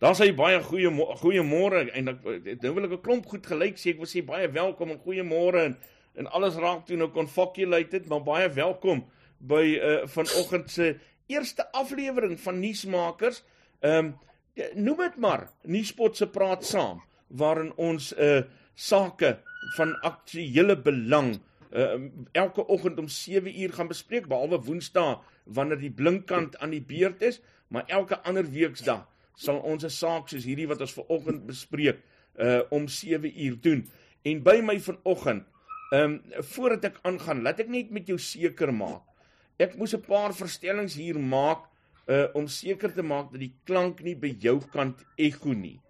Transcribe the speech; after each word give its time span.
Daar 0.00 0.14
sê 0.16 0.30
baie 0.32 0.62
goeie 0.64 0.88
goeie 1.20 1.42
môre 1.44 1.82
en 1.92 2.06
ek 2.08 2.22
nou 2.62 2.70
wil 2.72 2.86
ek 2.86 2.92
'n 2.96 3.02
klomp 3.04 3.26
goed 3.28 3.44
gelyk 3.44 3.76
sê 3.76 3.92
ek 3.92 3.98
wil 4.00 4.08
sê 4.08 4.22
baie 4.24 4.48
welkom 4.48 4.90
en 4.90 4.98
goeie 5.04 5.22
môre 5.22 5.64
en 5.64 5.76
en 6.16 6.26
alles 6.26 6.56
raak 6.56 6.86
toe 6.86 6.96
nou 6.96 7.10
confoculated 7.12 8.08
maar 8.08 8.24
baie 8.24 8.48
welkom 8.48 9.04
by 9.40 9.64
uh 9.76 10.06
vanoggend 10.08 10.70
se 10.70 10.96
eerste 11.28 11.68
aflewering 11.72 12.40
van 12.40 12.60
nuusmakers. 12.60 13.42
Ehm 13.80 14.06
um, 14.06 14.18
noem 14.74 14.96
dit 14.96 15.16
maar 15.16 15.50
nuuspot 15.64 16.16
se 16.16 16.26
praat 16.26 16.64
saam 16.64 17.02
waarin 17.28 17.72
ons 17.76 18.12
uh 18.16 18.42
sake 18.74 19.36
van 19.76 19.94
aktuele 20.00 20.80
belang 20.80 21.40
uh 21.72 22.00
elke 22.32 22.66
oggend 22.66 22.98
om 22.98 23.08
7 23.08 23.52
uur 23.52 23.72
gaan 23.72 23.88
bespreek 23.88 24.26
behalwe 24.28 24.64
Woensdae 24.64 25.18
wanneer 25.44 25.78
die 25.78 25.92
blinkkant 25.92 26.58
aan 26.58 26.70
die 26.70 26.80
beurt 26.82 27.22
is, 27.22 27.42
maar 27.68 27.84
elke 27.86 28.16
ander 28.24 28.48
weekdag 28.50 29.04
sal 29.34 29.60
ons 29.60 29.84
'n 29.84 29.90
saak 29.90 30.28
soos 30.28 30.44
hierdie 30.44 30.68
wat 30.68 30.80
ons 30.80 30.92
ver 30.92 31.08
oggend 31.08 31.46
bespreek 31.46 32.02
uh 32.38 32.62
om 32.70 32.88
7 32.88 33.32
uur 33.46 33.60
doen. 33.60 33.88
En 34.22 34.42
by 34.42 34.60
my 34.60 34.80
vanoggend, 34.80 35.44
ehm 35.92 36.02
um, 36.02 36.42
voordat 36.42 36.84
ek 36.84 37.00
aangaan, 37.02 37.42
laat 37.42 37.60
ek 37.60 37.68
net 37.68 37.90
met 37.90 38.06
jou 38.06 38.18
seker 38.18 38.72
maak. 38.72 39.02
Ek 39.58 39.76
moes 39.76 39.94
'n 39.94 40.00
paar 40.00 40.34
verstellings 40.34 40.94
hier 40.94 41.18
maak 41.18 41.68
uh 42.08 42.26
om 42.34 42.48
seker 42.48 42.92
te 42.94 43.02
maak 43.02 43.32
dat 43.32 43.40
die 43.40 43.54
klank 43.64 44.02
nie 44.02 44.14
by 44.14 44.34
jou 44.40 44.60
kant 44.72 45.04
ekho 45.16 45.54
nie. 45.54 45.80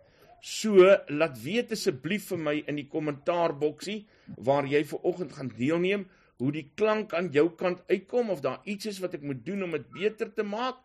So 0.40 0.96
laat 1.08 1.36
weet 1.42 1.72
asseblief 1.72 2.30
vir 2.32 2.38
my 2.38 2.54
in 2.66 2.76
die 2.80 2.88
kommentaarboksie 2.88 4.06
waar 4.38 4.64
jy 4.64 4.84
ver 4.84 5.04
oggend 5.04 5.32
gaan 5.36 5.52
deelneem 5.56 6.06
hoe 6.40 6.52
die 6.52 6.70
klank 6.74 7.12
aan 7.12 7.28
jou 7.32 7.50
kant 7.60 7.82
uitkom 7.90 8.30
of 8.30 8.40
daar 8.40 8.60
iets 8.64 8.88
is 8.88 9.00
wat 9.04 9.14
ek 9.18 9.22
moet 9.22 9.44
doen 9.44 9.66
om 9.66 9.76
dit 9.76 9.90
beter 9.92 10.32
te 10.32 10.42
maak. 10.42 10.80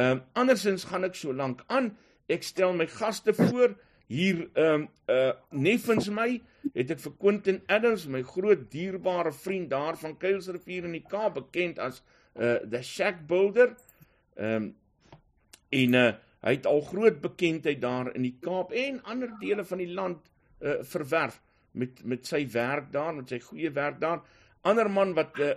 Ehm 0.00 0.16
um, 0.16 0.20
andersins 0.32 0.86
gaan 0.88 1.04
ek 1.04 1.18
so 1.18 1.32
lank 1.36 1.64
aan. 1.68 1.90
Ek 2.30 2.44
stel 2.46 2.72
my 2.76 2.86
gaste 2.88 3.34
voor. 3.36 3.74
Hier 4.08 4.46
ehm 4.54 4.86
um, 4.86 4.86
uh 5.12 5.32
neffens 5.50 6.08
my 6.14 6.40
het 6.74 6.92
ek 6.94 7.02
vir 7.04 7.12
Quentin 7.20 7.60
Adams, 7.68 8.06
my 8.06 8.22
groot 8.24 8.62
dierbare 8.72 9.32
vriend 9.32 9.68
daar 9.70 9.98
van 10.00 10.16
Kuilsrivier 10.22 10.86
in 10.88 10.96
die 10.96 11.04
Kaap, 11.04 11.36
bekend 11.36 11.78
as 11.78 12.00
uh 12.36 12.56
the 12.64 12.80
Shack 12.82 13.26
Builder. 13.28 13.74
Ehm 14.38 14.70
um, 14.70 14.72
en 15.82 16.00
uh 16.00 16.10
hy 16.40 16.54
het 16.56 16.66
al 16.66 16.80
groot 16.80 17.20
bekendheid 17.20 17.82
daar 17.82 18.14
in 18.14 18.24
die 18.24 18.36
Kaap 18.40 18.72
en 18.72 19.02
ander 19.04 19.34
dele 19.42 19.66
van 19.68 19.84
die 19.84 19.92
land 19.92 20.30
uh 20.64 20.80
verwerf 20.94 21.42
met 21.72 22.00
met 22.04 22.26
sy 22.26 22.46
werk 22.54 22.88
daar, 22.94 23.12
met 23.14 23.28
sy 23.28 23.42
goeie 23.50 23.70
werk 23.76 24.00
daar. 24.00 24.24
Ander 24.64 24.88
man 24.90 25.12
wat 25.16 25.38
uh, 25.40 25.52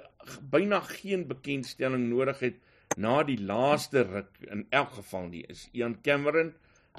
byna 0.52 0.80
geen 0.92 1.28
bekendstelling 1.28 2.10
nodig 2.12 2.40
het 2.44 2.62
na 2.98 3.24
die 3.24 3.40
laaste 3.40 4.04
ruk 4.08 4.40
in 4.52 4.66
elk 4.70 4.94
geval 5.00 5.28
nie 5.32 5.44
is 5.50 5.68
Ian 5.74 5.98
Cameron. 6.02 6.54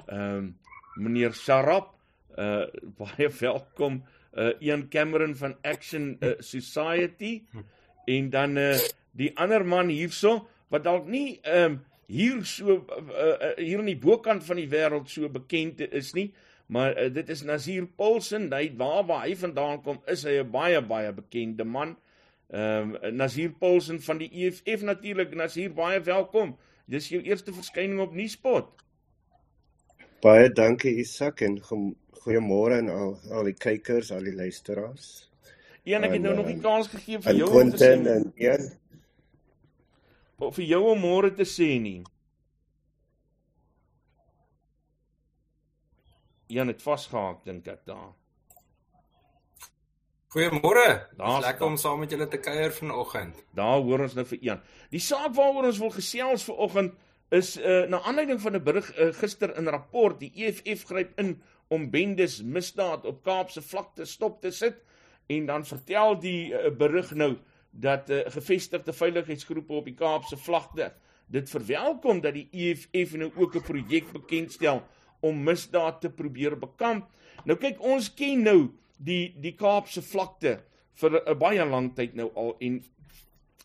Ehm 0.07 0.37
um, 0.37 0.55
meneer 0.95 1.33
Sharap, 1.35 1.93
uh 2.37 2.67
baie 2.99 3.29
welkom 3.39 4.03
uh 4.33 4.53
Ian 4.59 4.87
Cameron 4.89 5.35
van 5.35 5.55
Action 5.61 6.17
uh, 6.21 6.35
Society 6.39 7.43
en 8.07 8.29
dan 8.29 8.57
uh 8.57 8.77
die 9.11 9.31
ander 9.37 9.65
man 9.65 9.89
hierso 9.89 10.47
wat 10.69 10.83
dalk 10.83 11.07
nie 11.07 11.39
ehm 11.43 11.71
um, 11.71 11.83
hier 12.07 12.43
so 12.45 12.75
uh, 12.77 13.01
uh, 13.09 13.53
hier 13.57 13.79
aan 13.79 13.89
die 13.89 13.97
bokant 13.97 14.43
van 14.45 14.59
die 14.61 14.69
wêreld 14.69 15.09
so 15.09 15.29
bekend 15.29 15.79
is 15.81 16.13
nie, 16.13 16.29
Maar 16.65 17.03
uh, 17.03 17.13
dit 17.13 17.29
is 17.29 17.43
Nazir 17.45 17.85
Paulsen, 17.85 18.49
hy 18.53 18.71
waar 18.77 19.05
waar 19.05 19.25
hy 19.27 19.35
vandaan 19.37 19.81
kom, 19.85 19.99
is 20.09 20.23
hy 20.25 20.39
'n 20.41 20.49
baie 20.51 20.81
baie 20.81 21.11
bekende 21.13 21.63
man. 21.63 21.95
Ehm 22.47 22.95
um, 23.01 23.15
Nazir 23.15 23.51
Paulsen 23.51 24.01
van 24.01 24.17
die 24.17 24.29
EFF 24.31 24.81
natuurlik. 24.81 25.35
Nazir, 25.35 25.73
baie 25.73 26.01
welkom. 26.01 26.57
Dis 26.85 27.09
jou 27.09 27.21
eerste 27.21 27.53
verskyning 27.53 27.99
op 27.99 28.13
Nuuspot. 28.13 28.69
Baie 30.21 30.51
dankie 30.53 30.95
Isak 31.01 31.41
en 31.41 31.57
goeiemôre 31.61 32.77
aan 32.77 32.89
al 32.89 33.17
al 33.31 33.49
die 33.49 33.57
kykers, 33.57 34.11
al 34.11 34.23
die 34.29 34.35
luisteraars. 34.35 35.31
Een 35.85 36.03
ek 36.03 36.17
het 36.17 36.21
nou 36.21 36.35
nog 36.35 36.45
nie 36.49 36.57
eh, 36.57 36.61
kans 36.61 36.87
gegee 36.89 37.21
vir 37.21 37.35
jou 37.37 37.49
om 37.61 37.71
te 37.71 37.77
sê 37.81 37.91
en 37.93 38.31
een 38.35 38.69
of 40.37 40.55
vir 40.57 40.65
jou 40.65 40.81
om 40.91 40.99
môre 40.99 41.31
te 41.33 41.45
sê 41.47 41.75
nie. 41.81 42.01
Jan 46.51 46.69
het 46.69 46.81
vasgehaak 46.81 47.45
dink 47.45 47.67
ek 47.67 47.85
daar. 47.89 48.13
Goeiemôre. 50.35 51.07
Daar's 51.15 51.45
lekker 51.45 51.63
om 51.65 51.77
saam 51.79 52.01
met 52.03 52.11
julle 52.11 52.25
te 52.27 52.37
kuier 52.43 52.73
vanoggend. 52.75 53.37
Daar 53.55 53.77
hoor 53.79 54.01
ons 54.03 54.17
nou 54.17 54.25
vir 54.27 54.41
Jan. 54.43 54.65
Die 54.91 54.99
saak 54.99 55.31
waaroor 55.37 55.69
ons 55.69 55.79
wil 55.79 55.93
gesels 55.95 56.43
vanoggend 56.43 56.97
is 57.37 57.53
uh 57.55 57.85
na 57.87 58.01
aanleiding 58.03 58.41
van 58.43 58.57
'n 58.59 58.63
berig 58.63 58.89
uh, 58.97 59.13
gister 59.21 59.55
in 59.55 59.71
rapport 59.71 60.19
die 60.19 60.33
EFF 60.35 60.83
gryp 60.91 61.15
in 61.23 61.41
om 61.71 61.87
bendes 61.89 62.41
misdaad 62.43 63.05
op 63.05 63.23
Kaapse 63.23 63.61
vlakte 63.61 64.05
stop 64.05 64.41
te 64.41 64.51
sit 64.51 64.83
en 65.27 65.45
dan 65.45 65.65
vertel 65.65 66.19
die 66.19 66.51
uh, 66.51 66.67
berig 66.83 67.15
nou 67.15 67.37
dat 67.71 68.09
uh, 68.09 68.19
gevestigde 68.27 68.93
veiligheidsgroepe 68.93 69.73
op 69.73 69.85
die 69.85 69.95
Kaapse 69.95 70.37
vlakte 70.37 70.91
dit 71.27 71.49
verwelkom 71.49 72.19
dat 72.21 72.33
die 72.33 72.49
EFF 72.51 73.15
nou 73.15 73.31
ook 73.35 73.55
'n 73.55 73.67
projek 73.71 74.11
bekendstel 74.11 74.83
om 75.21 75.43
misdaad 75.43 76.01
te 76.01 76.09
probeer 76.09 76.59
bekamp. 76.59 77.07
Nou 77.45 77.57
kyk, 77.57 77.79
ons 77.79 78.13
ken 78.13 78.41
nou 78.41 78.73
die 78.97 79.35
die 79.41 79.55
Kaapse 79.55 80.01
vlakte 80.01 80.59
vir 80.95 81.21
'n 81.21 81.37
baie 81.39 81.65
lang 81.65 81.95
tyd 81.95 82.15
nou 82.15 82.31
al 82.35 82.55
en 82.59 82.83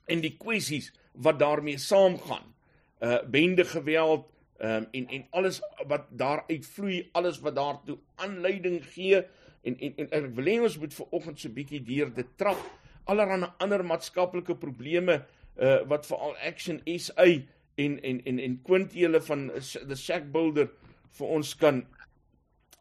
en 0.07 0.21
die 0.21 0.37
kwessies 0.37 0.93
wat 1.15 1.39
daarmee 1.39 1.79
saamgaan. 1.79 2.55
Uh 3.01 3.23
bende 3.27 3.65
geweld 3.65 4.27
um, 4.59 4.87
en 4.91 5.09
en 5.09 5.27
alles 5.31 5.61
wat 5.87 6.07
daar 6.11 6.45
uitvloei, 6.49 7.09
alles 7.13 7.41
wat 7.41 7.55
daartoe 7.55 7.99
aanleiding 8.17 8.85
gee 8.93 9.23
en 9.63 9.79
en 9.79 9.97
en 9.97 10.11
ek 10.11 10.35
wil 10.35 10.45
hê 10.51 10.59
ons 10.61 10.79
moet 10.79 10.95
vir 10.95 11.07
oggend 11.11 11.41
so 11.41 11.49
'n 11.49 11.55
bietjie 11.55 11.83
deur 11.85 12.15
dit 12.15 12.37
trap. 12.37 12.61
Allerhande 13.05 13.53
ander 13.59 13.85
maatskaplike 13.85 14.55
probleme 14.55 15.25
uh 15.57 15.81
wat 15.87 16.07
veral 16.07 16.37
Action 16.37 16.81
SA 16.99 17.27
en 17.75 18.03
en 18.03 18.25
en 18.25 18.39
en 18.39 18.63
Quintele 18.63 19.21
van 19.21 19.51
the 19.89 19.97
Shack 19.97 20.33
Builder 20.33 20.71
vir 21.19 21.27
ons 21.27 21.55
kan 21.57 21.87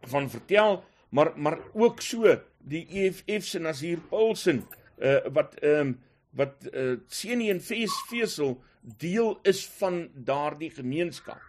van 0.08 0.30
vertel, 0.30 0.84
maar 1.10 1.34
maar 1.36 1.60
ook 1.74 2.02
so 2.02 2.36
die 2.58 2.86
EFF 2.90 3.46
se 3.48 3.60
Nasir 3.60 4.00
Paulsen 4.10 4.64
uh, 4.98 5.20
wat 5.34 5.56
ehm 5.64 5.80
um, 5.88 5.98
wat 6.30 6.68
uh, 6.74 7.00
Senie 7.08 7.50
en 7.50 7.62
Fees 7.62 7.94
Feesel 8.08 8.60
deel 8.82 9.40
is 9.44 9.64
van 9.80 10.10
daardie 10.14 10.70
gemeenskap. 10.70 11.42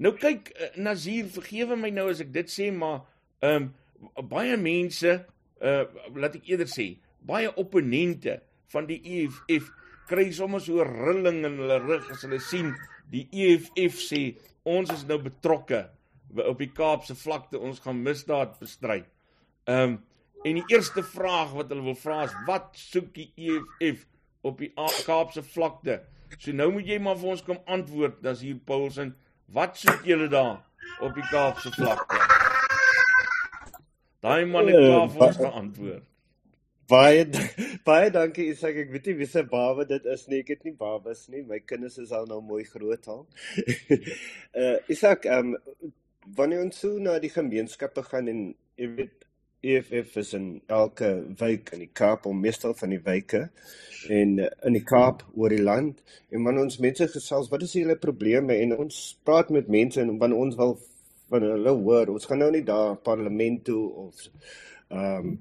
Nou 0.00 0.14
kyk 0.16 0.48
uh, 0.54 0.70
Nasir, 0.80 1.28
vergewe 1.28 1.76
my 1.76 1.90
nou 1.92 2.08
as 2.10 2.22
ek 2.24 2.32
dit 2.32 2.48
sê, 2.50 2.70
maar 2.72 3.02
ehm 3.44 3.68
um, 3.68 4.26
baie 4.30 4.56
mense 4.58 5.20
uh 5.62 5.84
laat 6.18 6.40
ek 6.40 6.48
eerder 6.50 6.66
sê, 6.66 6.88
baie 7.22 7.52
opponente 7.60 8.40
van 8.72 8.88
die 8.88 8.98
EFF 9.04 9.68
kry 10.10 10.30
sommer 10.34 10.60
so 10.60 10.82
rilling 10.86 11.44
in 11.46 11.60
hulle 11.60 11.78
rug 11.84 12.08
as 12.10 12.24
hulle 12.26 12.40
sien 12.42 12.72
die 13.12 13.26
EFF 13.30 14.00
sê 14.02 14.22
ons 14.68 14.90
is 14.94 15.04
nou 15.08 15.20
betrokke 15.22 15.84
op 16.36 16.58
die 16.58 16.70
Kaapse 16.72 17.14
vlakte 17.14 17.58
ons 17.58 17.82
gaan 17.84 18.02
misdaad 18.02 18.58
bestry. 18.60 19.02
Ehm 19.64 19.82
um, 19.82 20.00
en 20.42 20.56
die 20.58 20.74
eerste 20.74 21.04
vraag 21.06 21.52
wat 21.54 21.68
hulle 21.70 21.84
wil 21.86 21.94
vra 21.94 22.24
is 22.26 22.32
wat 22.48 22.72
soek 22.74 23.12
die 23.14 23.28
EFF 23.36 24.06
op 24.42 24.58
die 24.58 24.72
Kaapse 25.06 25.42
vlakte? 25.42 26.00
So 26.38 26.50
nou 26.52 26.72
moet 26.72 26.88
jy 26.88 26.98
maar 26.98 27.20
vir 27.20 27.36
ons 27.36 27.44
kom 27.46 27.60
antwoord, 27.70 28.22
dis 28.24 28.42
hier 28.48 28.58
Paulsen, 28.66 29.14
wat 29.46 29.78
soek 29.78 30.02
julle 30.08 30.26
daar 30.32 30.64
op 30.98 31.14
die 31.14 31.28
Kaapse 31.30 31.70
vlakte? 31.76 32.18
Daai 34.22 34.46
man 34.46 34.68
het 34.70 34.78
klaar 34.78 35.08
vir 35.10 35.22
ons 35.26 35.38
geantwoord. 35.40 36.04
Baie 36.92 37.24
baie 37.88 38.10
dankie 38.14 38.50
Isak. 38.52 38.76
Ek 38.84 38.92
weet 38.94 39.08
nie 39.10 39.16
wie 39.22 39.28
se 39.30 39.42
bawe 39.48 39.86
dit 39.88 40.06
is 40.12 40.26
nie. 40.30 40.42
Ek 40.44 40.52
het 40.54 40.68
nie 40.68 40.74
bawes 40.78 41.24
nie. 41.32 41.42
My 41.48 41.58
kinders 41.66 41.98
is 42.02 42.12
al 42.14 42.28
nou 42.30 42.38
mooi 42.44 42.62
groot 42.68 43.08
al. 43.10 43.24
uh 43.58 44.76
Isak, 44.94 45.26
ehm 45.26 45.56
um, 45.56 45.92
wanneer 46.36 46.62
ons 46.62 46.78
so 46.84 46.98
na 47.02 47.18
die 47.22 47.32
gemeenskappe 47.32 48.04
gaan 48.06 48.30
en 48.30 48.42
jy 48.78 48.88
weet 48.96 49.18
EFF 49.62 50.16
is 50.18 50.32
in 50.34 50.46
elke 50.66 51.08
wijk 51.38 51.70
in 51.74 51.84
die 51.84 51.92
Kaap 51.94 52.26
om 52.26 52.40
meestal 52.42 52.74
van 52.74 52.90
die 52.90 53.02
wijke 53.02 53.44
en 54.10 54.38
uh, 54.42 54.48
in 54.66 54.74
die 54.74 54.82
Kaap 54.86 55.22
oor 55.38 55.54
die 55.54 55.62
land 55.62 56.00
en 56.30 56.42
wanneer 56.42 56.66
ons 56.66 56.80
mense 56.82 57.06
gesels 57.12 57.50
wat 57.52 57.62
is 57.62 57.76
julle 57.78 57.96
probleme? 57.96 58.56
En 58.58 58.74
ons 58.74 58.98
praat 59.22 59.52
met 59.54 59.70
mense 59.70 60.00
en 60.02 60.16
wanneer 60.18 60.42
ons 60.46 60.58
wil 60.58 60.74
van 61.30 61.46
hulle 61.46 61.76
hoor 61.78 62.10
ons 62.16 62.26
gaan 62.26 62.42
nou 62.42 62.50
nie 62.54 62.64
daar 62.66 62.98
parlement 63.06 63.62
toe 63.68 63.84
of 64.06 64.26
ehm 64.90 65.30
um, 65.30 65.40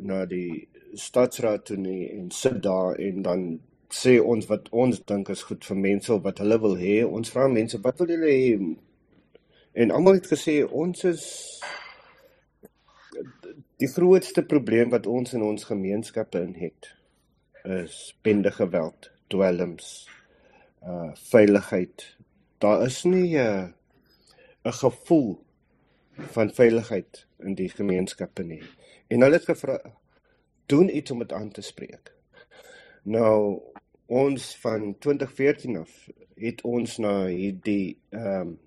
na 0.00 0.22
die 0.28 0.68
stadsraad 0.96 1.64
toe 1.68 1.76
nie 1.76 2.04
en 2.12 2.30
sit 2.32 2.60
daar 2.62 2.94
en 2.96 3.24
dan 3.24 3.42
sê 3.92 4.14
ons 4.22 4.46
wat 4.48 4.68
ons 4.70 5.00
dink 5.06 5.28
is 5.34 5.42
goed 5.48 5.64
vir 5.66 5.76
mense 5.76 6.20
wat 6.24 6.38
hulle 6.38 6.60
wil 6.62 6.76
hê. 6.78 7.00
Ons 7.04 7.32
vra 7.34 7.48
mense 7.50 7.80
wat 7.82 7.98
wil 7.98 8.12
julle 8.14 8.30
hê 8.30 8.52
En 9.72 9.90
almal 9.90 10.18
het 10.18 10.26
gesê 10.26 10.60
ons 10.66 11.04
is 11.04 11.24
die 13.78 13.88
grootste 13.88 14.42
probleem 14.42 14.90
wat 14.90 15.06
ons 15.06 15.32
in 15.32 15.42
ons 15.42 15.64
gemeenskappe 15.64 16.40
in 16.42 16.54
het 16.58 16.90
is 17.64 18.16
bende 18.24 18.50
geweld, 18.50 19.10
dwelms, 19.28 20.08
uh 20.82 21.12
veiligheid. 21.30 22.16
Daar 22.58 22.82
is 22.86 23.02
nie 23.04 23.36
'n 23.36 23.46
uh, 23.46 23.68
'n 24.64 24.72
gevoel 24.72 25.38
van 26.12 26.50
veiligheid 26.50 27.26
in 27.38 27.54
die 27.54 27.68
gemeenskappe 27.68 28.42
nie. 28.42 28.62
En 29.08 29.20
hulle 29.20 29.34
het 29.34 29.44
gevra 29.44 29.80
doen 30.66 30.96
iets 30.96 31.10
om 31.10 31.18
dit 31.18 31.32
aan 31.32 31.50
te 31.50 31.60
spreek. 31.60 32.12
Nou 33.02 33.60
ons 34.06 34.56
van 34.56 34.98
2014 34.98 35.76
af 35.76 36.08
het 36.34 36.62
ons 36.62 36.98
na 36.98 37.26
hierdie 37.26 37.98
ehm 38.08 38.40
um, 38.40 38.58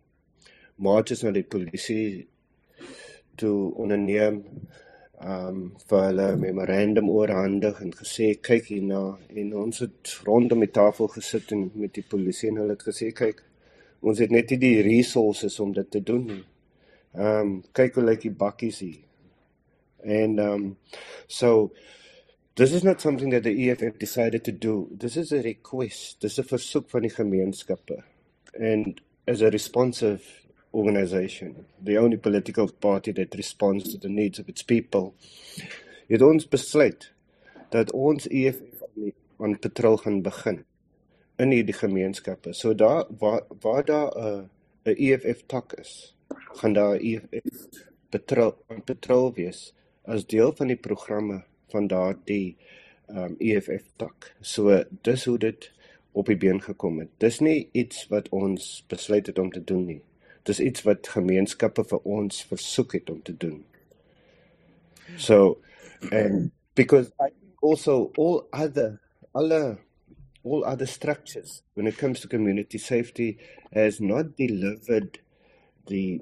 marches 0.87 1.23
na 1.23 1.31
die 1.35 1.47
polisie 1.55 2.27
toe 3.39 3.71
onderneem 3.81 4.41
um, 5.23 5.63
vir 5.89 6.05
hulle 6.07 6.27
memorandum 6.41 7.09
oorhandig 7.09 7.79
en 7.85 7.95
gesê 8.01 8.33
kyk 8.49 8.69
hierna 8.73 9.03
en 9.29 9.55
ons 9.63 9.83
het 9.85 10.17
rondom 10.27 10.61
die 10.65 10.73
tafel 10.75 11.09
gesit 11.15 11.55
en 11.55 11.69
met 11.73 11.95
die 11.97 12.05
polisie 12.15 12.51
en 12.51 12.61
hulle 12.63 12.77
het 12.77 12.85
gesê 12.89 13.11
kyk 13.15 13.41
ons 14.03 14.19
het 14.19 14.31
net 14.35 14.51
nie 14.51 14.59
die 14.59 14.83
resources 14.83 15.59
om 15.63 15.71
dit 15.73 15.89
te 15.91 16.01
doen 16.03 16.25
nie. 16.27 16.43
Um, 17.13 17.61
kyk 17.77 17.95
hoe 17.97 18.03
lyk 18.03 18.23
die 18.25 18.33
bakkies 18.35 18.81
hier. 18.83 18.99
And 20.03 20.39
um 20.43 20.63
so 21.27 21.71
this 22.55 22.73
is 22.73 22.83
not 22.83 23.01
something 23.01 23.29
that 23.31 23.43
the 23.43 23.69
EFF 23.69 23.97
decided 23.99 24.43
to 24.43 24.51
do. 24.51 24.89
This 24.91 25.15
is 25.17 25.31
a 25.31 25.41
request. 25.41 26.19
This 26.21 26.33
is 26.33 26.45
a 26.45 26.47
versoek 26.49 26.89
van 26.91 27.07
die 27.07 27.13
gemeenskappe. 27.13 28.01
And 28.59 28.99
as 29.27 29.41
a 29.41 29.49
responsive 29.49 30.42
organization, 30.73 31.65
the 31.83 31.97
only 31.97 32.17
political 32.17 32.67
party 32.79 33.13
that 33.13 33.35
responds 33.35 33.91
to 33.91 33.97
the 33.97 34.09
needs 34.09 34.39
of 34.39 34.47
its 34.49 34.63
people, 34.63 35.13
het 36.07 36.21
ons 36.21 36.47
besluit 36.47 37.11
dat 37.69 37.91
ons 37.91 38.27
EFF 38.27 38.83
aan 39.37 39.59
patrol 39.59 39.97
gaan 39.97 40.21
begin 40.21 40.63
in 41.41 41.53
hierdie 41.53 41.75
gemeenskappe. 41.77 42.53
So 42.53 42.75
daar 42.75 43.05
waar 43.19 43.45
waar 43.61 43.85
daar 43.85 44.11
'n 44.17 44.49
'n 44.85 44.95
EFF 44.97 45.43
tak 45.45 45.73
is, 45.73 46.15
gaan 46.59 46.73
daar 46.73 46.95
'n 46.95 47.01
EFF 47.05 47.87
patrol 48.09 48.55
patrol 48.85 49.33
wees 49.33 49.73
as 50.05 50.25
deel 50.25 50.51
van 50.55 50.67
die 50.67 50.77
programme 50.77 51.43
van 51.67 51.87
daardie 51.87 52.57
um 53.07 53.35
EFF 53.39 53.85
tak. 53.95 54.35
So 54.41 54.83
dis 55.01 55.25
hoe 55.25 55.37
dit 55.37 55.71
op 56.11 56.25
die 56.25 56.37
been 56.37 56.61
gekom 56.61 56.99
het. 56.99 57.09
Dis 57.17 57.39
nie 57.39 57.69
iets 57.71 58.07
wat 58.07 58.29
ons 58.29 58.83
besluit 58.87 59.27
het 59.27 59.39
om 59.39 59.51
te 59.51 59.63
doen 59.63 59.85
nie. 59.85 60.01
Dis 60.45 60.59
iets 60.59 60.83
wat 60.87 61.07
gemeenskappe 61.07 61.85
vir 61.87 61.99
ons 62.05 62.43
versoek 62.49 62.93
het 62.99 63.09
om 63.09 63.21
te 63.23 63.35
doen. 63.37 63.63
So 65.17 65.59
and 66.11 66.51
because 66.75 67.11
I 67.19 67.29
think 67.29 67.63
also 67.63 68.11
all 68.17 68.47
other 68.53 68.99
alle 69.35 69.77
all 70.43 70.65
other 70.65 70.85
structures 70.87 71.63
when 71.75 71.87
it 71.87 71.97
comes 71.97 72.21
to 72.21 72.27
community 72.27 72.77
safety 72.77 73.37
has 73.73 74.01
not 74.01 74.37
delivered 74.37 75.19
the 75.87 76.21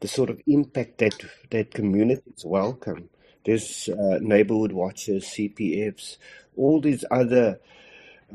the 0.00 0.08
sort 0.08 0.30
of 0.30 0.40
impact 0.46 0.98
that 0.98 1.14
that 1.50 1.74
communities 1.74 2.44
welcome. 2.44 3.10
There's 3.44 3.88
uh, 3.88 4.18
neighborhood 4.20 4.72
watches, 4.72 5.24
CPFs, 5.26 6.18
all 6.56 6.80
these 6.80 7.04
other 7.10 7.60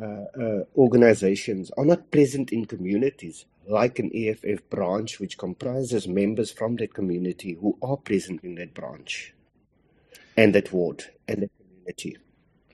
uh, 0.02 0.26
uh, 0.40 0.64
organizations 0.78 1.72
are 1.78 1.86
not 1.86 2.12
present 2.12 2.52
in 2.52 2.66
communities 2.66 3.46
like 3.68 4.00
an 4.00 4.12
EFF 4.14 4.70
branch, 4.70 5.20
which 5.20 5.38
comprises 5.38 6.08
members 6.08 6.52
from 6.52 6.76
that 6.78 6.94
community 6.94 7.54
who 7.54 7.78
are 7.82 7.98
present 7.98 8.44
in 8.44 8.56
that 8.56 8.74
branch 8.74 9.34
and 10.38 10.56
that 10.56 10.72
ward 10.72 11.06
and 11.28 11.44
that 11.44 11.52
community. 11.58 12.18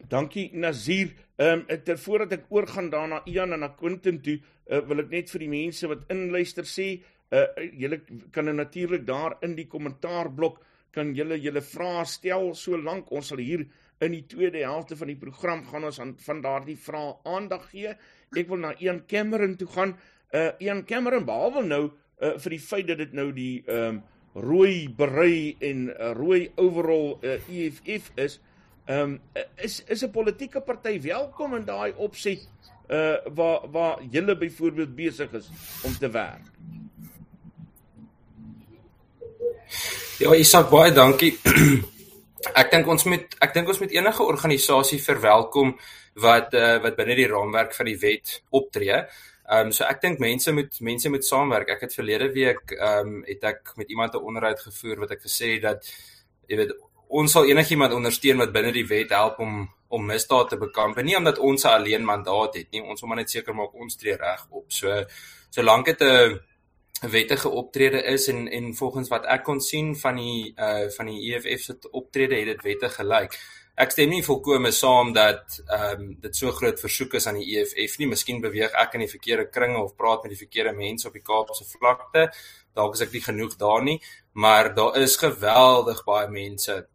Dankie 0.09 0.51
Nazir. 0.53 1.13
Ehm 1.39 1.65
um, 1.69 1.81
ter 1.85 1.97
voordat 2.01 2.31
ek 2.33 2.45
oorgaan 2.49 2.87
daarna 2.89 3.19
Ian 3.29 3.53
en 3.53 3.59
na 3.61 3.67
Quentin 3.77 4.17
toe, 4.25 4.39
uh, 4.71 4.79
wil 4.89 5.03
ek 5.03 5.11
net 5.11 5.29
vir 5.29 5.43
die 5.43 5.49
mense 5.51 5.89
wat 5.91 6.07
inluister 6.09 6.65
sê, 6.65 6.87
uh 7.29 7.43
julle 7.77 7.99
kan 8.33 8.47
nou 8.47 8.55
natuurlik 8.57 9.03
daar 9.05 9.35
in 9.45 9.53
die 9.53 9.67
kommentaarblok 9.69 10.57
kan 10.95 11.13
julle 11.13 11.37
julle 11.37 11.61
vrae 11.61 12.05
stel 12.09 12.53
solank 12.55 13.11
ons 13.11 13.29
sal 13.29 13.43
hier 13.43 13.67
in 13.99 14.13
die 14.13 14.25
tweede 14.29 14.61
helfte 14.65 14.97
van 14.97 15.07
die 15.07 15.19
program 15.19 15.63
gaan 15.65 15.88
ons 15.88 15.99
aan 15.99 16.13
van 16.25 16.41
daardie 16.41 16.77
vrae 16.77 17.15
aandag 17.23 17.69
gee. 17.71 17.95
Ek 18.38 18.49
wil 18.49 18.61
na 18.61 18.73
Ian 18.77 19.05
Cameron 19.09 19.55
toe 19.57 19.69
gaan. 19.73 19.95
Uh 20.33 20.51
Ian 20.59 20.83
Cameron 20.85 21.25
behalwe 21.25 21.63
nou 21.65 21.83
uh 22.21 22.35
vir 22.38 22.57
die 22.57 22.61
feit 22.61 22.88
dat 22.88 23.01
dit 23.01 23.13
nou 23.13 23.31
die 23.33 23.63
ehm 23.65 23.97
um, 23.97 24.03
rooi 24.38 24.85
berei 24.94 25.55
en 25.65 25.88
uh, 25.89 26.11
rooi 26.13 26.51
overall 26.61 27.15
uh, 27.25 27.39
EFF 27.49 28.11
is, 28.21 28.38
ehm 28.85 29.17
um, 29.17 29.44
is 29.55 29.83
is 29.88 30.03
'n 30.05 30.11
politieke 30.11 30.61
party 30.61 31.01
welkom 31.01 31.55
in 31.55 31.65
daai 31.65 31.94
opset 31.97 32.45
uh 32.89 33.17
waar 33.33 33.69
waar 33.71 34.03
julle 34.11 34.38
byvoorbeeld 34.38 34.95
besig 34.95 35.33
is 35.33 35.49
om 35.83 35.94
te 35.97 36.09
werk. 36.09 36.45
Ja, 40.17 40.33
Isak, 40.33 40.69
baie 40.69 40.91
dankie. 40.91 41.38
ek 42.53 42.71
dink 42.71 42.87
ons 42.87 43.05
moet 43.05 43.37
ek 43.41 43.53
dink 43.53 43.67
ons 43.67 43.79
moet 43.79 43.93
enige 43.95 44.23
organisasie 44.23 44.99
verwelkom 45.01 45.77
wat 46.25 46.53
uh, 46.53 46.77
wat 46.83 46.97
binne 46.97 47.15
die 47.15 47.29
raamwerk 47.29 47.73
van 47.77 47.89
die 47.89 47.97
wet 48.01 48.41
optree. 48.49 49.01
Ehm 49.47 49.69
um, 49.69 49.71
so 49.71 49.85
ek 49.87 50.01
dink 50.01 50.19
mense 50.19 50.51
moet 50.51 50.81
mense 50.81 51.09
moet 51.09 51.25
saamwerk. 51.25 51.69
Ek 51.69 51.87
het 51.87 51.95
verlede 51.95 52.29
week 52.33 52.75
ehm 52.75 53.15
um, 53.15 53.23
het 53.27 53.43
ek 53.43 53.73
met 53.77 53.89
iemand 53.89 54.13
'n 54.13 54.27
onderhoud 54.29 54.59
gevoer 54.59 54.99
wat 55.05 55.11
ek 55.11 55.23
gesê 55.23 55.53
het 55.55 55.61
dat 55.61 55.89
jy 56.47 56.57
weet 56.57 56.75
ons 57.07 57.31
sal 57.31 57.45
enigiemand 57.45 57.93
ondersteun 57.93 58.37
wat 58.37 58.51
binne 58.51 58.71
die 58.71 58.87
wet 58.87 59.09
help 59.15 59.39
om 59.39 59.69
om 59.89 60.05
misdaad 60.05 60.49
te 60.49 60.57
bekamp. 60.57 60.97
Nie 61.01 61.17
omdat 61.17 61.39
ons 61.39 61.63
'n 61.63 61.67
alleen 61.67 62.03
mandaat 62.05 62.55
het 62.55 62.71
nie. 62.71 62.81
Ons 62.81 63.01
wil 63.01 63.09
maar 63.09 63.17
net 63.17 63.29
seker 63.29 63.55
maak 63.55 63.73
ons 63.73 63.95
tree 63.95 64.15
reg 64.15 64.45
op. 64.49 64.65
So 64.71 65.05
solank 65.49 65.85
dit 65.85 66.01
'n 66.01 66.39
wettige 67.01 67.49
optrede 67.49 68.03
is 68.03 68.27
en 68.27 68.47
en 68.47 68.75
volgens 68.75 69.09
wat 69.09 69.25
ek 69.25 69.44
kon 69.44 69.61
sien 69.61 69.95
van 69.95 70.15
die 70.15 70.53
uh 70.57 70.89
van 70.95 71.05
die 71.05 71.33
EFF 71.33 71.63
se 71.63 71.77
optrede 71.91 72.35
het 72.35 72.45
dit 72.45 72.63
wettig 72.63 72.95
gelyk. 72.95 73.38
Ek 73.77 73.91
stem 73.94 74.09
nie 74.09 74.23
volkome 74.25 74.71
saam 74.73 75.13
dat 75.13 75.59
ehm 75.67 76.01
um, 76.01 76.05
dit 76.21 76.35
so 76.35 76.51
groot 76.51 76.79
versoek 76.79 77.13
is 77.19 77.27
aan 77.27 77.38
die 77.38 77.59
EFF 77.59 77.99
nie. 77.99 78.07
Miskien 78.09 78.41
beweeg 78.41 78.73
ek 78.73 78.97
in 78.97 79.05
die 79.05 79.11
verkeerde 79.11 79.49
kringe 79.49 79.83
of 79.83 79.95
praat 79.95 80.23
met 80.23 80.33
die 80.33 80.39
verkeerde 80.39 80.73
mense 80.73 81.07
op 81.07 81.13
die 81.13 81.25
Kaapse 81.25 81.65
vlakte. 81.77 82.31
Dalk 82.73 82.97
is 82.97 83.05
ek 83.05 83.13
nie 83.13 83.21
genoeg 83.21 83.53
daar 83.57 83.83
nie, 83.83 83.99
maar 84.33 84.73
daar 84.73 84.97
is 84.97 85.17
geweldig 85.21 86.01
baie 86.05 86.29
mense 86.29 86.88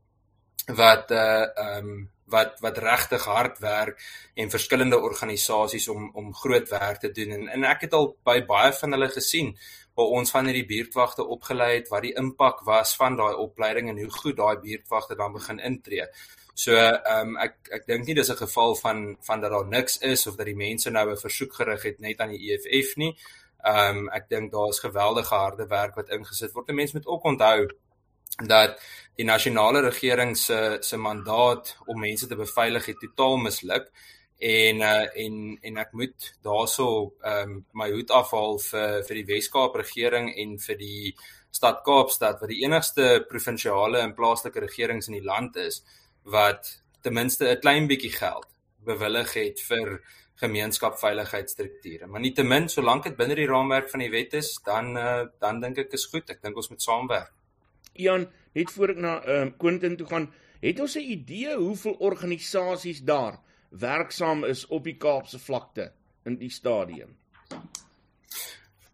wat 0.67 1.11
uh 1.11 1.47
ehm 1.47 1.93
um, 1.93 2.09
wat 2.33 2.59
wat 2.65 2.79
regtig 2.79 3.25
hard 3.25 3.59
werk 3.59 4.01
en 4.35 4.51
verskillende 4.51 4.99
organisasies 4.99 5.89
om 5.89 6.11
om 6.15 6.35
groot 6.35 6.69
werk 6.69 6.99
te 7.01 7.13
doen 7.13 7.31
en 7.37 7.49
en 7.49 7.65
ek 7.71 7.87
het 7.87 7.97
al 7.99 8.11
by 8.25 8.39
baie 8.49 8.73
van 8.81 8.97
hulle 8.97 9.11
gesien 9.13 9.53
waar 9.95 10.15
ons 10.19 10.31
van 10.31 10.47
hierdie 10.49 10.67
buurtwagte 10.67 11.25
opgelei 11.25 11.75
het 11.75 11.89
wat 11.93 12.03
die 12.03 12.15
impak 12.17 12.63
was 12.69 12.95
van 12.97 13.17
daai 13.17 13.35
opleiding 13.35 13.89
en 13.89 13.99
hoe 13.99 14.11
goed 14.11 14.37
daai 14.37 14.57
buurtwagte 14.63 15.17
dan 15.17 15.33
begin 15.33 15.61
intree. 15.61 16.07
So 16.55 16.77
ehm 16.77 17.29
um, 17.29 17.37
ek 17.41 17.71
ek 17.79 17.87
dink 17.87 18.07
nie 18.07 18.15
dis 18.15 18.31
'n 18.31 18.37
geval 18.37 18.75
van 18.75 19.17
van 19.21 19.41
dat 19.41 19.51
daar 19.51 19.67
niks 19.67 19.99
is 19.99 20.27
of 20.27 20.37
dat 20.37 20.47
die 20.47 20.57
mense 20.57 20.91
nou 20.91 21.11
'n 21.11 21.17
versoek 21.17 21.55
gerig 21.55 21.83
het 21.83 21.99
net 22.01 22.21
aan 22.21 22.35
die 22.35 22.53
EFF 22.53 22.97
nie. 22.97 23.17
Ehm 23.65 23.97
um, 23.97 24.09
ek 24.09 24.29
dink 24.29 24.53
daar 24.53 24.69
is 24.69 24.79
geweldige 24.79 25.35
harde 25.35 25.67
werk 25.67 25.95
wat 25.95 26.11
ingesit 26.11 26.53
word. 26.53 26.73
Mense 26.73 26.97
moet 26.97 27.07
ook 27.07 27.25
onthou 27.25 27.69
dat 28.47 28.81
die 29.17 29.25
nasionale 29.25 29.81
regering 29.81 30.37
se 30.37 30.79
se 30.81 30.97
mandaat 30.97 31.77
om 31.87 32.01
mense 32.01 32.27
te 32.27 32.37
beveilig 32.37 32.87
het 32.87 33.01
totaal 33.01 33.37
misluk 33.37 33.91
en 34.43 34.81
uh, 34.83 35.07
en 35.25 35.59
en 35.63 35.77
ek 35.79 35.93
moet 35.95 36.29
daarso 36.43 36.87
ehm 37.23 37.51
um, 37.51 37.59
my 37.79 37.91
hoed 37.93 38.11
afhaal 38.11 38.59
vir 38.59 39.05
vir 39.07 39.21
die 39.21 39.29
Wes-Kaap 39.29 39.77
regering 39.79 40.33
en 40.35 40.57
vir 40.59 40.79
die 40.81 41.13
stad 41.55 41.85
Kaapstad 41.87 42.41
wat 42.41 42.51
die 42.51 42.65
enigste 42.65 43.23
provinsiale 43.29 44.01
en 44.03 44.17
plaaslike 44.19 44.65
regerings 44.65 45.07
in 45.13 45.21
die 45.21 45.29
land 45.29 45.57
is 45.63 45.83
wat 46.25 46.73
ten 47.03 47.15
minste 47.15 47.53
'n 47.53 47.61
klein 47.61 47.87
bietjie 47.87 48.11
geld 48.17 48.49
bewillig 48.85 49.33
het 49.35 49.61
vir 49.61 50.03
gemeenskapveiligheidsstrukture. 50.43 52.07
Maar 52.07 52.21
nietemin, 52.21 52.69
solank 52.69 53.05
dit 53.05 53.17
binne 53.17 53.37
die 53.39 53.47
raamwerk 53.47 53.91
van 53.91 54.01
die 54.01 54.11
wet 54.11 54.35
is, 54.35 54.59
dan 54.65 54.97
uh, 54.97 55.27
dan 55.39 55.61
dink 55.61 55.79
ek 55.79 55.93
is 55.93 56.09
goed. 56.11 56.31
Ek 56.31 56.43
dink 56.43 56.57
ons 56.57 56.71
moet 56.73 56.83
saamwerk. 56.83 57.31
Ian, 57.95 58.27
net 58.55 58.71
voor 58.71 58.97
ek 58.97 58.99
na 58.99 59.15
ehm 59.23 59.47
um, 59.47 59.57
Quentin 59.57 59.97
toe 59.97 60.07
gaan, 60.07 60.33
het 60.61 60.81
ons 60.81 60.97
'n 60.97 61.11
idee 61.15 61.55
hoeveel 61.57 61.97
organisasies 62.11 63.05
daar 63.07 63.39
werksaam 63.81 64.45
is 64.45 64.67
op 64.67 64.85
die 64.85 64.97
Kaapse 64.97 65.39
vlakte 65.39 65.93
in 66.25 66.39
die 66.39 66.51
stadium? 66.51 67.17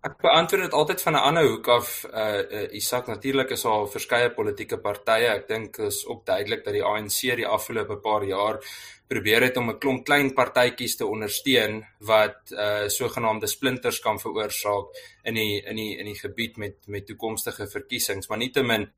Ek 0.06 0.14
beantwoord 0.22 0.62
dit 0.62 0.74
altyd 0.78 1.00
van 1.02 1.12
'n 1.12 1.26
ander 1.28 1.46
hoek 1.48 1.68
af. 1.68 2.04
Uh, 2.04 2.38
uh 2.38 2.74
Isak 2.80 3.06
natuurlik 3.06 3.50
is 3.50 3.62
daar 3.62 3.88
verskeie 3.88 4.30
politieke 4.30 4.78
partye. 4.78 5.26
Ek 5.26 5.48
dink 5.48 5.78
is 5.78 6.06
ook 6.06 6.24
duidelik 6.26 6.64
dat 6.64 6.72
die 6.72 6.84
ANC 6.84 7.20
die 7.36 7.46
afgelope 7.46 7.96
paar 7.96 8.24
jaar 8.24 8.60
probeer 9.08 9.42
het 9.42 9.56
om 9.56 9.70
'n 9.70 9.78
klomp 9.78 10.04
klein 10.04 10.32
partytjies 10.34 10.96
te 10.96 11.06
ondersteun 11.06 11.84
wat 11.98 12.52
uh 12.52 12.88
sogenaamde 12.88 13.46
splinters 13.46 14.00
kan 14.00 14.20
veroorsaak 14.20 14.86
in 15.24 15.34
die 15.34 15.62
in 15.62 15.76
die 15.76 15.96
in 15.98 16.04
die 16.04 16.18
gebied 16.18 16.56
met 16.56 16.76
met 16.86 17.06
toekomstige 17.06 17.66
verkiesings. 17.66 18.28
Maar 18.28 18.38
nietemin 18.38 18.92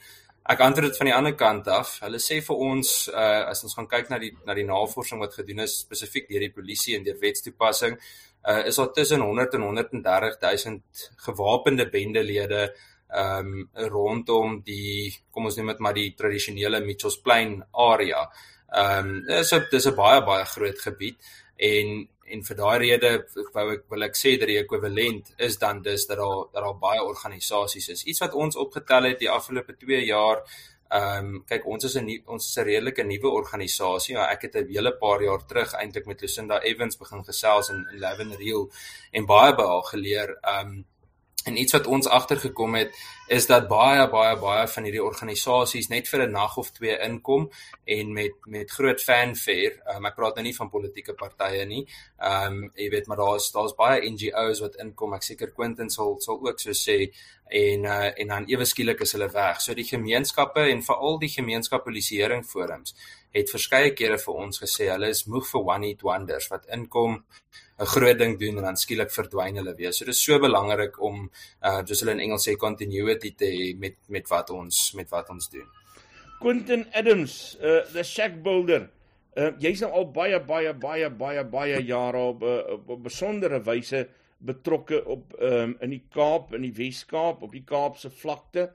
Ek 0.50 0.62
antwoord 0.64 0.88
dit 0.88 0.98
van 0.98 1.06
die 1.06 1.14
ander 1.14 1.34
kant 1.38 1.68
af. 1.70 1.92
Hulle 2.02 2.18
sê 2.18 2.40
vir 2.42 2.62
ons 2.66 2.88
uh 3.12 3.42
as 3.52 3.62
ons 3.66 3.76
gaan 3.76 3.86
kyk 3.90 4.08
na 4.10 4.18
die 4.18 4.32
na 4.46 4.56
die 4.58 4.66
navorsing 4.66 5.20
wat 5.22 5.36
gedoen 5.38 5.62
is 5.66 5.76
spesifiek 5.84 6.26
deur 6.30 6.42
die 6.42 6.54
polisie 6.54 6.96
en 6.96 7.04
deur 7.06 7.20
wetstoepassing, 7.20 7.98
uh 8.50 8.62
is 8.66 8.80
daar 8.80 8.90
tussen 8.96 9.22
100 9.22 9.54
en 9.58 9.66
130 9.68 10.40
000 10.42 10.80
gewapende 11.26 11.86
bendelede 11.92 12.62
ehm 13.10 13.46
um, 13.46 13.68
rondom 13.90 14.60
die 14.66 15.10
kom 15.30 15.46
ons 15.46 15.56
noem 15.58 15.72
dit 15.72 15.80
maar 15.82 15.94
die 15.94 16.10
tradisionele 16.18 16.80
Mitchells 16.80 17.20
Plain 17.22 17.56
area. 17.86 18.26
Ehm 18.74 19.06
um, 19.06 19.22
dis 19.26 19.52
'n 19.54 19.66
dis 19.70 19.86
'n 19.86 19.94
baie 19.94 20.20
baie 20.26 20.44
groot 20.54 20.78
gebied 20.88 21.16
en 21.56 22.08
en 22.30 22.42
vir 22.46 22.56
daai 22.56 22.78
rede 22.78 23.12
wou 23.54 23.66
ek 23.74 23.84
wil 23.90 24.02
ek 24.08 24.16
sê 24.16 24.36
dat 24.40 24.48
die 24.48 24.58
ekwivalent 24.62 25.34
is 25.38 25.58
dan 25.58 25.82
dis 25.82 26.06
dat 26.06 26.18
daar 26.18 26.42
dat 26.52 26.62
daar 26.64 26.78
baie 26.78 27.02
organisasies 27.04 27.88
is. 27.88 28.04
Iets 28.04 28.20
wat 28.20 28.34
ons 28.34 28.56
opgetel 28.56 29.10
het 29.10 29.18
die 29.18 29.30
afgelope 29.30 29.76
2 29.86 30.04
jaar 30.06 30.44
Ehm 30.90 31.26
um, 31.26 31.34
kyk 31.46 31.66
ons 31.70 31.84
is 31.86 31.94
'n 31.96 32.06
ons 32.26 32.46
is 32.48 32.56
'n 32.58 32.64
redelike 32.66 33.02
nuwe 33.06 33.30
organisasie. 33.40 34.14
Ja, 34.16 34.24
ek 34.34 34.42
het 34.42 34.54
'n 34.56 34.72
hele 34.74 34.92
paar 35.02 35.22
jaar 35.22 35.46
terug 35.46 35.72
eintlik 35.72 36.06
met 36.06 36.20
Lucinda 36.20 36.58
Evans 36.70 36.96
begin 36.96 37.24
gesels 37.24 37.70
in, 37.70 37.86
in 37.92 37.98
Levin 38.00 38.32
Real 38.32 38.70
en 39.12 39.26
baie 39.26 39.54
baie 39.54 39.82
geleer. 39.92 40.38
Ehm 40.42 40.66
um, 40.66 40.84
En 41.44 41.56
iets 41.56 41.72
wat 41.72 41.86
ons 41.86 42.08
agtergekom 42.08 42.74
het 42.74 42.96
is 43.30 43.46
dat 43.46 43.68
baie 43.70 44.08
baie 44.10 44.34
baie 44.42 44.62
van 44.72 44.86
hierdie 44.86 45.02
organisasies 45.02 45.88
net 45.88 46.08
vir 46.10 46.22
'n 46.26 46.32
nag 46.32 46.56
of 46.58 46.70
twee 46.74 46.96
inkom 47.06 47.50
en 47.96 48.12
met 48.12 48.32
met 48.46 48.70
groot 48.70 49.00
fanfare. 49.00 49.76
Um, 49.94 50.06
ek 50.06 50.16
praat 50.16 50.34
nou 50.34 50.44
nie 50.44 50.56
van 50.56 50.70
politieke 50.70 51.14
partye 51.14 51.64
nie. 51.66 51.86
Ehm 52.18 52.52
um, 52.52 52.70
jy 52.74 52.88
weet 52.90 53.06
maar 53.06 53.16
daar's 53.16 53.52
daar's 53.52 53.74
baie 53.74 54.10
NGOs 54.10 54.60
wat 54.60 54.80
inkom. 54.82 55.14
Ek 55.14 55.22
seker 55.22 55.52
Quentin 55.52 55.90
sal 55.90 56.16
sal 56.18 56.40
ook 56.42 56.58
so 56.60 56.70
sê 56.70 57.12
en 57.50 57.84
uh, 57.84 58.10
en 58.20 58.28
dan 58.28 58.44
ewe 58.48 58.64
skielik 58.64 59.00
is 59.00 59.12
hulle 59.12 59.30
weg. 59.30 59.60
So 59.60 59.74
die 59.74 59.86
gemeenskappe 59.86 60.60
en 60.60 60.82
veral 60.82 61.18
die 61.18 61.34
gemeenskapspolisieering 61.38 62.44
forums 62.44 62.94
het 63.30 63.50
verskeie 63.50 63.94
kere 63.94 64.18
vir 64.18 64.34
ons 64.34 64.58
gesê 64.58 64.90
hulle 64.90 65.10
is 65.14 65.26
moeg 65.26 65.46
vir 65.46 65.66
one 65.74 65.86
hit 65.86 66.02
wonders 66.02 66.48
wat 66.50 66.66
inkom 66.66 67.22
'n 67.80 67.86
groot 67.86 68.18
ding 68.18 68.38
doen 68.38 68.56
en 68.58 68.64
dan 68.68 68.76
skielik 68.76 69.10
verdwyn 69.10 69.56
hulle 69.56 69.74
weer. 69.74 69.92
So 69.92 70.04
dit 70.04 70.14
is 70.14 70.22
so 70.22 70.38
belangrik 70.38 71.00
om 71.00 71.30
uh 71.62 71.80
soos 71.84 72.00
hulle 72.00 72.12
in 72.12 72.20
Engels 72.20 72.48
sê 72.48 72.56
continuity 72.56 73.19
te 73.20 73.44
hê 73.44 73.74
met 73.78 73.96
met 74.08 74.28
wat 74.28 74.50
ons 74.50 74.92
met 74.96 75.10
wat 75.10 75.30
ons 75.30 75.50
doen. 75.52 75.66
Quentin 76.40 76.86
Adams, 76.96 77.56
uh 77.60 77.84
the 77.92 78.02
shack 78.02 78.42
builder. 78.42 78.88
Uh 79.36 79.52
jy's 79.60 79.80
nou 79.84 79.92
al 79.92 80.08
baie 80.12 80.40
baie 80.40 80.72
baie 80.74 81.10
baie 81.10 81.44
baie 81.44 81.82
jare 81.84 82.22
op 82.32 82.42
uh, 82.42 82.56
op 82.78 82.90
'n 82.96 83.02
besondere 83.02 83.60
wyse 83.62 84.08
betrokke 84.38 85.04
op 85.04 85.34
um 85.40 85.76
in 85.80 85.90
die 85.90 86.04
Kaap, 86.08 86.54
in 86.54 86.62
die 86.62 86.72
Wes-Kaap, 86.72 87.42
op 87.42 87.52
die 87.52 87.64
Kaapse 87.64 88.10
vlakte. 88.10 88.70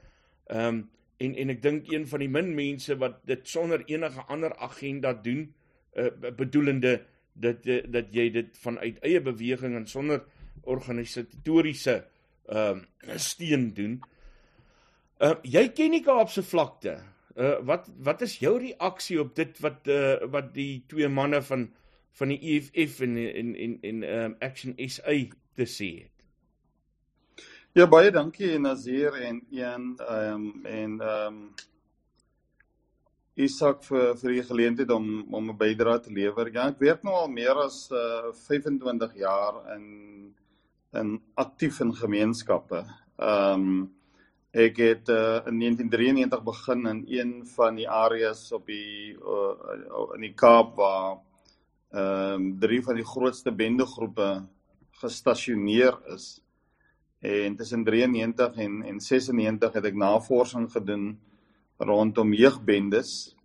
Um 0.47 0.89
en 1.17 1.35
en 1.35 1.49
ek 1.49 1.61
dink 1.61 1.91
een 1.91 2.07
van 2.07 2.19
die 2.19 2.29
min 2.29 2.55
mense 2.55 2.97
wat 2.97 3.21
dit 3.25 3.47
sonder 3.47 3.83
enige 3.87 4.21
ander 4.27 4.55
agenda 4.59 5.13
doen 5.13 5.53
uh, 5.95 6.11
bedoelende 6.35 7.05
dat 7.33 7.63
dat 7.91 8.11
jy 8.11 8.29
dit 8.31 8.57
vanuit 8.57 8.99
eie 9.03 9.21
beweging 9.21 9.75
en 9.75 9.87
sonder 9.87 10.23
organisatoriese 10.63 12.03
ehm 12.45 12.83
uh, 13.07 13.17
steun 13.17 13.73
doen. 13.73 14.01
Uh 15.19 15.35
jy 15.47 15.69
ken 15.71 15.93
die 15.95 16.03
Kaapse 16.03 16.43
vlakte. 16.43 16.97
Uh 17.35 17.55
wat 17.67 17.87
wat 18.03 18.21
is 18.21 18.39
jou 18.39 18.57
reaksie 18.59 19.19
op 19.21 19.35
dit 19.35 19.59
wat 19.63 19.87
uh 19.87 20.27
wat 20.31 20.53
die 20.53 20.83
twee 20.87 21.07
manne 21.07 21.41
van 21.41 21.69
van 22.19 22.31
die 22.31 22.39
EFF 22.55 23.01
en 23.01 23.15
en 23.17 23.55
en 23.55 23.79
en 23.81 24.03
um, 24.03 24.35
Action 24.41 24.75
SA 24.79 25.15
te 25.55 25.67
sê 25.67 25.89
het? 26.03 26.11
Ja 27.75 27.87
baie 27.91 28.11
dankie 28.11 28.59
Nazir 28.59 29.15
en 29.19 29.41
een 29.51 29.95
ehm 29.99 30.33
um, 30.33 30.65
en 30.65 30.99
ehm 30.99 31.27
um, 31.27 31.39
Isak 33.35 33.81
vir 33.83 34.13
vir 34.15 34.31
die 34.31 34.43
geleentheid 34.47 34.91
om 34.91 35.33
om 35.33 35.49
'n 35.51 35.57
bydrae 35.57 35.99
te 35.99 36.11
lewer. 36.11 36.51
Ja, 36.53 36.67
ek 36.67 36.79
werk 36.79 37.03
nou 37.03 37.15
al 37.15 37.27
meer 37.27 37.55
as 37.55 37.89
uh, 37.91 38.31
25 38.31 39.15
jaar 39.15 39.75
in 39.75 40.35
in 40.93 41.21
aktief 41.35 41.79
in 41.79 41.95
gemeenskappe. 41.95 42.85
Ehm 43.19 43.59
um, 43.59 43.94
ek 44.55 44.77
het 44.79 45.09
uh, 45.11 45.43
in 45.49 45.59
1993 45.59 46.43
begin 46.43 46.85
in 46.87 47.03
een 47.11 47.31
van 47.55 47.75
die 47.75 47.89
areas 47.89 48.51
op 48.55 48.69
die 48.71 49.11
uh, 49.19 50.13
in 50.15 50.23
die 50.23 50.33
Kaap 50.33 50.75
waar 50.79 51.17
ehm 51.95 52.33
um, 52.33 52.45
drie 52.59 52.81
van 52.83 52.95
die 52.95 53.05
grootste 53.07 53.51
bendegroepe 53.51 54.45
gestasioneer 55.01 55.95
is 56.15 56.41
en 57.19 57.55
tussen 57.55 57.83
93 57.83 58.55
en 58.55 58.83
en 58.83 58.99
96 58.99 59.73
het 59.73 59.85
ek 59.85 59.95
navorsing 59.95 60.69
gedoen 60.71 61.17
rondom 61.77 62.33
jeugbendes 62.33 63.35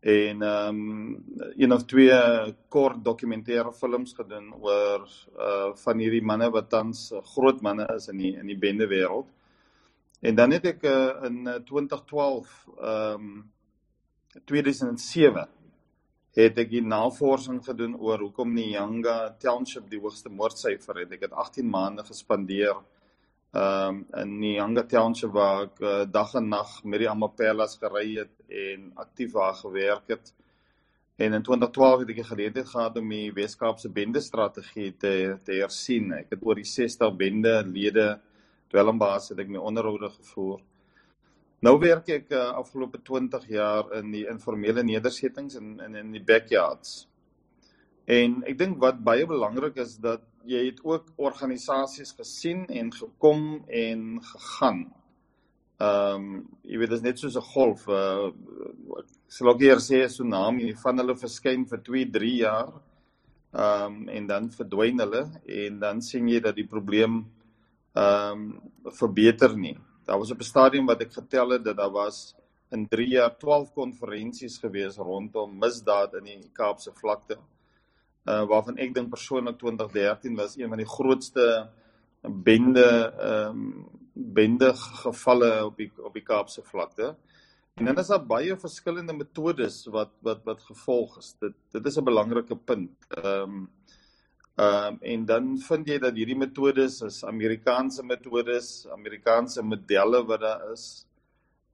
en 0.00 0.42
ehm 0.42 0.68
um, 0.68 1.24
een 1.56 1.72
of 1.72 1.84
twee 1.84 2.20
kort 2.68 3.00
dokumentêre 3.04 3.72
films 3.72 4.12
gedoen 4.12 4.52
oor 4.60 5.08
uh 5.38 5.72
van 5.84 5.98
hierdie 5.98 6.22
manne 6.22 6.50
wat 6.50 6.68
tans 6.70 7.08
groot 7.32 7.60
manne 7.60 7.88
is 7.96 8.08
in 8.12 8.20
die 8.20 8.34
in 8.36 8.46
die 8.46 8.58
bende 8.58 8.86
wêreld. 8.86 9.32
En 10.26 10.34
dan 10.34 10.50
het 10.50 10.64
ek 10.66 10.82
uh, 10.82 11.22
in 11.28 11.44
2012 11.64 12.54
ehm 12.82 13.26
um, 13.26 13.44
2007 14.44 15.46
het 16.36 16.58
ek 16.58 16.72
'n 16.72 16.88
navorsing 16.90 17.60
gedoen 17.64 17.94
oor 17.96 18.18
hoekom 18.18 18.54
die 18.54 18.72
Yanga 18.74 19.36
Township 19.38 19.86
die 19.90 20.00
hoogste 20.00 20.28
moordsyfer 20.28 20.98
het. 21.00 21.14
Ek 21.14 21.22
het 21.28 21.32
18 21.32 21.70
maande 21.70 22.04
gespandeer 22.04 22.74
ehm 23.52 24.02
um, 24.02 24.02
in 24.22 24.34
die 24.40 24.56
Yanga 24.58 24.82
Township 24.82 25.30
waar 25.30 25.62
ek 25.68 25.80
uh, 25.80 26.02
dag 26.10 26.34
en 26.34 26.48
nag 26.48 26.84
met 26.84 27.04
die 27.04 27.10
Amapelas 27.10 27.78
gery 27.78 28.18
het 28.18 28.34
en 28.50 28.92
aktief 28.94 29.32
daar 29.32 29.54
gewerk 29.54 30.08
het. 30.08 30.34
En 31.16 31.32
in 31.32 31.42
2012 31.42 32.00
het 32.00 32.08
ek 32.08 32.22
die 32.24 32.30
geleentheid 32.34 32.68
gehad 32.68 32.98
om 32.98 33.08
die 33.08 33.32
Weskaapse 33.32 33.88
bende 33.88 34.20
strategie 34.20 34.92
te 34.96 35.38
te 35.44 35.52
hersien. 35.62 36.12
Ek 36.12 36.34
het 36.34 36.42
oor 36.42 36.58
die 36.58 36.70
60 36.76 37.14
bende 37.16 37.62
lede 37.62 38.16
dwelmbaas 38.72 39.30
het 39.32 39.38
ek 39.38 39.48
my 39.48 39.58
onderhoude 39.58 40.10
gevoer. 40.10 40.60
Nou 41.64 41.78
werk 41.80 42.08
ek 42.12 42.30
uh, 42.30 42.52
afgelope 42.60 43.00
20 43.02 43.46
jaar 43.48 43.92
in 43.96 44.10
die 44.12 44.26
informele 44.28 44.84
nedersettings 44.84 45.56
in 45.56 45.78
in 45.80 45.94
in 45.96 46.12
die 46.12 46.24
backyards. 46.24 47.06
En 48.06 48.42
ek 48.46 48.58
dink 48.58 48.78
wat 48.82 49.02
baie 49.02 49.26
belangrik 49.26 49.80
is 49.82 49.96
dat 49.98 50.22
jy 50.46 50.66
het 50.68 50.82
ook 50.86 51.08
organisasies 51.16 52.12
gesien 52.14 52.66
en 52.70 52.92
gekom 52.94 53.64
en 53.66 54.04
gegaan. 54.22 54.86
Ehm 55.76 56.26
um, 56.26 56.28
jy 56.62 56.78
weet 56.78 56.92
dit 56.92 56.98
is 56.98 57.04
net 57.04 57.18
soos 57.18 57.36
'n 57.36 57.48
golf. 57.52 57.88
Uh 57.88 58.30
sal 59.28 59.48
ook 59.48 59.60
hier 59.60 59.80
sê 59.82 60.04
'n 60.04 60.08
tsunami 60.08 60.74
van 60.82 60.98
hulle 60.98 61.16
verskyn 61.16 61.66
vir 61.66 61.82
2, 61.82 62.10
3 62.10 62.36
jaar. 62.36 62.70
Ehm 63.52 63.84
um, 63.86 64.08
en 64.08 64.26
dan 64.26 64.50
verdwyn 64.50 64.98
hulle 65.00 65.24
en 65.46 65.78
dan 65.78 66.02
sien 66.02 66.28
jy 66.28 66.40
dat 66.40 66.54
die 66.54 66.66
probleem 66.66 67.24
ehm 67.96 68.32
um, 68.32 68.92
verbeter 69.00 69.56
nie. 69.58 69.76
Daar 70.04 70.18
was 70.18 70.30
op 70.30 70.40
'n 70.40 70.52
stadium 70.52 70.86
wat 70.86 71.00
ek 71.00 71.12
getel 71.12 71.50
het 71.50 71.64
dat 71.64 71.76
daar 71.76 71.90
was 71.90 72.34
in 72.70 72.88
3 72.88 73.08
jaar 73.08 73.38
12 73.38 73.72
konferensies 73.72 74.58
gewees 74.58 74.96
rondom 74.96 75.58
misdaad 75.58 76.14
in 76.14 76.24
die 76.24 76.50
Kaapse 76.52 76.92
vlakte 76.92 77.38
uh 78.26 78.44
waarvan 78.50 78.78
ek 78.82 78.94
dink 78.94 79.10
persoonlik 79.10 79.58
2013 79.58 80.36
was 80.36 80.56
een 80.58 80.68
van 80.68 80.78
die 80.82 80.92
grootste 80.96 81.68
bende 82.22 83.12
ehm 83.18 83.48
um, 83.48 83.86
bende 84.16 84.72
gevalle 84.74 85.64
op 85.64 85.76
die 85.76 85.92
op 86.00 86.14
die 86.14 86.24
Kaapse 86.24 86.62
vlakte. 86.62 87.14
En 87.76 87.84
dan 87.84 87.98
is 88.00 88.08
daar 88.08 88.22
baie 88.24 88.56
verskillende 88.56 89.12
metodes 89.12 89.84
wat 89.92 90.10
wat 90.24 90.40
wat 90.44 90.62
gevolg 90.64 91.18
is. 91.18 91.34
Dit 91.40 91.54
dit 91.72 91.86
is 91.86 91.98
'n 91.98 92.04
belangrike 92.04 92.56
punt. 92.56 92.92
Ehm 93.08 93.42
um, 93.42 93.68
ehm 94.56 94.94
um, 94.94 94.98
en 95.02 95.24
dan 95.28 95.48
vind 95.60 95.88
jy 95.88 95.98
dat 96.00 96.14
hierdie 96.16 96.36
metodes 96.36 97.02
is 97.04 97.24
Amerikaanse 97.24 98.02
metodes, 98.02 98.86
Amerikaanse 98.92 99.62
modelle 99.62 100.22
wat 100.24 100.40
daar 100.40 100.72
is. 100.72 101.04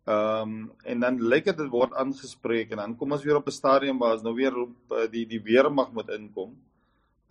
Ehm 0.05 0.51
um, 0.51 0.73
en 0.83 1.01
dan 1.01 1.21
lyk 1.23 1.45
dit 1.45 1.69
word 1.71 1.95
aangespreek 1.95 2.73
en 2.75 2.83
dan 2.83 2.97
kom 2.97 3.13
ons 3.13 3.23
weer 3.23 3.39
op 3.39 3.47
'n 3.47 3.55
stadium 3.55 3.99
waar 3.99 4.17
ons 4.17 4.23
nou 4.23 4.35
weer 4.35 4.57
op 4.57 4.75
uh, 4.91 5.07
die 5.11 5.27
die 5.27 5.43
weermag 5.43 5.93
moet 5.93 6.11
inkom. 6.11 6.57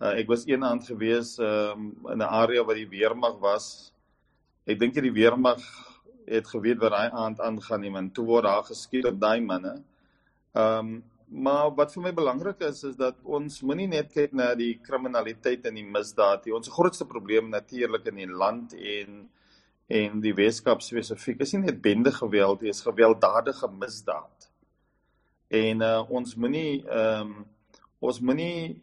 Uh, 0.00 0.16
ek 0.18 0.26
was 0.26 0.46
eendag 0.46 0.86
gewees 0.86 1.38
um, 1.38 1.92
in 2.08 2.18
'n 2.18 2.32
area 2.42 2.64
waar 2.64 2.80
die 2.80 2.88
weermag 2.88 3.36
was. 3.38 3.92
Ek 4.64 4.78
dink 4.78 4.94
die 4.94 5.12
weermag 5.12 5.60
het 6.26 6.48
geweet 6.48 6.80
wat 6.80 6.92
daai 6.92 7.10
aand 7.12 7.40
aangaan 7.40 7.80
nie, 7.80 7.92
want 7.92 8.14
toe 8.14 8.24
word 8.24 8.44
daar 8.44 8.64
geskiet 8.64 9.04
op 9.04 9.20
daai 9.20 9.40
manne. 9.40 9.82
Ehm 10.54 10.78
um, 10.78 11.02
maar 11.32 11.70
wat 11.76 11.94
vir 11.94 12.02
my 12.04 12.12
belangrik 12.12 12.60
is 12.68 12.82
is 12.84 12.96
dat 12.96 13.16
ons 13.24 13.62
moenie 13.64 13.88
net 13.88 14.12
kyk 14.12 14.34
na 14.36 14.50
die 14.58 14.74
kriminaliteit 14.84 15.64
en 15.68 15.78
die 15.78 15.86
misdaad 15.86 16.44
nie. 16.44 16.54
Ons 16.56 16.70
grootste 16.72 17.06
probleem 17.08 17.48
natuurlik 17.50 18.06
in 18.12 18.20
die 18.24 18.28
land 18.28 18.76
en 18.76 19.22
en 19.92 20.20
die 20.24 20.32
Weskaap 20.32 20.80
spesifiek 20.80 21.42
is 21.44 21.52
nie 21.52 21.66
net 21.66 21.82
bende 21.84 22.12
geweld, 22.14 22.62
dit 22.62 22.72
is 22.72 22.84
gewelddadige 22.84 23.68
misdaad. 23.76 24.46
En 25.52 25.82
uh, 25.84 25.98
ons 26.08 26.36
moenie 26.36 26.84
ehm 26.86 27.32
um, 27.32 27.34
ons 28.02 28.18
moenie 28.18 28.80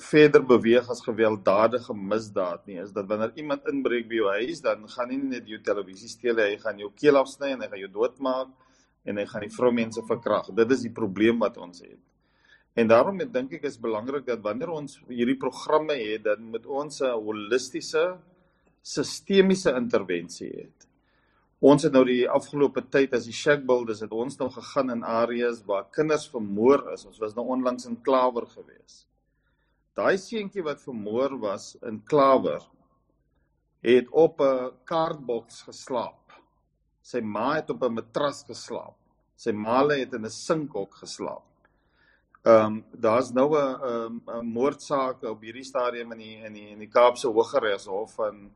verder 0.00 0.42
beweeg 0.42 0.86
as 0.90 1.02
gewelddadige 1.04 1.94
misdaad 1.94 2.66
nie. 2.66 2.78
Is 2.82 2.92
dat 2.92 3.06
wanneer 3.06 3.34
iemand 3.38 3.66
inbreek 3.70 4.08
by 4.08 4.18
jou 4.18 4.30
huis, 4.38 4.62
dan 4.64 4.88
gaan 4.90 5.10
nie 5.12 5.18
net 5.22 5.48
jou 5.48 5.60
televisie 5.62 6.08
steel, 6.08 6.40
hy 6.40 6.56
gaan 6.62 6.80
jou 6.80 6.90
keel 6.96 7.18
afsny 7.20 7.52
en 7.52 7.62
hy 7.62 7.68
gaan 7.68 7.82
jou 7.84 7.90
doodmaak. 7.98 8.50
En 9.04 9.20
hy 9.20 9.26
gaan 9.28 9.44
die 9.44 9.52
vroumense 9.52 10.02
verkrag. 10.08 10.50
Dit 10.56 10.70
is 10.74 10.84
die 10.86 10.92
probleem 10.92 11.38
wat 11.42 11.58
ons 11.60 11.82
het. 11.84 12.00
En 12.74 12.88
daarom 12.90 13.20
dink 13.30 13.52
ek 13.54 13.68
is 13.68 13.78
belangrik 13.78 14.26
dat 14.26 14.42
wanneer 14.42 14.72
ons 14.74 14.98
hierdie 15.06 15.38
programme 15.38 15.94
het, 15.94 16.24
dan 16.24 16.50
moet 16.50 16.66
ons 16.66 17.00
'n 17.00 17.12
holistiese 17.12 18.18
sistemiese 18.82 19.72
intervensie 19.76 20.50
het. 20.50 20.88
Ons 21.64 21.86
het 21.86 21.92
nou 21.92 22.04
die 22.04 22.28
afgelope 22.28 22.82
tyd 22.92 23.14
as 23.14 23.24
die 23.24 23.32
Shackbuild 23.32 23.90
is 23.90 24.00
dit 24.00 24.12
ons 24.12 24.36
nou 24.38 24.50
gegaan 24.50 24.90
in 24.90 25.04
areas 25.04 25.62
waar 25.64 25.86
kinders 25.90 26.26
vermoor 26.28 26.92
is. 26.92 27.06
Ons 27.06 27.18
was 27.18 27.34
nou 27.34 27.46
onlangs 27.46 27.86
in 27.86 27.96
Klawer 28.02 28.46
gewees. 28.46 29.06
Daai 29.94 30.18
seentjie 30.18 30.62
wat 30.62 30.82
vermoor 30.82 31.38
was 31.38 31.76
in 31.86 32.02
Klawer 32.04 32.60
het 33.84 34.08
op 34.10 34.40
'n 34.40 34.72
kaartboks 34.84 35.62
geslaap. 35.62 36.23
Sy 37.04 37.20
ma 37.20 37.54
het 37.58 37.70
op 37.70 37.82
'n 37.84 37.94
matras 38.00 38.44
geslaap. 38.48 38.96
Sy 39.36 39.52
ma 39.52 39.82
het 39.88 40.14
in 40.14 40.24
'n 40.24 40.30
sinkhok 40.30 40.94
geslaap. 41.02 41.44
Ehm 42.44 42.66
um, 42.66 42.84
daar's 42.92 43.30
nou 43.32 43.48
'n 43.56 44.20
'n 44.26 44.46
moordsaak 44.46 45.22
op 45.22 45.40
hierdie 45.40 45.64
stadium 45.64 46.12
in 46.12 46.18
die 46.18 46.36
in 46.36 46.52
die 46.52 46.68
in 46.68 46.78
die 46.78 46.88
Kaapse 46.88 47.28
Hooggeregshof 47.28 48.14
van 48.14 48.50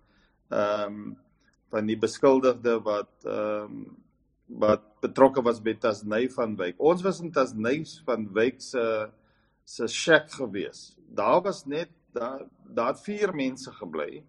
ehm 0.49 0.83
um, 0.85 1.17
van 1.71 1.87
die 1.87 1.99
beskuldigde 1.99 2.83
wat 2.83 3.13
ehm 3.25 3.65
um, 3.65 3.97
wat 4.49 4.83
betrokke 5.01 5.43
was 5.43 5.61
by 5.61 5.75
Tasney 5.75 6.31
van 6.31 6.57
Wyk. 6.57 6.81
Ons 6.81 7.03
was 7.03 7.21
in 7.21 7.33
Tasney 7.33 7.85
van 8.05 8.29
Wyk 8.33 8.61
se 8.61 9.11
se 9.65 9.87
shack 9.87 10.31
gewees. 10.31 10.97
Daar 11.09 11.43
was 11.43 11.67
net 11.67 11.91
daar 12.13 12.47
daar 12.65 12.97
vier 12.97 13.35
mense 13.35 13.73
gebly. 13.73 14.25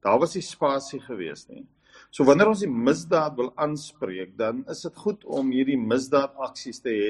Daar 0.00 0.18
was 0.18 0.34
nie 0.34 0.42
spasie 0.42 1.00
gewees 1.00 1.48
nie. 1.48 1.66
So 2.14 2.22
wanneer 2.22 2.46
ons 2.46 2.60
die 2.62 2.70
misdaad 2.70 3.34
wil 3.34 3.48
aanspreek, 3.58 4.36
dan 4.38 4.62
is 4.70 4.84
dit 4.86 4.98
goed 5.02 5.24
om 5.26 5.48
hierdie 5.50 5.78
misdaadaksies 5.80 6.78
te 6.84 6.92
hê 6.94 7.08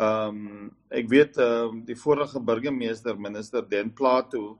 Ehm 0.00 0.36
um, 0.36 0.68
ek 0.88 1.08
weet 1.10 1.36
ehm 1.36 1.68
um, 1.68 1.80
die 1.84 1.96
vorige 2.00 2.40
burgemeester 2.40 3.18
minister 3.20 3.66
Den 3.68 3.90
Plato 3.92 4.58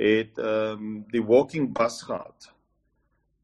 het 0.00 0.38
ehm 0.38 0.86
um, 0.86 0.94
die 1.12 1.20
walking 1.20 1.66
bus 1.76 1.98
gehad. 2.08 2.48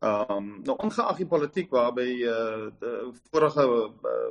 Ehm 0.00 0.33
um, 0.37 0.47
nou 0.65 0.77
ongeag 0.87 1.21
die 1.21 1.29
politiek 1.29 1.71
waarby 1.71 2.07
eh 2.25 2.31
uh, 2.33 2.71
die 2.81 3.21
vorige 3.31 3.67
uh, 3.67 4.31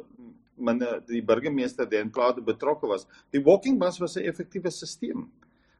minder 0.56 1.04
die 1.06 1.22
burgemeester 1.22 1.86
Den 1.86 2.10
Plato 2.10 2.42
betrokke 2.42 2.88
was, 2.88 3.06
die 3.30 3.44
walking 3.44 3.78
bus 3.78 4.00
was 4.00 4.18
'n 4.18 4.26
effektiewe 4.26 4.72
stelsel. 4.72 5.28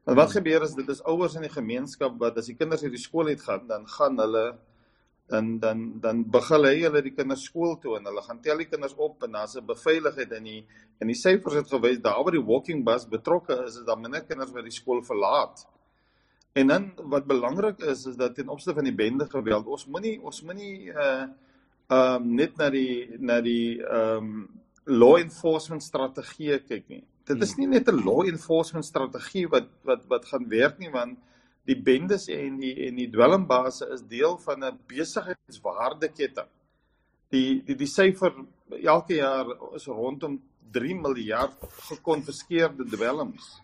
Want 0.04 0.18
wat 0.18 0.30
gebeur 0.30 0.62
is 0.62 0.74
dit 0.74 0.88
is 0.88 1.02
ouers 1.02 1.34
in 1.34 1.42
die 1.42 1.56
gemeenskap 1.56 2.14
wat 2.18 2.38
as 2.38 2.46
die 2.46 2.56
kinders 2.56 2.82
uit 2.82 2.92
die 2.92 3.06
skool 3.08 3.26
het 3.26 3.42
gaan, 3.42 3.66
dan 3.66 3.88
gaan 3.88 4.18
hulle 4.18 4.58
dan 5.28 5.58
dan 5.58 6.00
dan 6.00 6.22
begelei 6.30 6.76
hulle 6.82 7.02
die 7.04 7.12
kinders 7.12 7.44
skool 7.44 7.76
toe 7.82 7.96
en 7.98 8.06
hulle 8.08 8.22
gaan 8.24 8.40
tel 8.40 8.60
die 8.62 8.68
kinders 8.68 8.94
op 8.96 9.22
en 9.22 9.32
daar's 9.36 9.56
'n 9.56 9.66
beveiligheid 9.66 10.32
in 10.32 10.44
die 10.44 10.62
in 11.00 11.06
die 11.06 11.20
syfers 11.24 11.54
het 11.54 11.68
gewys 11.68 12.00
daar 12.00 12.22
waar 12.24 12.32
die 12.32 12.48
walking 12.52 12.84
bus 12.84 13.08
betrokke 13.08 13.64
is 13.66 13.76
is 13.76 13.84
daar 13.84 14.00
minder 14.00 14.24
kinders 14.24 14.52
wat 14.52 14.64
die 14.64 14.78
skool 14.80 15.02
verlaat. 15.02 15.66
En 16.52 16.66
dan 16.66 16.92
wat 16.96 17.26
belangrik 17.26 17.78
is 17.78 18.06
is 18.06 18.16
dat 18.16 18.34
ten 18.34 18.48
opsigte 18.48 18.74
van 18.74 18.84
die 18.84 18.94
bende 18.94 19.26
geweld 19.26 19.66
ons 19.66 19.86
moenie 19.86 20.20
ons 20.22 20.42
moenie 20.42 20.90
uh 20.92 21.26
ehm 21.88 22.22
um, 22.22 22.34
net 22.34 22.56
na 22.56 22.70
die 22.70 23.16
na 23.18 23.40
die 23.40 23.82
ehm 23.82 24.16
um, 24.16 24.48
law 24.84 25.16
enforcement 25.18 25.82
strategie 25.82 26.58
kyk 26.58 26.88
nie. 26.88 27.04
Dit 27.24 27.42
is 27.42 27.52
hmm. 27.52 27.60
nie 27.60 27.78
net 27.78 27.88
'n 27.88 28.04
law 28.04 28.26
enforcement 28.26 28.84
strategie 28.84 29.48
wat 29.48 29.68
wat 29.84 30.06
wat 30.08 30.24
gaan 30.24 30.48
werk 30.48 30.78
nie 30.78 30.90
want 30.90 31.18
die 31.68 31.76
bendes 31.76 32.28
en 32.32 32.56
die 32.60 32.74
en 32.86 32.96
die 32.96 33.10
dwelmbase 33.12 33.90
is 33.92 34.04
deel 34.08 34.38
van 34.44 34.64
'n 34.64 34.78
besigheidswaardeketting. 34.88 36.50
Die 37.30 37.62
die 37.66 37.76
die 37.76 37.86
syfer 37.86 38.32
elke 38.82 39.16
jaar 39.16 39.46
is 39.74 39.86
rondom 39.86 40.40
3 40.72 40.94
miljard 40.94 41.56
gekonfiskeerde 41.90 42.84
dwelms. 42.84 43.60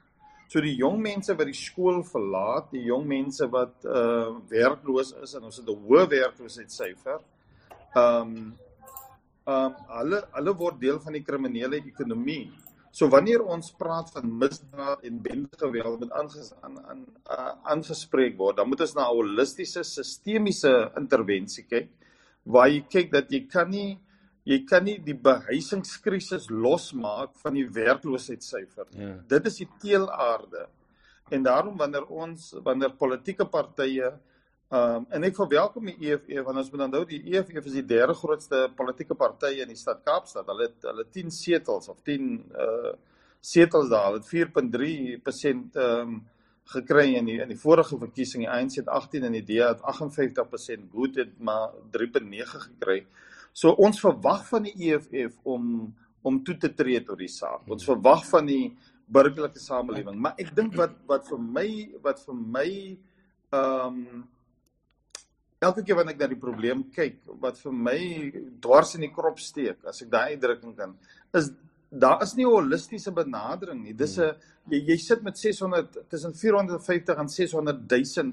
So 0.49 0.61
die 0.61 0.77
jong 0.77 1.01
mense 1.03 1.35
wat 1.35 1.47
die 1.47 1.57
skool 1.57 2.03
verlaat, 2.05 2.71
die 2.71 2.85
jong 2.85 3.07
mense 3.07 3.49
wat 3.51 3.85
uh 3.85 4.37
werkloos 4.49 5.15
is 5.23 5.35
en 5.35 5.45
ons 5.45 5.57
het 5.57 5.69
'n 5.69 5.81
hoë 5.87 6.09
werkloosheidssyfer. 6.09 7.21
Um 7.97 8.55
um 9.47 9.73
hulle 9.89 10.21
hulle 10.37 10.55
word 10.57 10.81
deel 10.81 11.01
van 11.01 11.13
die 11.13 11.25
kriminele 11.25 11.77
ekonomie. 11.77 12.53
So 12.95 13.09
wanneer 13.11 13.43
ons 13.43 13.73
praat 13.75 14.13
van 14.15 14.29
misdaad 14.39 15.03
en 15.09 15.17
bendegeweld 15.23 16.05
met 16.05 16.13
aanges, 16.15 16.53
aan 16.63 16.79
aan 16.87 17.01
aangespreek 17.75 18.37
word, 18.39 18.61
dan 18.61 18.69
moet 18.71 18.85
ons 18.87 18.95
na 18.95 19.09
'n 19.09 19.17
holistiese 19.17 19.83
sistemiese 19.83 20.93
intervensie 21.01 21.65
kyk 21.67 21.89
waar 22.45 22.69
jy 22.69 22.85
kyk 22.95 23.11
dat 23.11 23.33
jy 23.33 23.47
kan 23.51 23.71
nie 23.71 23.99
jy 24.45 24.59
kan 24.69 24.85
nie 24.85 24.99
die 25.01 25.17
behuisingskrisis 25.17 26.51
losmaak 26.51 27.33
van 27.43 27.55
die 27.55 27.65
werkloosheidssyfer. 27.65 28.87
Ja. 28.93 29.15
Dit 29.27 29.47
is 29.47 29.57
die 29.57 29.69
teelaarde. 29.81 30.69
En 31.33 31.43
daarom 31.43 31.77
wanneer 31.81 32.05
ons 32.07 32.53
wanneer 32.63 32.93
politieke 32.93 33.47
partye 33.49 34.13
Ehm 34.75 34.97
um, 34.97 35.05
en 35.15 35.25
ek 35.29 35.37
verwelkom 35.39 35.87
die 35.87 36.09
EFF 36.09 36.47
want 36.49 36.59
ons 36.59 36.71
moet 36.73 36.83
onthou 36.89 37.03
die 37.07 37.21
EFF 37.31 37.67
is 37.69 37.77
die 37.77 37.85
derde 37.87 38.15
grootste 38.19 38.65
politieke 38.75 39.15
party 39.15 39.53
in 39.63 39.71
die 39.71 39.79
stad 39.79 40.01
Kaapstad. 40.07 40.49
Hulle 40.51 40.67
het 40.67 40.87
hulle 40.89 41.05
10 41.15 41.31
setels 41.31 41.91
of 41.93 42.01
10 42.09 42.31
uh 42.65 42.95
setels 43.45 43.91
daar. 43.93 44.09
Hulle 44.09 44.23
het 44.23 44.31
4.3% 44.33 45.79
ehm 45.79 46.01
um, 46.01 46.17
gekry 46.73 47.11
in 47.21 47.29
die 47.29 47.39
in 47.45 47.53
die 47.53 47.61
vorige 47.61 47.99
verkiesing. 48.01 48.47
Die 48.47 48.51
ANC 48.51 48.81
het 48.81 48.89
18 48.89 49.29
en 49.29 49.37
die 49.37 49.45
DA 49.53 49.71
het 49.75 49.85
58%. 49.85 50.91
Goed 50.97 51.21
het 51.23 51.39
maar 51.39 51.77
3.9 51.95 52.67
gekry. 52.67 52.99
So 53.53 53.77
ons 53.77 54.01
verwag 54.01 54.47
van 54.49 54.67
die 54.67 54.75
EFF 54.89 55.39
om 55.45 55.95
om 56.25 56.43
toe 56.43 56.57
te 56.57 56.73
tree 56.75 57.05
tot 57.05 57.21
die 57.21 57.31
saak. 57.31 57.69
Ons 57.69 57.85
verwag 57.87 58.25
van 58.27 58.49
die 58.49 58.73
burgerlike 59.07 59.61
samelewing. 59.61 60.17
Maar 60.19 60.41
ek 60.41 60.55
dink 60.57 60.75
wat 60.81 60.97
wat 61.07 61.29
vir 61.31 61.43
my 61.59 61.69
wat 62.03 62.27
vir 62.27 62.47
my 62.59 62.71
ehm 63.55 63.99
um, 63.99 64.31
elke 65.67 65.83
keer 65.83 65.99
wanneer 65.99 66.15
ek 66.15 66.23
na 66.23 66.31
die 66.31 66.41
probleem 66.47 66.85
kyk 66.95 67.21
wat 67.43 67.59
vir 67.65 67.77
my 67.89 68.01
dwars 68.65 68.95
in 68.99 69.07
die 69.07 69.13
krop 69.13 69.41
steek 69.43 69.85
as 69.91 70.03
ek 70.05 70.11
daai 70.13 70.35
uitdrukking 70.35 70.75
kan 70.79 70.97
is 71.41 71.53
daar 71.95 72.23
is 72.23 72.35
nie 72.35 72.45
'n 72.45 72.51
holistiese 72.51 73.13
benadering 73.13 73.83
nie. 73.83 73.93
Dis 73.93 74.19
'n 74.19 74.35
jy, 74.71 74.79
jy 74.89 74.97
sit 74.97 75.23
met 75.23 75.39
600 75.39 76.09
tussen 76.09 76.35
450 76.35 77.19
en 77.19 77.29
600 77.29 77.89
000 77.91 78.33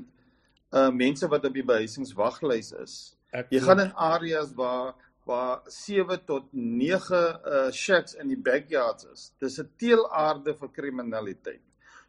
uh 0.74 0.90
mense 0.92 1.28
wat 1.28 1.46
op 1.46 1.54
die 1.54 1.64
behuisingswaglys 1.64 2.72
is. 2.72 3.16
Ek 3.32 3.52
jy 3.52 3.60
gaan 3.60 3.80
in 3.80 3.94
areas 3.96 4.54
waar 4.56 4.96
waar 5.26 5.62
7 5.68 6.26
tot 6.26 6.46
9 6.54 7.42
uh 7.46 7.72
shacks 7.72 8.16
in 8.16 8.28
die 8.28 8.38
backyards 8.38 9.06
is. 9.14 9.32
Dis 9.40 9.60
'n 9.60 9.70
teelaarde 9.78 10.54
vir 10.54 10.70
kriminaliteit 10.70 11.62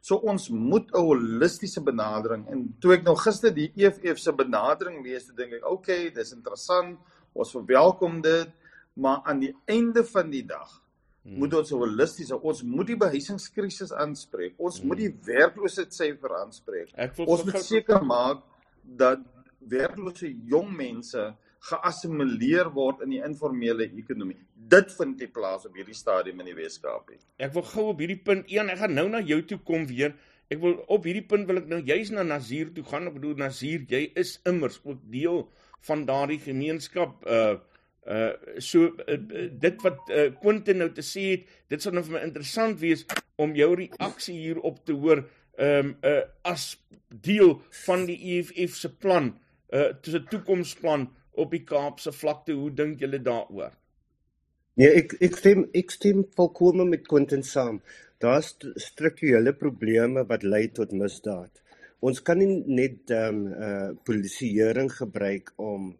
So 0.02 0.18
ons 0.26 0.48
moet 0.50 0.90
'n 0.90 0.98
holistiese 0.98 1.80
benadering 1.80 2.48
en 2.50 2.74
toe 2.80 2.94
ek 2.94 3.04
nou 3.04 3.14
gister 3.14 3.54
die 3.54 3.70
EFF 3.76 4.18
se 4.18 4.32
benadering 4.32 5.04
lees, 5.04 5.26
toe 5.26 5.34
dink 5.34 5.52
ek, 5.52 5.64
"Oké, 5.64 5.72
okay, 5.72 6.10
dis 6.10 6.32
interessant. 6.32 6.98
Ons 7.32 7.52
verwelkom 7.52 8.20
dit, 8.20 8.48
maar 8.94 9.22
aan 9.24 9.38
die 9.38 9.54
einde 9.66 10.04
van 10.04 10.30
die 10.30 10.42
dag 10.42 10.82
hmm. 11.22 11.38
moet 11.38 11.54
ons 11.54 11.70
'n 11.72 11.78
holistiese, 11.78 12.42
ons 12.42 12.62
moet 12.62 12.86
die 12.86 12.96
behuisingskrisis 12.96 13.92
aanspreek. 13.92 14.54
Ons 14.58 14.78
hmm. 14.78 14.88
moet 14.88 14.98
die 14.98 15.14
werkloosheidsyfer 15.24 16.36
aanspreek. 16.36 16.90
Ons 17.26 17.44
moet 17.44 17.62
seker 17.62 18.04
maak 18.04 18.42
dat 18.82 19.20
werklose 19.58 20.28
jong 20.44 20.76
mense 20.76 21.36
geassimileer 21.62 22.72
word 22.74 23.04
in 23.04 23.14
die 23.14 23.22
informele 23.22 23.86
ekonomie. 23.86 24.38
Dit 24.72 24.90
vind 24.96 25.20
nie 25.22 25.30
plaas 25.30 25.66
op 25.68 25.76
hierdie 25.78 25.96
stadium 25.96 26.40
in 26.42 26.50
die 26.50 26.58
Weskaap 26.58 27.10
nie. 27.12 27.20
Ek 27.42 27.52
wil 27.54 27.66
gou 27.70 27.88
op 27.92 28.02
hierdie 28.02 28.18
punt 28.18 28.50
een, 28.50 28.70
ek 28.72 28.80
gaan 28.82 28.96
nou 28.98 29.08
na 29.12 29.22
jou 29.22 29.38
toe 29.46 29.60
kom 29.66 29.86
weer. 29.90 30.16
Ek 30.50 30.60
wil 30.62 30.80
op 30.92 31.06
hierdie 31.06 31.26
punt 31.28 31.46
wil 31.48 31.62
ek 31.62 31.68
nou 31.70 31.80
juis 31.86 32.10
na 32.12 32.24
Nazir 32.26 32.72
toe 32.74 32.84
gaan. 32.88 33.06
Ek 33.08 33.18
bedoel 33.18 33.38
Nazir, 33.44 33.84
jy 33.88 34.08
is 34.18 34.38
immers 34.48 34.80
ook 34.82 35.04
deel 35.12 35.44
van 35.86 36.06
daardie 36.08 36.40
gemeenskap 36.42 37.22
uh 37.26 37.54
uh 38.10 38.58
so 38.58 38.90
uh, 39.06 39.18
dit 39.62 39.82
wat 39.86 40.10
uh, 40.10 40.28
Quentin 40.42 40.80
nou 40.82 40.88
te 40.90 41.04
sê 41.06 41.28
het, 41.28 41.46
dit 41.70 41.82
sal 41.82 41.94
nou 41.94 42.02
vir 42.08 42.16
my 42.16 42.22
interessant 42.26 42.80
wees 42.80 43.04
om 43.38 43.54
jou 43.54 43.68
reaksie 43.78 44.34
hierop 44.40 44.80
te 44.86 44.96
hoor 44.98 45.22
um 45.62 45.94
uh 46.02 46.22
as 46.48 46.72
deel 47.22 47.60
van 47.84 48.06
die 48.10 48.18
EFF 48.34 48.78
se 48.80 48.90
plan 48.90 49.30
uh 49.70 49.92
'n 49.94 50.26
toekomsplan 50.30 51.06
op 51.34 51.50
die 51.50 51.64
Kaapse 51.64 52.12
vlakte. 52.12 52.56
Hoe 52.56 52.70
dink 52.74 53.00
julle 53.00 53.20
daaroor? 53.22 53.72
Nee, 54.80 54.88
ek 55.02 55.18
ek 55.20 55.36
stem 55.36 55.66
ek 55.76 55.90
stem 55.92 56.22
volkome 56.36 56.86
met 56.88 57.08
Quentin 57.08 57.42
saam. 57.44 57.82
Daar's 58.22 58.54
strukturele 58.80 59.52
probleme 59.52 60.24
wat 60.28 60.46
lei 60.46 60.68
tot 60.72 60.94
misdaad. 60.96 61.50
Ons 62.02 62.22
kan 62.26 62.40
nie 62.40 62.62
net 62.66 63.12
ehm 63.12 63.42
um, 63.42 63.42
uh 63.66 63.90
polisieering 64.08 64.90
gebruik 64.96 65.52
om 65.60 65.92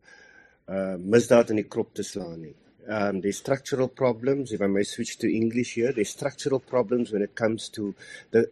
uh 0.72 0.96
misdaad 0.96 1.52
in 1.52 1.60
die 1.60 1.68
krop 1.74 1.92
te 1.94 2.06
slaan 2.06 2.40
nie. 2.46 2.54
Um 2.88 3.20
there's 3.20 3.42
structural 3.44 3.88
problems 3.88 4.52
if 4.52 4.60
I 4.60 4.70
may 4.72 4.84
switch 4.84 5.18
to 5.18 5.28
English 5.28 5.74
here. 5.76 5.92
There's 5.92 6.16
structural 6.16 6.60
problems 6.60 7.12
when 7.12 7.22
it 7.22 7.34
comes 7.34 7.68
to 7.76 7.94
the 8.30 8.48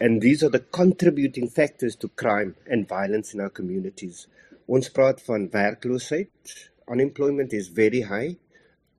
and 0.00 0.22
these 0.22 0.42
are 0.42 0.50
the 0.50 0.64
contributing 0.80 1.48
factors 1.48 1.96
to 1.96 2.08
crime 2.08 2.54
and 2.66 2.88
violence 2.88 3.34
in 3.34 3.40
our 3.40 3.50
communities. 3.50 4.26
Ons 4.68 4.90
praat 4.90 5.22
van 5.26 5.48
werkloosheid. 5.52 6.56
Unemployment 6.88 7.52
is 7.54 7.68
very 7.68 8.02
high. 8.02 8.36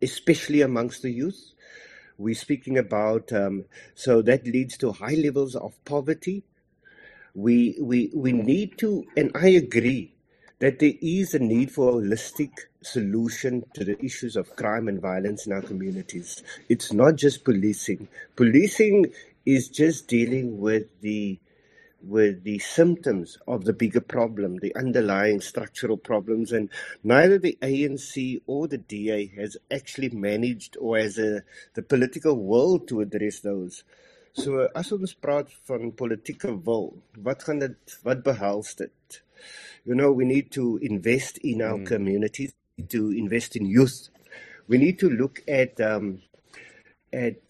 especially 0.01 0.61
amongst 0.61 1.01
the 1.01 1.11
youth. 1.11 1.53
We're 2.17 2.35
speaking 2.35 2.77
about 2.77 3.31
um, 3.33 3.65
so 3.95 4.21
that 4.23 4.45
leads 4.45 4.77
to 4.79 4.93
high 4.93 5.15
levels 5.15 5.55
of 5.55 5.83
poverty. 5.85 6.43
We 7.35 7.77
we 7.81 8.11
we 8.15 8.33
need 8.33 8.77
to, 8.79 9.05
and 9.17 9.31
I 9.35 9.49
agree 9.49 10.15
that 10.59 10.79
there 10.79 10.93
is 11.01 11.33
a 11.35 11.39
need 11.39 11.71
for 11.71 11.89
a 11.89 11.93
holistic 11.95 12.51
solution 12.81 13.65
to 13.75 13.85
the 13.85 14.03
issues 14.05 14.35
of 14.37 14.55
crime 14.55 14.87
and 14.87 15.01
violence 15.01 15.47
in 15.47 15.53
our 15.53 15.61
communities. 15.61 16.43
It's 16.69 16.93
not 16.93 17.17
just 17.17 17.45
policing. 17.45 18.09
Policing 18.35 19.07
is 19.45 19.69
just 19.69 20.07
dealing 20.07 20.59
with 20.59 20.85
the 21.01 21.39
with 22.01 22.43
the 22.43 22.59
symptoms 22.59 23.37
of 23.47 23.65
the 23.65 23.73
bigger 23.73 24.01
problem, 24.01 24.57
the 24.57 24.75
underlying 24.75 25.41
structural 25.41 25.97
problems, 25.97 26.51
and 26.51 26.69
neither 27.03 27.37
the 27.37 27.57
ANC 27.61 28.41
or 28.47 28.67
the 28.67 28.77
DA 28.77 29.27
has 29.37 29.57
actually 29.71 30.09
managed 30.09 30.77
or 30.79 30.97
has 30.97 31.17
a, 31.17 31.43
the 31.73 31.81
political 31.81 32.35
will 32.35 32.79
to 32.79 33.01
address 33.01 33.39
those. 33.41 33.83
So 34.33 34.69
as 34.75 34.91
ons 34.93 35.15
praat 35.17 35.49
van 35.67 35.91
politieke 35.91 36.53
wil, 36.65 36.93
wat 37.25 37.43
gaan 37.47 37.59
dit 37.63 37.97
wat 38.05 38.23
behels 38.23 38.75
dit? 38.79 39.21
You 39.85 39.95
know, 39.95 40.11
we 40.11 40.25
need 40.25 40.51
to 40.51 40.77
invest 40.81 41.39
in 41.39 41.61
our 41.61 41.79
mm. 41.79 41.85
communities, 41.85 42.53
to 42.89 43.11
invest 43.11 43.55
in 43.55 43.65
youth. 43.65 44.09
We 44.67 44.77
need 44.77 44.99
to 44.99 45.09
look 45.09 45.41
at 45.47 45.81
um, 45.81 46.21
at 47.11 47.41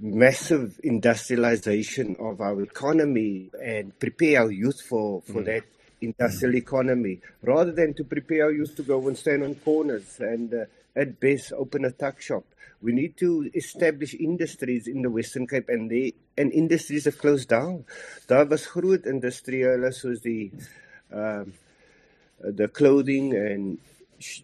massive 0.00 0.80
industrialization 0.82 2.16
of 2.18 2.40
our 2.40 2.62
economy 2.62 3.50
and 3.62 3.98
prepare 3.98 4.42
our 4.42 4.50
youth 4.50 4.80
for, 4.80 5.22
for 5.22 5.42
mm. 5.42 5.44
that 5.46 5.64
industrial 6.00 6.56
economy 6.56 7.20
rather 7.42 7.72
than 7.72 7.92
to 7.94 8.04
prepare 8.04 8.44
our 8.44 8.52
youth 8.52 8.74
to 8.74 8.82
go 8.82 9.06
and 9.08 9.16
stand 9.16 9.42
on 9.42 9.54
corners 9.56 10.18
and 10.18 10.54
uh, 10.54 10.64
at 10.96 11.20
best 11.20 11.52
open 11.52 11.84
a 11.84 11.90
tuck 11.90 12.20
shop. 12.20 12.44
We 12.82 12.92
need 12.92 13.18
to 13.18 13.50
establish 13.54 14.14
industries 14.14 14.88
in 14.88 15.02
the 15.02 15.10
Western 15.10 15.46
Cape 15.46 15.68
and 15.68 15.90
they 15.90 16.14
and 16.38 16.50
industries 16.50 17.04
have 17.04 17.18
closed 17.18 17.48
down. 17.50 17.84
Daar 18.26 18.48
was 18.48 18.66
groot 18.66 19.04
industriële 19.04 19.92
soos 19.92 20.22
die 20.22 20.50
um 21.12 21.52
the 22.42 22.68
clothing 22.68 23.34
and 23.34 23.78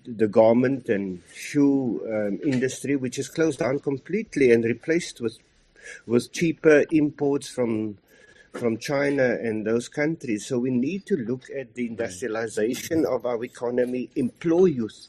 the 0.07 0.29
garment 0.29 0.89
and 0.89 1.23
shoe 1.35 2.03
um, 2.09 2.41
industry, 2.45 2.97
which 2.97 3.19
is 3.19 3.29
closed 3.29 3.59
down 3.59 3.79
completely 3.79 4.53
and 4.53 4.65
replaced 4.65 5.21
with 5.21 5.39
with 6.07 6.33
cheaper 6.33 6.85
imports 6.91 7.49
from 7.49 7.99
from 8.53 8.79
China 8.79 9.23
and 9.23 9.67
those 9.67 9.89
countries. 9.89 10.47
So 10.47 10.59
we 10.59 10.71
need 10.71 11.05
to 11.07 11.17
look 11.17 11.45
at 11.55 11.75
the 11.75 11.87
industrialization 11.87 13.05
of 13.05 13.27
our 13.27 13.45
economy, 13.45 14.09
employ 14.17 14.67
youth, 14.67 15.09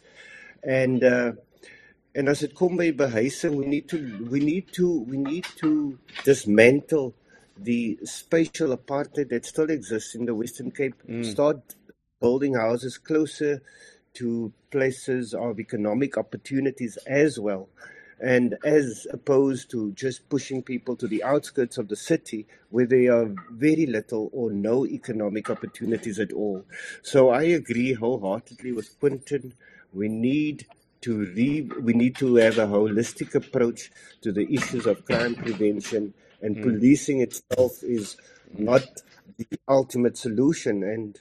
and 0.64 1.04
uh, 1.04 1.32
and 2.16 2.30
as 2.30 2.44
it 2.44 2.56
kom 2.56 2.78
by 2.78 2.92
behuising, 2.92 3.56
we 3.56 3.66
need 3.66 3.88
to 3.90 4.28
we 4.30 4.40
need 4.40 4.74
to 4.74 5.02
we 5.02 5.18
need 5.18 5.46
to 5.58 5.98
dismantle 6.24 7.14
the 7.60 7.98
spatial 8.04 8.76
apartheid 8.76 9.30
that 9.30 9.46
still 9.46 9.70
exists 9.70 10.16
in 10.16 10.26
the 10.26 10.36
Western 10.36 10.72
Cape. 10.72 10.96
Mm. 11.08 11.26
Start 11.26 11.76
building 12.20 12.56
houses 12.56 12.98
closer 12.98 13.62
to 14.16 14.52
places 14.72 15.34
of 15.34 15.60
economic 15.60 16.18
opportunities 16.18 16.98
as 17.06 17.40
well. 17.40 17.70
And 18.20 18.58
as 18.66 19.06
opposed 19.12 19.70
to 19.72 19.92
just 19.94 20.28
pushing 20.28 20.64
people 20.64 20.96
to 20.96 21.08
the 21.08 21.24
outskirts 21.24 21.78
of 21.78 21.88
the 21.88 21.96
city 21.96 22.48
where 22.70 22.88
there 22.88 23.14
are 23.16 23.36
very 23.52 23.86
little 23.86 24.30
or 24.34 24.52
no 24.52 24.86
economic 24.88 25.50
opportunities 25.50 26.20
at 26.20 26.34
all. 26.34 26.66
So 27.04 27.30
I 27.30 27.44
agree 27.44 27.94
wholeheartedly 27.94 28.72
with 28.72 29.00
Quinton. 29.00 29.54
We 29.94 30.08
need 30.08 30.66
to 31.02 31.26
re- 31.26 31.70
we 31.80 31.94
need 31.94 32.16
to 32.16 32.36
have 32.36 32.58
a 32.58 32.66
holistic 32.66 33.36
approach 33.36 33.92
to 34.22 34.32
the 34.32 34.52
issues 34.52 34.88
of 34.88 35.06
crime 35.06 35.36
prevention 35.36 36.14
and 36.42 36.58
mm. 36.58 36.64
policing 36.64 37.22
itself 37.22 37.84
is 37.84 38.18
not 38.58 38.84
the 39.38 39.48
ultimate 39.68 40.18
solution 40.18 40.84
and 40.84 41.20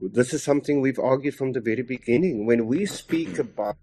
this 0.00 0.34
is 0.34 0.42
something 0.42 0.80
we've 0.80 0.98
argued 0.98 1.34
from 1.34 1.52
the 1.52 1.60
very 1.60 1.82
beginning. 1.82 2.44
When 2.44 2.66
we 2.66 2.84
speak 2.84 3.38
about 3.38 3.76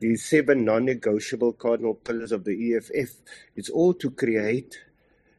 the 0.00 0.16
seven 0.16 0.64
non-negotiable 0.64 1.52
cardinal 1.52 1.94
pillars 1.94 2.32
of 2.32 2.44
the 2.44 2.74
EFF, 2.74 3.16
it's 3.54 3.68
all 3.68 3.94
to 3.94 4.10
create 4.10 4.80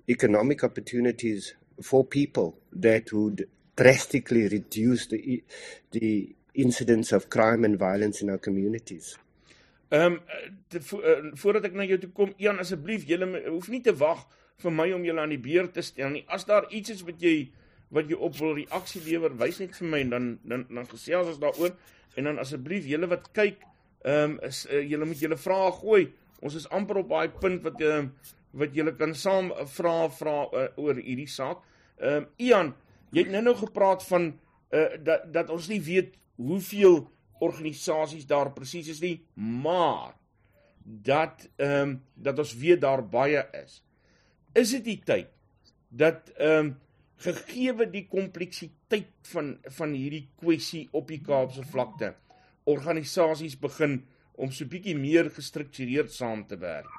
economic 0.07 0.63
opportunities 0.63 1.53
for 1.81 2.05
people 2.05 2.57
that 2.71 3.11
would 3.11 3.47
drastically 3.75 4.47
reduce 4.47 5.07
the 5.07 5.43
the 5.91 6.35
incidence 6.53 7.11
of 7.11 7.29
crime 7.29 7.63
and 7.63 7.79
violence 7.79 8.21
in 8.21 8.29
our 8.29 8.37
communities. 8.37 9.17
Ehm 9.91 10.19
um, 10.73 11.31
voordat 11.35 11.65
ek 11.67 11.73
na 11.75 11.87
jou 11.87 11.97
toe 11.99 12.11
kom, 12.15 12.29
Ian 12.39 12.61
asseblief, 12.63 13.07
jy 13.09 13.17
hoef 13.47 13.67
nie 13.71 13.81
te 13.83 13.95
wag 13.97 14.21
vir 14.61 14.71
my 14.71 14.91
om 14.95 15.03
julle 15.03 15.23
aan 15.23 15.33
die 15.33 15.41
beer 15.41 15.67
te 15.73 15.83
stel 15.83 16.13
nie. 16.13 16.23
As 16.27 16.45
daar 16.45 16.69
iets 16.69 16.93
is 16.93 17.01
wat 17.07 17.19
jy 17.19 17.49
wat 17.91 18.07
jy 18.07 18.15
op 18.15 18.37
wil 18.39 18.53
reaksie 18.55 19.01
lewer, 19.03 19.33
wys 19.39 19.59
net 19.59 19.75
vir 19.75 19.89
my 19.91 19.99
en 20.05 20.13
dan 20.13 20.29
dan 20.47 20.63
dan 20.69 20.87
gesels 20.87 21.33
ons 21.33 21.41
daaroor 21.41 21.73
en 22.15 22.29
dan 22.29 22.39
asseblief 22.39 22.87
julle 22.87 23.09
wat 23.11 23.31
kyk, 23.35 23.65
ehm 24.03 24.31
um, 24.31 24.37
is 24.47 24.65
uh, 24.69 24.81
julle 24.89 25.05
moet 25.05 25.19
julle 25.19 25.37
vrae 25.37 25.71
gooi. 25.77 26.05
Ons 26.41 26.55
is 26.57 26.69
amper 26.73 27.01
op 27.03 27.09
daai 27.09 27.29
punt 27.41 27.63
wat 27.67 27.81
ehm 27.81 28.07
uh, 28.09 28.37
wat 28.61 28.73
julle 28.75 28.91
kan 28.99 29.13
saam 29.15 29.51
vra 29.75 29.95
vra 30.11 30.37
uh, 30.51 30.67
oor 30.75 30.97
hierdie 30.99 31.29
saak. 31.29 31.61
Ehm 31.99 32.23
um, 32.23 32.29
Ian, 32.37 32.73
jy 33.11 33.25
het 33.25 33.33
nou 33.35 33.43
nou 33.45 33.55
gepraat 33.59 34.03
van 34.09 34.31
uh, 34.71 34.87
dat 35.03 35.29
dat 35.33 35.53
ons 35.53 35.69
nie 35.71 35.81
weet 35.85 36.17
hoeveel 36.41 37.05
organisasies 37.41 38.27
daar 38.29 38.51
presies 38.53 38.89
is 38.91 39.01
nie, 39.01 39.17
maar 39.35 40.17
dat 40.83 41.47
ehm 41.55 41.81
um, 41.81 41.97
dat 42.15 42.39
ons 42.39 42.55
weet 42.57 42.81
daar 42.81 43.03
baie 43.07 43.45
is. 43.63 43.81
Is 44.53 44.71
dit 44.77 44.83
die 44.85 45.01
tyd 45.05 45.29
dat 45.89 46.33
ehm 46.37 46.71
um, 46.71 46.77
gegeewe 47.21 47.85
die 47.85 48.07
kompleksiteit 48.09 49.13
van 49.33 49.53
van 49.77 49.93
hierdie 49.93 50.25
kwessie 50.41 50.87
op 50.91 51.07
die 51.07 51.21
Kaapse 51.21 51.63
vlakte 51.69 52.15
organisasies 52.65 53.57
begin 53.59 54.01
om 54.35 54.51
so 54.51 54.65
bietjie 54.65 54.95
meer 54.97 55.29
gestruktureerd 55.33 56.11
saam 56.13 56.45
te 56.47 56.57
werk. 56.61 56.91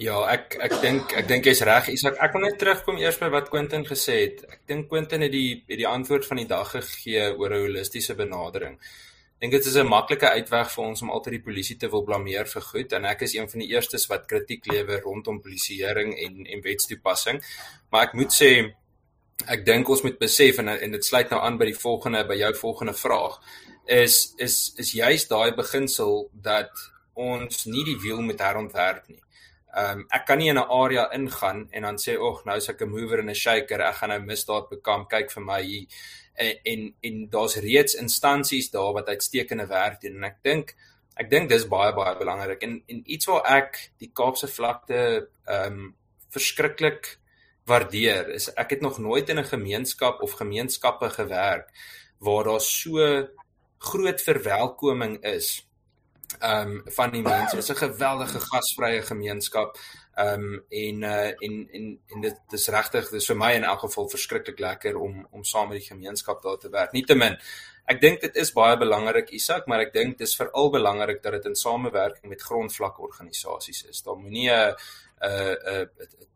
Ja, 0.00 0.16
ek 0.32 0.54
ek 0.64 0.78
dink 0.80 1.12
ek 1.12 1.26
dink 1.28 1.44
jy's 1.44 1.60
reg. 1.68 1.90
Isak, 1.92 2.16
ek 2.24 2.32
wil 2.32 2.46
net 2.46 2.56
terugkom 2.60 2.96
eers 3.02 3.18
by 3.20 3.28
wat 3.34 3.50
Quentin 3.52 3.84
gesê 3.84 4.14
het. 4.22 4.38
Ek 4.48 4.62
dink 4.70 4.88
Quentin 4.88 5.26
het 5.26 5.32
die 5.34 5.60
het 5.68 5.76
die 5.76 5.88
antwoord 5.88 6.24
van 6.24 6.40
die 6.40 6.48
dag 6.48 6.70
gegee 6.72 7.26
oor 7.34 7.52
'n 7.52 7.66
holistiese 7.66 8.16
benadering. 8.16 8.78
Ek 8.80 9.44
dink 9.44 9.52
dit 9.52 9.66
is 9.66 9.76
'n 9.76 9.88
maklike 9.88 10.28
uitweg 10.28 10.70
vir 10.72 10.84
ons 10.84 11.02
om 11.02 11.10
altyd 11.10 11.32
die 11.36 11.46
polisie 11.48 11.76
te 11.76 11.88
wil 11.88 12.02
blameer 12.02 12.48
vir 12.48 12.62
goed 12.62 12.92
en 12.92 13.04
ek 13.04 13.22
is 13.22 13.34
een 13.34 13.48
van 13.48 13.60
die 13.60 13.68
eerstes 13.74 14.08
wat 14.08 14.26
kritiek 14.26 14.64
lewer 14.72 15.00
rondom 15.00 15.40
polisieering 15.40 16.16
en 16.16 16.46
en 16.46 16.62
wetstoepassing. 16.62 17.44
Maar 17.90 18.06
ek 18.08 18.14
moet 18.14 18.32
sê 18.32 18.72
ek 19.46 19.64
dink 19.66 19.88
ons 19.88 20.02
moet 20.02 20.18
besef 20.18 20.58
en 20.58 20.68
en 20.68 20.92
dit 20.92 21.04
sluit 21.04 21.30
nou 21.30 21.40
aan 21.40 21.58
by 21.58 21.64
die 21.64 21.78
volgende 21.78 22.24
by 22.28 22.34
jou 22.34 22.54
volgende 22.54 22.94
vraag 22.94 23.40
is 23.86 24.34
is 24.36 24.72
is 24.76 24.92
juist 24.92 25.28
daai 25.28 25.52
beginsel 25.54 26.30
dat 26.32 26.70
ons 27.14 27.64
nie 27.66 27.84
die 27.84 27.98
wiel 28.02 28.22
moet 28.22 28.40
herontwerp 28.40 29.08
nie. 29.08 29.20
Ehm 29.70 30.00
um, 30.00 30.06
ek 30.10 30.26
kan 30.26 30.38
nie 30.38 30.48
in 30.50 30.58
'n 30.58 30.70
area 30.82 31.08
ingaan 31.12 31.68
en 31.70 31.82
dan 31.82 31.98
sê 31.98 32.16
ag 32.28 32.44
nou 32.44 32.56
is 32.56 32.68
ek 32.68 32.82
'n 32.82 32.90
mover 32.90 33.18
en 33.18 33.30
'n 33.30 33.34
shaker, 33.34 33.80
ek 33.80 33.94
gaan 33.94 34.08
nou 34.08 34.20
misdaad 34.20 34.68
bekamp, 34.68 35.08
kyk 35.10 35.30
vir 35.30 35.42
my 35.42 35.62
hier. 35.62 35.86
En 36.34 36.54
en, 36.64 36.94
en 37.00 37.28
daar's 37.30 37.56
reeds 37.56 37.94
instansies 37.94 38.70
daar 38.70 38.92
wat 38.92 39.08
uitstekende 39.08 39.66
werk 39.66 40.00
doen. 40.00 40.16
En 40.16 40.24
ek 40.24 40.36
dink 40.42 40.74
ek 41.16 41.30
dink 41.30 41.48
dis 41.48 41.68
baie 41.68 41.92
baie 41.92 42.16
belangrik. 42.16 42.62
En 42.62 42.82
en 42.88 43.02
iets 43.06 43.26
waar 43.26 43.44
ek 43.44 43.90
die 43.98 44.10
Kaapse 44.12 44.48
vlakte 44.48 45.28
ehm 45.46 45.72
um, 45.72 45.94
verskriklik 46.30 47.19
waardeer 47.64 48.28
is 48.28 48.52
ek 48.54 48.70
het 48.70 48.80
nog 48.80 48.98
nooit 48.98 49.28
in 49.28 49.38
'n 49.38 49.44
gemeenskap 49.44 50.22
of 50.22 50.32
gemeenskappe 50.32 51.10
gewerk 51.10 51.70
waar 52.18 52.44
daar 52.44 52.60
so 52.60 53.26
groot 53.78 54.20
verwelkoming 54.22 55.24
is 55.24 55.70
um 56.42 56.82
van 56.84 57.10
die 57.10 57.22
mense. 57.22 57.56
Is 57.56 57.70
'n 57.70 57.74
geweldige 57.74 58.40
gasvrye 58.40 59.02
gemeenskap. 59.02 59.78
Um 60.18 60.64
en 60.68 61.02
uh 61.02 61.26
en 61.26 61.68
en 61.72 62.00
en 62.06 62.20
dit 62.20 62.38
is 62.48 62.68
regtig 62.68 63.10
dis 63.10 63.26
vir 63.26 63.36
my 63.36 63.52
in 63.52 63.64
elk 63.64 63.80
geval 63.80 64.08
verskriklik 64.08 64.58
lekker 64.58 64.96
om 64.96 65.26
om 65.30 65.44
saam 65.44 65.68
met 65.68 65.78
die 65.78 65.86
gemeenskap 65.86 66.42
daar 66.42 66.58
te 66.58 66.68
werk. 66.68 66.92
Nietemin 66.92 67.38
Ek 67.90 67.98
dink 67.98 68.20
dit 68.20 68.36
is 68.36 68.52
baie 68.54 68.76
belangrik 68.78 69.32
Isak, 69.34 69.66
maar 69.66 69.80
ek 69.80 69.92
dink 69.92 70.18
dis 70.18 70.36
veral 70.38 70.68
belangrik 70.70 71.22
dat 71.24 71.32
dit 71.32 71.46
in 71.50 71.56
samewerking 71.58 72.30
met 72.30 72.42
grondvlak 72.42 73.00
organisasies 73.02 73.82
is. 73.90 74.02
Daar 74.06 74.16
moenie 74.16 74.50
'n 74.50 74.76
'n 75.20 75.88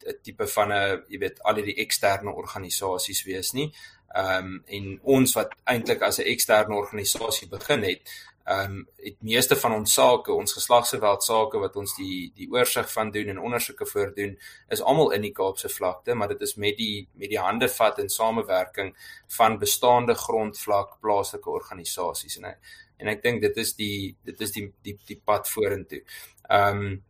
'n 0.07 0.19
tipe 0.23 0.47
van 0.47 0.73
'n 0.73 1.03
jy 1.09 1.19
weet 1.19 1.43
al 1.43 1.55
die 1.55 1.77
eksterne 1.85 2.31
organisasies 2.31 3.25
wees 3.25 3.53
nie. 3.53 3.73
Ehm 4.15 4.47
um, 4.47 4.63
en 4.67 5.01
ons 5.03 5.33
wat 5.35 5.55
eintlik 5.65 6.03
as 6.03 6.19
'n 6.19 6.31
eksterne 6.35 6.75
organisasie 6.75 7.49
begin 7.49 7.83
het, 7.83 8.03
ehm 8.45 8.71
um, 8.71 8.89
die 8.97 9.17
meeste 9.21 9.57
van 9.57 9.73
ons 9.73 9.95
sake, 9.95 10.33
ons 10.33 10.53
geslagsgeweld 10.53 11.23
sake 11.25 11.59
wat 11.59 11.77
ons 11.77 11.95
die 11.97 12.33
die 12.37 12.49
oorsig 12.53 12.93
van 12.93 13.11
doen 13.11 13.29
en 13.29 13.39
ondersoeke 13.41 13.87
voordoen, 13.87 14.39
is 14.69 14.83
almal 14.83 15.11
in 15.11 15.23
die 15.23 15.33
Kaapse 15.33 15.69
vlakte, 15.69 16.15
maar 16.15 16.29
dit 16.29 16.41
is 16.41 16.55
met 16.55 16.77
die 16.77 17.09
met 17.13 17.31
die 17.31 17.41
hande 17.41 17.69
vat 17.69 17.99
in 17.99 18.09
samewerking 18.09 18.95
van 19.39 19.59
bestaande 19.59 20.15
grondvlak 20.15 21.01
plaaslike 21.01 21.51
organisasies 21.51 22.37
en 22.37 22.57
en 22.99 23.09
ek 23.09 23.23
dink 23.23 23.41
dit 23.43 23.57
is 23.57 23.75
die 23.75 24.17
dit 24.25 24.41
is 24.41 24.53
die 24.53 24.73
die 24.83 24.99
die 25.07 25.21
pad 25.25 25.49
vorentoe. 25.49 26.03
Ehm 26.49 26.85
um, 26.85 27.03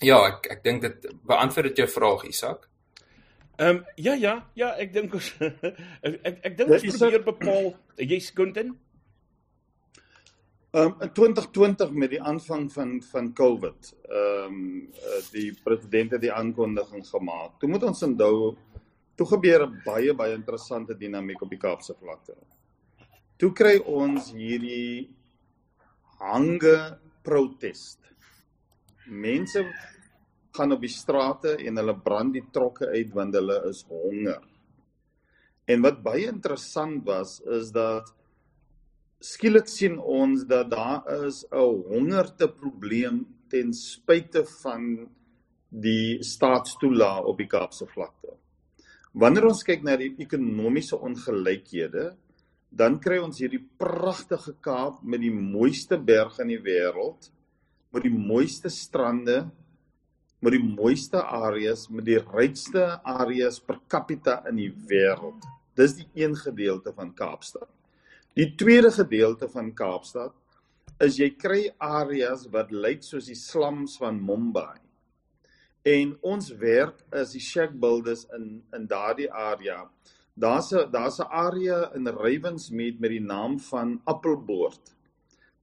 ja, 0.00 0.18
ek 0.28 0.50
ek 0.50 0.64
dink 0.64 0.82
dit 0.82 1.06
beantwoord 1.26 1.70
dit 1.70 1.84
jou 1.84 1.88
vraag 1.90 2.24
Isak. 2.28 2.68
Ehm 3.58 3.76
um, 3.76 3.84
ja 3.96 4.14
ja, 4.14 4.34
ja, 4.54 4.74
ek 4.78 4.92
dink 4.92 5.14
ons 5.18 5.32
ek 6.06 6.20
ek, 6.22 6.36
ek 6.44 6.58
dink 6.58 6.70
ons 6.70 6.84
moet 6.84 7.10
hier 7.10 7.24
bepaal 7.24 7.72
jy's 7.98 8.30
Quentin. 8.30 8.76
Um, 10.70 10.92
in 11.00 11.10
2020 11.16 11.94
met 11.96 12.10
die 12.12 12.20
aanvang 12.20 12.66
van 12.72 12.98
van 13.02 13.32
COVID, 13.34 13.92
ehm 14.04 14.58
um, 14.58 15.22
die 15.32 15.50
president 15.64 16.12
het 16.14 16.22
die 16.22 16.32
aankondiging 16.32 17.06
gemaak. 17.08 17.56
Toe 17.58 17.70
moet 17.72 17.86
ons 17.88 18.02
onthou 18.06 18.54
toe 19.16 19.26
gebeur 19.26 19.66
'n 19.66 19.82
baie 19.84 20.14
baie 20.14 20.34
interessante 20.34 20.94
dinamiek 20.94 21.42
op 21.42 21.50
die 21.50 21.58
Kaapse 21.58 21.94
vlakte. 21.98 22.36
Toe 23.38 23.52
kry 23.52 23.78
ons 23.78 24.30
hierdie 24.32 25.10
hange 26.20 26.98
protest. 27.22 27.98
Mense 29.08 29.64
gaan 30.56 30.72
op 30.72 30.80
die 30.80 30.92
strate 30.92 31.56
en 31.56 31.80
hulle 31.80 31.96
brand 32.04 32.34
die 32.34 32.44
trokke 32.52 32.88
uit 32.92 33.10
want 33.14 33.34
hulle 33.34 33.58
is 33.68 33.84
honger. 33.88 34.40
En 35.68 35.82
wat 35.84 36.02
baie 36.04 36.28
interessant 36.30 37.04
was 37.04 37.38
is 37.58 37.72
dat 37.74 38.08
skielik 39.20 39.68
sien 39.68 39.98
ons 39.98 40.46
dat 40.48 40.70
daar 40.70 41.26
is 41.26 41.44
'n 41.50 41.82
hongerte 41.92 42.48
probleem 42.48 43.26
ten 43.48 43.72
spyte 43.72 44.44
van 44.62 45.08
die 45.68 46.22
staatstoela 46.24 47.20
op 47.20 47.38
die 47.38 47.46
Kaapse 47.46 47.86
vlakte. 47.86 48.36
Wanneer 49.12 49.48
ons 49.48 49.64
kyk 49.64 49.82
na 49.82 49.96
die 49.96 50.14
ekonomiese 50.18 50.96
ongelykhede, 50.96 52.16
dan 52.70 52.98
kry 53.00 53.18
ons 53.18 53.38
hierdie 53.40 53.64
pragtige 53.80 54.54
Kaap 54.60 55.02
met 55.02 55.20
die 55.20 55.32
mooiste 55.32 55.98
berge 55.98 56.42
in 56.42 56.48
die 56.48 56.62
wêreld, 56.62 57.30
met 57.94 58.04
die 58.04 58.12
mooiste 58.12 58.70
strande, 58.72 59.46
met 60.40 60.54
die 60.54 60.62
mooiste 60.62 61.22
areas, 61.22 61.88
met 61.90 62.06
die 62.06 62.18
rykste 62.20 62.98
areas 63.02 63.58
per 63.60 63.80
capita 63.90 64.42
in 64.48 64.60
die 64.60 64.70
wêreld. 64.90 65.46
Dis 65.78 65.96
die 65.98 66.08
een 66.18 66.36
gedeelte 66.36 66.92
van 66.94 67.14
Kaapstad. 67.14 67.68
Die 68.38 68.52
tweede 68.54 68.90
gedeelte 68.94 69.48
van 69.50 69.72
Kaapstad 69.74 70.34
is 71.02 71.18
jy 71.18 71.30
kry 71.38 71.62
areas 71.82 72.44
wat 72.52 72.70
lyk 72.74 73.02
soos 73.06 73.30
die 73.30 73.38
slums 73.38 73.96
van 73.98 74.18
Mumbai. 74.22 74.78
En 75.86 76.16
ons 76.26 76.50
werk 76.60 77.00
is 77.14 77.32
die 77.36 77.42
shack 77.42 77.74
builders 77.80 78.26
in 78.36 78.60
in 78.76 78.86
daardie 78.90 79.30
area. 79.30 79.88
Daar's 80.34 80.72
'n 80.72 80.90
daar's 80.90 81.18
'n 81.18 81.30
area 81.30 81.90
in 81.94 82.06
Rywensmeet 82.06 83.00
met 83.00 83.10
die 83.10 83.24
naam 83.24 83.58
van 83.60 84.00
Appelboord. 84.04 84.94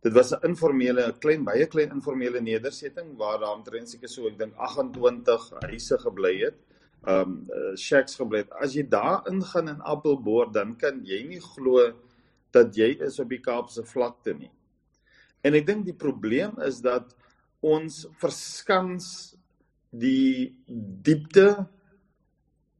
Dit 0.06 0.14
was 0.14 0.32
'n 0.32 0.46
informele, 0.46 1.04
klein 1.20 1.44
baie 1.44 1.66
klein 1.66 1.90
informele 1.90 2.42
nedersetting 2.42 3.18
waar 3.18 3.40
daar 3.40 3.56
omtrent 3.56 3.90
seker 3.90 4.10
so 4.10 4.28
ek 4.28 4.38
dink 4.38 4.54
28 4.56 5.50
huise 5.66 5.98
gebly 5.98 6.34
het. 6.44 6.58
Um 7.08 7.50
shacks 7.76 8.16
gebly 8.16 8.44
het. 8.44 8.52
As 8.52 8.76
jy 8.76 8.84
daar 8.90 9.26
ingaan 9.28 9.68
in 9.68 9.82
Appelboord, 9.82 10.54
dan 10.54 10.76
kan 10.78 11.02
jy 11.06 11.24
nie 11.28 11.42
glo 11.42 11.92
dat 12.52 12.76
jy 12.76 13.02
is 13.02 13.20
op 13.20 13.30
die 13.30 13.42
Kaapse 13.42 13.84
vlakte 13.84 14.34
nie. 14.34 14.52
En 15.42 15.54
ek 15.54 15.66
dink 15.66 15.86
die 15.86 15.98
probleem 15.98 16.54
is 16.62 16.82
dat 16.82 17.16
ons 17.62 18.06
verskans 18.22 19.36
die 19.90 20.56
diepte 21.02 21.66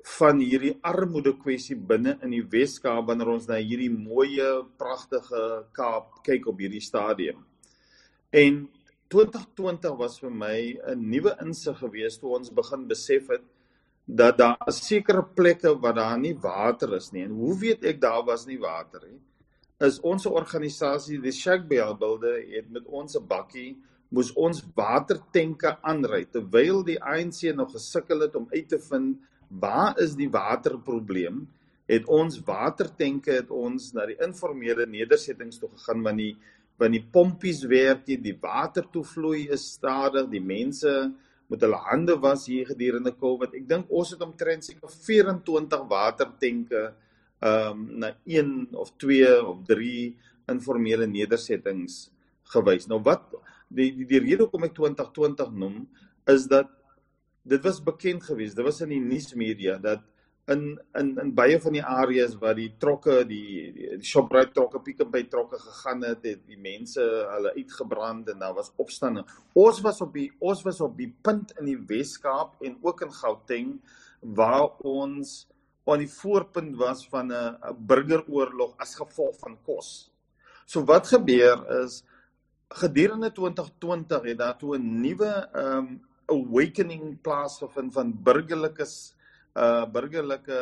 van 0.06 0.40
hierdie 0.40 0.76
armoede 0.86 1.34
kwessie 1.40 1.76
binne 1.76 2.16
in 2.24 2.36
die 2.36 2.44
Weskaap 2.52 3.08
wanneer 3.10 3.32
ons 3.34 3.48
na 3.50 3.58
hierdie 3.58 3.90
mooi 3.90 4.38
pragtige 4.78 5.66
Kaap 5.74 6.22
kyk 6.28 6.48
op 6.52 6.62
hierdie 6.62 6.84
stadium. 6.84 7.42
En 8.32 8.66
2020 9.10 9.98
was 9.98 10.20
vir 10.20 10.32
my 10.32 10.58
'n 10.94 11.10
nuwe 11.10 11.36
insig 11.42 11.78
geweest 11.80 12.22
toe 12.22 12.36
ons 12.38 12.50
begin 12.50 12.88
besef 12.88 13.28
het 13.30 13.44
dat 14.06 14.38
daar 14.38 14.72
sekere 14.72 15.24
plekke 15.24 15.74
waar 15.82 15.96
daar 15.96 16.20
nie 16.20 16.34
water 16.34 16.94
is 16.96 17.12
nie. 17.12 17.24
En 17.24 17.32
hoe 17.32 17.58
weet 17.60 17.84
ek 17.84 18.02
daar 18.02 18.24
was 18.26 18.46
nie 18.46 18.60
water 18.60 19.02
nie? 19.10 19.20
is 19.84 19.98
ons 20.08 20.26
organisasie 20.26 21.18
die 21.20 21.34
Shackbell 21.36 21.96
Builder 22.00 22.40
het 22.54 22.70
met 22.72 22.86
ons 22.88 23.16
'n 23.18 23.28
bakkie 23.28 23.78
moes 24.10 24.32
ons 24.36 24.64
watertenke 24.76 25.78
aanry 25.82 26.26
terwyl 26.26 26.84
die 26.84 27.02
ANC 27.02 27.52
nog 27.56 27.72
gesukkel 27.72 28.22
het 28.22 28.36
om 28.36 28.48
uit 28.52 28.70
te 28.70 28.80
vind 28.80 29.18
waar 29.50 30.00
is 30.02 30.16
die 30.18 30.30
waterprobleem 30.32 31.46
het 31.90 32.08
ons 32.10 32.40
watertenke 32.46 33.40
het 33.40 33.52
ons 33.54 33.92
na 33.94 34.08
die 34.10 34.18
informele 34.26 34.88
nedersettings 34.90 35.60
toe 35.62 35.70
gegaan 35.76 36.04
want 36.06 36.22
die 36.24 36.34
want 36.82 36.92
die 36.92 37.06
pompies 37.12 37.62
werk 37.72 38.08
nie 38.08 38.18
die 38.20 38.38
water 38.42 38.88
toe 38.92 39.06
vloei 39.08 39.46
is 39.54 39.68
stadig 39.78 40.28
die 40.32 40.44
mense 40.44 40.92
met 41.48 41.62
hulle 41.62 41.78
hande 41.86 42.18
was 42.22 42.48
hier 42.50 42.66
gedurende 42.68 43.14
Covid 43.16 43.54
ek 43.54 43.68
dink 43.70 43.92
ons 43.94 44.16
het 44.16 44.24
omtrent 44.26 44.66
seker 44.66 44.90
24 44.92 45.90
watertenke 45.90 46.92
ehm 47.46 47.72
um, 47.72 48.00
na 48.00 48.16
een 48.26 48.68
of 48.74 48.94
twee 48.98 49.30
of 49.46 49.60
drie 49.68 50.16
informele 50.50 51.08
nedersettings 51.08 52.10
gewys. 52.54 52.88
Nou 52.88 53.02
wat 53.04 53.34
die 53.70 53.92
die, 53.92 54.06
die 54.08 54.22
rede 54.22 54.46
hoekom 54.46 54.68
ek 54.68 54.76
2020 54.78 55.54
noem 55.58 55.84
is 56.32 56.48
dat 56.52 56.70
dit 57.46 57.64
was 57.64 57.82
bekend 57.84 58.24
geweest. 58.26 58.58
Dit 58.58 58.66
was 58.66 58.82
in 58.82 58.94
die 58.96 59.02
nuusmedia 59.02 59.78
dat 59.82 60.04
in 60.50 60.76
in 60.94 61.16
in 61.22 61.32
baie 61.34 61.58
van 61.62 61.74
die 61.74 61.84
areas 61.84 62.36
waar 62.42 62.56
die 62.58 62.70
trokke 62.82 63.24
die, 63.26 63.72
die, 63.74 63.90
Shoprite 64.06 64.54
trokke 64.54 64.82
Pick 64.86 65.02
n 65.02 65.10
Pay 65.14 65.26
trokke 65.30 65.58
gegaan 65.62 66.04
het, 66.06 66.26
het 66.26 66.44
die 66.46 66.60
mense 66.62 67.02
hulle 67.02 67.54
uitgebrand 67.56 68.30
en 68.34 68.40
daar 68.44 68.54
was 68.58 68.72
opstande. 68.82 69.26
Ons 69.54 69.82
was 69.86 70.02
op 70.06 70.14
die 70.14 70.30
ons 70.40 70.62
was 70.66 70.82
op 70.86 70.98
die 70.98 71.10
punt 71.22 71.56
in 71.60 71.72
die 71.72 71.80
Wes-Kaap 71.90 72.62
en 72.62 72.78
ook 72.82 73.06
in 73.06 73.14
Gauteng 73.14 73.76
waar 74.22 74.70
ons 74.86 75.46
aan 75.86 76.02
die 76.02 76.10
voorpunt 76.10 76.78
was 76.78 77.06
van 77.10 77.32
'n 77.32 77.78
burgeroorlog 77.78 78.74
as 78.78 78.96
gevolg 78.96 79.38
van 79.40 79.58
kos. 79.66 80.12
So 80.66 80.86
wat 80.86 81.08
gebeur 81.08 81.62
is 81.84 82.04
gedurende 82.70 83.32
2020 83.32 84.24
het 84.24 84.38
daar 84.38 84.58
toe 84.58 84.78
'n 84.78 85.02
nuwe 85.02 85.50
um 85.54 86.05
awakening 86.32 87.16
plaasgevind 87.22 87.94
van 87.94 88.12
burgerlikes 88.24 89.14
uh 89.56 89.86
burgerlike 89.92 90.60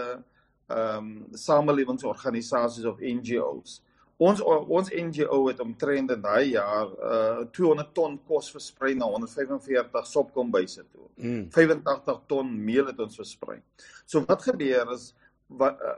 um 0.70 1.26
samelewingsorganisasies 1.32 2.86
of 2.86 3.02
NGOs. 3.02 3.82
Ons 4.18 4.42
ons 4.46 4.92
NGO 4.94 5.48
het 5.48 5.60
omtrent 5.60 6.12
in 6.12 6.22
daai 6.22 6.54
jaar 6.54 6.92
uh 7.00 7.46
200 7.52 7.94
ton 7.94 8.20
kos 8.28 8.52
versprei 8.54 8.94
na 8.96 9.10
145 9.10 10.08
sopkombuise 10.08 10.86
toe. 10.92 11.08
Mm. 11.16 11.48
85 11.52 12.22
ton 12.28 12.54
meel 12.66 12.88
het 12.92 13.00
ons 13.00 13.18
versprei. 13.18 13.60
So 14.06 14.24
wat 14.28 14.46
gebeur 14.46 14.94
is 14.94 15.12
wat 15.48 15.82
uh, 15.82 15.98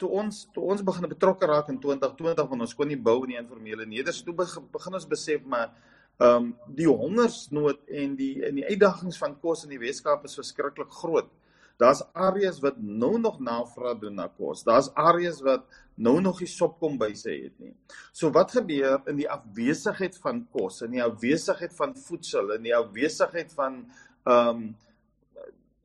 toe 0.00 0.10
ons 0.20 0.44
toe 0.54 0.64
ons 0.72 0.84
begin 0.84 1.08
betrokke 1.10 1.48
raak 1.48 1.70
in 1.72 1.78
2020 1.80 2.48
van 2.50 2.64
ons 2.66 2.76
kon 2.76 2.88
nie 2.88 3.00
bou 3.00 3.20
in 3.24 3.34
die 3.34 3.40
informele 3.40 3.86
neders 3.88 4.22
toe 4.26 4.34
begin 4.36 4.98
ons 4.98 5.08
besef 5.08 5.44
maar 5.46 5.74
ehm 6.22 6.36
um, 6.36 6.50
die 6.78 6.86
hongersnood 6.86 7.80
en 7.90 8.12
die 8.16 8.44
en 8.46 8.60
die 8.60 8.66
uitdagings 8.68 9.18
van 9.18 9.34
kos 9.42 9.64
in 9.66 9.72
die 9.74 9.80
Weskaap 9.82 10.24
is 10.28 10.38
verskriklik 10.38 10.92
groot. 10.94 11.30
Daar's 11.76 12.04
areas 12.14 12.60
wat 12.62 12.78
nou 12.78 13.18
nog 13.18 13.40
navraag 13.42 13.98
doen 13.98 14.14
na 14.14 14.28
kos. 14.30 14.62
Daar's 14.62 14.92
areas 14.94 15.40
wat 15.42 15.66
nou 15.94 16.20
nog 16.22 16.38
nie 16.40 16.48
sopkombuise 16.50 17.32
het 17.32 17.58
nie. 17.58 17.74
So 18.12 18.30
wat 18.30 18.54
gebeur 18.54 19.02
in 19.10 19.18
die 19.18 19.28
afwesigheid 19.30 20.16
van 20.22 20.44
kos, 20.54 20.82
in 20.86 20.94
die 20.94 21.02
afwesigheid 21.02 21.74
van 21.74 21.96
voedsel, 21.98 22.54
in 22.58 22.70
die 22.70 22.76
afwesigheid 22.76 23.52
van 23.58 23.84
ehm 24.24 24.48
um, 24.48 24.64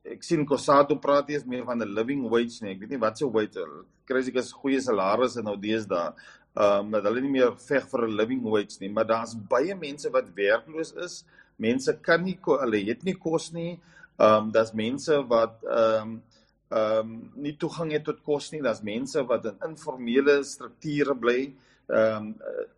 ek 0.09 0.23
sien 0.25 0.45
Kosato 0.47 0.95
praat 0.97 1.27
eers 1.29 1.43
meer 1.45 1.65
van 1.65 1.81
'n 1.81 1.93
living 1.93 2.29
wage 2.29 2.63
nie. 2.63 2.71
Ek 2.73 2.79
weet 2.79 2.89
nie 2.89 3.01
wat 3.01 3.17
se 3.17 3.25
wage 3.29 3.65
kry 4.09 4.19
as 4.19 4.27
ek 4.27 4.37
'n 4.41 4.59
goeie 4.61 4.81
salaris 4.81 5.37
en 5.37 5.45
nou 5.45 5.57
deesdae. 5.57 6.13
Ehm 6.59 6.79
um, 6.85 6.91
dat 6.91 7.05
hulle 7.07 7.21
nie 7.23 7.37
meer 7.37 7.53
veg 7.55 7.85
vir 7.87 8.01
'n 8.05 8.15
living 8.19 8.41
wage 8.43 8.79
nie, 8.81 8.89
maar 8.91 9.05
daar's 9.07 9.35
baie 9.51 9.75
mense 9.75 10.09
wat 10.11 10.33
werkloos 10.35 10.91
is. 11.05 11.23
Mense 11.55 11.93
kan 12.01 12.23
nie 12.23 12.37
hulle 12.43 12.81
het 12.89 13.03
nie 13.03 13.13
kos 13.13 13.51
nie. 13.53 13.79
Ehm 14.17 14.43
um, 14.43 14.51
daar's 14.51 14.73
mense 14.73 15.21
wat 15.27 15.63
ehm 15.63 16.01
um, 16.01 16.21
ehm 16.69 16.99
um, 16.99 17.31
nie 17.35 17.55
toegang 17.57 17.91
het 17.91 18.03
tot 18.03 18.19
kos 18.23 18.51
nie. 18.51 18.61
Daar's 18.61 18.83
mense 18.83 19.23
wat 19.23 19.45
in 19.45 19.55
informele 19.69 20.43
strukture 20.43 21.15
bly. 21.15 21.53
Ehm 21.87 22.27
um, 22.27 22.35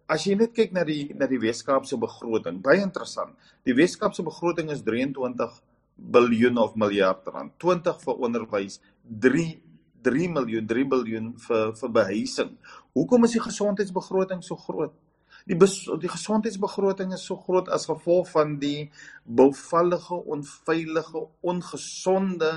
as 0.07 0.25
jy 0.25 0.35
net 0.35 0.53
kyk 0.53 0.77
na 0.77 0.83
die 0.83 1.15
na 1.17 1.25
die 1.25 1.41
Weskaap 1.41 1.85
se 1.85 1.97
begroting, 1.97 2.61
baie 2.61 2.81
interessant. 2.81 3.33
Die 3.65 3.73
Weskaap 3.73 4.13
se 4.13 4.23
begroting 4.23 4.69
is 4.69 4.83
23 4.83 5.61
biljoen 5.95 6.57
of 6.57 6.75
miljard 6.75 7.27
rand. 7.27 7.57
20 7.57 7.97
vir 8.05 8.25
onderwys, 8.29 8.79
3 9.03 9.57
3 10.03 10.27
miljoen, 10.37 10.67
3 10.67 10.87
biljoen 10.95 11.31
vir 11.47 11.71
vir 11.79 11.93
behuising. 11.99 12.57
Hoekom 12.93 13.23
is 13.27 13.37
die 13.37 13.45
gesondheidsbegroting 13.47 14.43
so 14.43 14.55
groot? 14.55 14.93
Die 15.49 15.57
bes, 15.57 15.73
die 16.01 16.09
gesondheidsbegroting 16.11 17.15
is 17.15 17.23
so 17.25 17.35
groot 17.41 17.69
as 17.73 17.87
gevolg 17.89 18.27
van 18.29 18.53
die 18.61 18.91
bouvallige, 19.25 20.19
onveilige, 20.35 21.23
ongesonde 21.41 22.51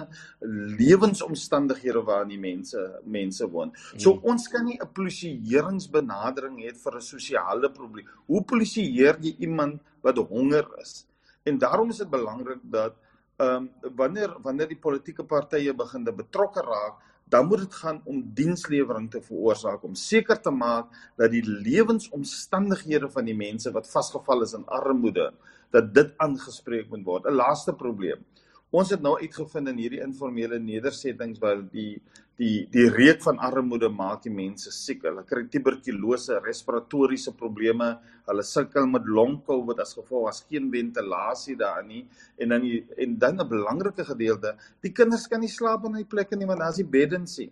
lewensomstandighede 0.80 2.02
waarin 2.04 2.34
die 2.34 2.40
mense 2.42 2.82
mense 3.08 3.48
woon. 3.50 3.72
So 3.96 4.16
mm. 4.16 4.28
ons 4.34 4.48
kan 4.52 4.68
nie 4.68 4.76
'n 4.76 4.92
polisieeringsbenadering 4.98 6.60
hê 6.60 6.74
vir 6.84 6.96
'n 6.96 7.00
sosiale 7.00 7.72
probleem. 7.72 8.06
Hoe 8.26 8.42
polisieer 8.44 9.16
jy 9.20 9.34
iemand 9.38 9.80
wat 10.02 10.18
honger 10.18 10.68
is? 10.80 11.06
En 11.44 11.58
daarom 11.58 11.90
is 11.90 11.98
dit 11.98 12.10
belangrik 12.10 12.60
dat 12.62 12.96
ehm 13.36 13.68
um, 13.82 13.94
wanneer 13.96 14.36
wanneer 14.42 14.68
die 14.68 14.78
politieke 14.78 15.24
partye 15.24 15.74
begin 15.74 16.04
betrokke 16.04 16.60
raak 16.60 17.00
dan 17.34 17.48
moet 17.50 17.64
dit 17.64 17.74
gaan 17.74 17.98
om 18.06 18.20
dienslewering 18.34 19.08
te 19.10 19.20
veroorsaak 19.22 19.82
om 19.82 19.96
seker 19.98 20.38
te 20.40 20.52
maak 20.54 20.92
dat 21.18 21.32
die 21.34 21.42
lewensomstandighede 21.42 23.08
van 23.10 23.26
die 23.26 23.34
mense 23.34 23.72
wat 23.74 23.90
vasgevall 23.90 24.44
is 24.46 24.54
in 24.54 24.66
armoede 24.70 25.32
dat 25.74 25.88
dit 25.96 26.12
aangespreek 26.22 26.92
moet 26.92 27.02
word. 27.02 27.26
'n 27.26 27.34
Laaste 27.34 27.74
probleem. 27.74 28.22
Ons 28.70 28.90
het 28.90 29.02
nou 29.02 29.16
uitgevind 29.18 29.68
in 29.68 29.80
hierdie 29.82 30.02
informele 30.02 30.58
nedersettings 30.58 31.38
waar 31.42 31.60
die 31.72 32.02
die 32.40 32.66
die 32.70 32.88
reuk 32.90 33.20
van 33.22 33.38
armoede 33.38 33.88
maak 33.88 34.24
die 34.24 34.32
mense 34.34 34.72
siek. 34.74 35.04
Hulle 35.06 35.22
kry 35.28 35.44
tuberkulose, 35.50 36.40
respiratoriese 36.42 37.34
probleme, 37.38 37.92
hulle 38.26 38.44
sukkel 38.46 38.88
met 38.90 39.06
long-covid 39.06 39.82
as 39.84 39.94
gevolg 39.94 40.30
as 40.32 40.42
geen 40.48 40.70
ventilasie 40.72 41.54
daar 41.60 41.84
nie 41.86 42.02
en 42.38 42.54
dan 42.54 42.64
die, 42.66 42.80
en 42.98 43.18
dan 43.18 43.40
'n 43.40 43.48
belangrike 43.48 44.04
gedeelte, 44.04 44.56
die 44.82 44.92
kinders 44.92 45.28
kan 45.28 45.40
nie 45.40 45.48
slaap 45.48 45.84
in 45.84 45.94
hulle 45.94 46.08
plekke 46.08 46.36
nie 46.36 46.46
want 46.46 46.60
daar's 46.60 46.78
nie 46.78 46.90
beddens 46.90 47.38
nie. 47.38 47.50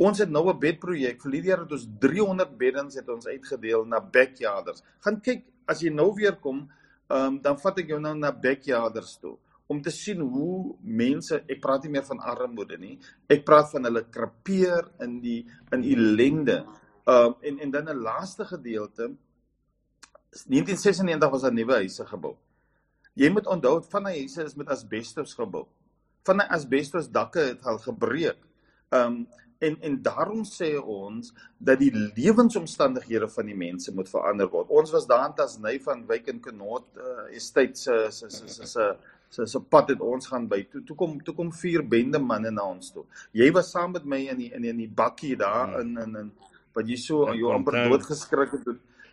Ons 0.00 0.18
het 0.18 0.30
nou 0.30 0.48
'n 0.48 0.58
bedprojek. 0.58 1.22
Vir 1.22 1.32
hierdie 1.32 1.50
jaar 1.50 1.62
het 1.62 1.72
ons 1.72 1.88
300 2.00 2.58
beddens 2.58 2.94
het 2.94 3.08
ons 3.08 3.26
uitgedeel 3.26 3.84
na 3.84 4.00
backyarders. 4.00 4.82
Gaan 5.00 5.20
kyk 5.20 5.44
as 5.66 5.80
jy 5.80 5.90
nou 5.90 6.14
weer 6.14 6.36
kom, 6.36 6.68
um, 7.10 7.40
dan 7.40 7.58
vat 7.58 7.78
ek 7.78 7.88
jou 7.88 8.00
nou 8.00 8.14
na 8.14 8.32
backyarders 8.32 9.18
toe 9.18 9.38
om 9.68 9.80
te 9.84 9.92
sien 9.92 10.20
hoe 10.24 10.76
mense, 10.80 11.42
ek 11.44 11.60
praat 11.60 11.84
nie 11.84 11.92
meer 11.98 12.04
van 12.08 12.20
armoede 12.24 12.78
nie. 12.80 12.94
Ek 13.28 13.44
praat 13.46 13.68
van 13.74 13.84
hulle 13.84 14.06
krapeer 14.08 14.86
in 15.04 15.18
die 15.24 15.40
in 15.76 15.84
ellende. 15.84 16.62
Um 17.08 17.36
en 17.44 17.58
en 17.64 17.70
dan 17.70 17.88
'n 17.88 18.02
laaste 18.02 18.44
gedeelte 18.44 19.12
1996 20.46 21.30
was 21.30 21.42
daar 21.42 21.52
nuwe 21.52 21.74
huise 21.74 22.06
gebou. 22.06 22.36
Jy 23.14 23.30
moet 23.30 23.46
onthou 23.46 23.82
van 23.90 24.04
die 24.04 24.20
huise 24.20 24.44
is 24.44 24.56
met 24.56 24.68
asbestos 24.68 25.34
gebou. 25.34 25.66
Van 26.24 26.38
die 26.38 26.48
asbestos 26.48 27.10
dakke 27.10 27.40
het 27.40 27.64
al 27.64 27.78
gebreek. 27.78 28.40
Um 28.90 29.26
en 29.58 29.76
en 29.82 30.02
daarom 30.02 30.44
sê 30.46 30.76
ons 30.78 31.32
dat 31.58 31.78
die 31.78 31.90
lewensomstandighede 31.92 33.28
van 33.28 33.46
die 33.46 33.56
mense 33.56 33.94
moet 33.94 34.08
verander 34.08 34.48
word. 34.48 34.68
Ons 34.70 34.92
was 34.94 35.06
daar 35.06 35.26
in 35.26 35.34
Tasney 35.34 35.80
van 35.80 36.06
Wyk 36.06 36.28
en 36.28 36.40
Knot 36.40 36.86
uh, 36.96 37.36
estate 37.36 37.74
se 37.74 37.96
se 38.10 38.30
se 38.30 38.66
se 38.66 38.96
so 39.30 39.46
so 39.46 39.60
pad 39.60 39.92
het 39.92 40.00
ons 40.00 40.26
gaan 40.26 40.48
by 40.48 40.62
toe 40.72 40.82
toe 40.88 40.96
kom 40.96 41.18
toe 41.24 41.34
kom 41.34 41.52
vier 41.52 41.82
bende 41.94 42.18
manne 42.18 42.50
na 42.50 42.64
ons 42.64 42.92
toe. 42.92 43.04
Jy 43.32 43.50
was 43.56 43.70
saam 43.74 43.92
met 43.96 44.04
my 44.04 44.20
in 44.32 44.38
die 44.42 44.52
in 44.52 44.62
die, 44.62 44.70
in 44.70 44.84
die 44.84 44.92
bakkie 45.02 45.36
daar 45.36 45.74
hmm. 45.74 45.80
in 45.80 46.04
in 46.04 46.20
in 46.22 46.30
wat 46.74 46.88
jy 46.88 46.96
so 46.96 47.26
jou 47.34 47.52
amper 47.52 47.78
dood 47.88 48.06
geskrik 48.06 48.54
het. 48.56 48.68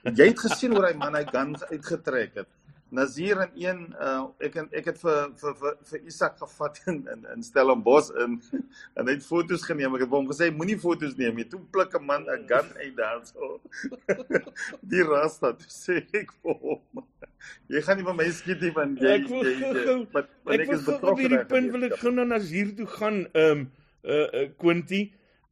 Jy 0.05 0.27
het 0.29 0.39
gesien 0.39 0.75
hoe 0.75 0.85
hy 0.85 0.93
man 0.97 1.15
hy 1.17 1.23
guns 1.31 1.63
uitgetrek 1.71 2.35
het. 2.41 2.49
Nazir 2.89 3.39
en 3.41 3.51
een 3.57 3.79
uh, 4.01 4.25
ek 4.45 4.55
en 4.61 4.67
ek 4.77 4.91
het 4.91 4.99
vir 5.01 5.31
vir 5.39 5.55
vir, 5.61 5.77
vir 5.89 6.09
Isak 6.11 6.37
gevat 6.37 6.77
in 6.91 6.99
in, 7.11 7.23
in 7.33 7.43
Stellenbosch 7.43 8.11
in 8.21 8.37
en 8.97 9.07
hy 9.09 9.15
het 9.15 9.25
foto's 9.25 9.65
geneem. 9.65 9.95
Ek 9.97 10.05
het 10.05 10.13
hom 10.13 10.29
gesê 10.29 10.51
moenie 10.53 10.77
foto's 10.79 11.15
neem 11.17 11.39
nie. 11.39 11.47
Toe 11.49 11.61
pluk 11.73 11.95
'n 11.97 12.05
man 12.05 12.27
'n 12.29 12.45
gun 12.49 12.69
uit 12.77 12.95
daar 12.97 13.23
so. 13.25 13.59
Die 14.91 15.03
rasta 15.03 15.55
sê 15.65 16.03
ek 16.13 16.35
vir 16.43 16.61
hom. 16.61 17.05
Jy 17.73 17.81
gaan 17.81 17.97
nie 17.97 18.05
van 18.05 18.17
my 18.21 18.29
skiet 18.29 18.61
nie 18.61 18.73
want 18.75 19.01
jy 19.01 19.13
ek 19.17 19.27
wil 19.29 19.49
gou 19.85 19.97
wat 20.13 20.29
wat 20.45 20.59
ek 20.59 20.73
is 20.77 20.85
betrokke. 20.85 21.11
Op 21.11 21.21
hierdie 21.23 21.45
punt 21.49 21.71
wil 21.73 21.87
ek 21.89 21.97
gou 22.01 22.13
na 22.13 22.25
Nazir 22.35 22.73
toe 22.77 22.87
gaan 22.97 23.23
ehm 23.33 23.65
um, 23.65 23.69
uh 24.05 24.27
uh 24.29 24.49
Quinty. 24.61 25.01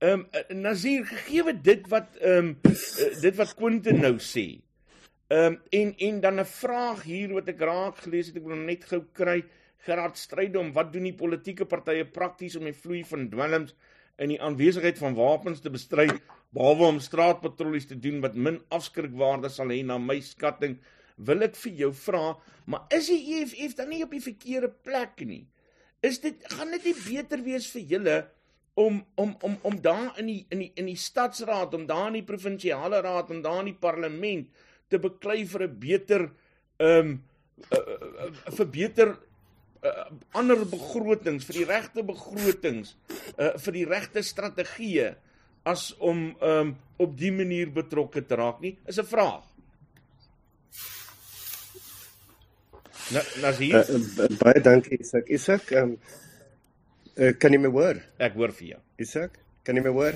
Ehm 0.03 0.25
um, 0.29 0.61
Nazir 0.61 1.05
gegee 1.09 1.57
dit 1.65 1.89
wat 1.89 2.13
ehm 2.21 2.53
um, 2.53 2.55
uh, 2.69 3.09
dit 3.25 3.41
wat 3.41 3.57
Quinty 3.57 3.97
nou 3.97 4.15
sê. 4.21 4.47
Ehm 5.33 5.53
um, 5.53 5.59
en 5.69 5.93
en 5.97 6.19
dan 6.19 6.39
'n 6.39 6.45
vraag 6.45 7.03
hier 7.03 7.33
wat 7.33 7.47
ek 7.47 7.59
raak 7.59 7.97
gelees 8.05 8.27
het 8.27 8.37
ek 8.37 8.45
wil 8.45 8.59
net 8.69 8.83
gou 8.85 9.01
kry 9.19 9.43
Gerard 9.85 10.17
stryd 10.17 10.55
om 10.55 10.71
wat 10.73 10.93
doen 10.93 11.03
die 11.03 11.19
politieke 11.21 11.65
partye 11.65 12.05
prakties 12.05 12.55
om 12.55 12.65
die 12.69 12.81
vloei 12.81 13.03
van 13.03 13.29
dwelms 13.29 13.73
in 14.17 14.29
die 14.29 14.41
aanwesigheid 14.41 14.97
van 14.97 15.15
wapens 15.17 15.63
te 15.63 15.71
bestry 15.73 16.05
behalwe 16.53 16.85
om 16.85 16.99
straatpatrollies 16.99 17.89
te 17.89 17.97
doen 17.99 18.21
wat 18.21 18.35
min 18.35 18.59
afskrikwaarde 18.69 19.49
sal 19.49 19.73
hê 19.73 19.81
na 19.83 19.97
my 19.97 20.19
skatting 20.21 20.77
wil 21.17 21.41
ek 21.45 21.57
vir 21.63 21.73
jou 21.81 21.91
vra, 21.93 22.37
maar 22.65 22.85
is 22.89 23.09
die 23.11 23.39
EFF 23.39 23.75
dan 23.77 23.89
nie 23.89 24.03
op 24.03 24.13
die 24.13 24.23
verkeerde 24.23 24.69
plek 24.69 25.25
nie? 25.25 25.45
Is 26.01 26.19
dit 26.19 26.45
gaan 26.53 26.71
dit 26.71 26.85
nie 26.89 26.95
beter 26.99 27.41
wees 27.45 27.67
vir 27.71 27.81
julle 27.95 28.17
om 28.75 29.01
om 29.15 29.35
om 29.41 29.57
om 29.61 29.81
daar 29.81 30.19
in 30.19 30.29
die 30.29 30.45
in 30.49 30.59
die 30.59 30.71
in 30.75 30.85
die 30.89 30.99
stadsraad, 30.99 31.73
om 31.73 31.85
daar 31.85 32.07
in 32.07 32.21
die 32.21 32.27
provinsiale 32.29 33.01
raad, 33.01 33.29
om 33.29 33.41
daar 33.41 33.59
in 33.65 33.73
die 33.73 33.81
parlement 33.81 34.49
te 34.93 35.01
beklei 35.01 35.43
vir 35.49 35.67
'n 35.67 35.77
beter 35.79 36.29
ehm 36.79 37.13
um, 37.13 37.13
uh, 37.71 37.77
uh, 37.77 38.27
uh, 38.27 38.51
vir 38.57 38.67
beter 38.77 39.13
uh, 39.83 40.07
ander 40.39 40.65
begrotings, 40.65 41.45
vir 41.47 41.61
die 41.61 41.69
regte 41.69 42.03
begrotings, 42.03 42.95
uh, 43.37 43.53
vir 43.57 43.73
die 43.79 43.85
regte 43.85 44.23
strategieë 44.23 45.13
as 45.63 45.93
om 46.03 46.33
um, 46.43 46.75
op 46.99 47.15
die 47.17 47.31
manier 47.31 47.71
betrokke 47.71 48.23
te 48.27 48.35
raak 48.35 48.61
nie? 48.61 48.75
Is 48.87 48.99
'n 48.99 49.07
vraag. 49.07 49.43
Nazir. 53.41 53.75
Uh, 53.75 53.95
uh, 54.23 54.37
baie 54.39 54.61
dankie 54.61 54.99
Isak. 54.99 55.29
Isak, 55.29 55.71
ehm 55.71 55.95
um, 55.95 55.97
uh, 57.15 57.33
kan 57.39 57.53
jy 57.53 57.59
my 57.59 57.71
hoor? 57.71 57.99
Ek 58.17 58.35
hoor 58.39 58.51
vir 58.51 58.67
jou. 58.73 58.81
Isak, 58.97 59.39
kan 59.63 59.75
jy 59.75 59.83
my 59.83 59.93
hoor? 59.95 60.15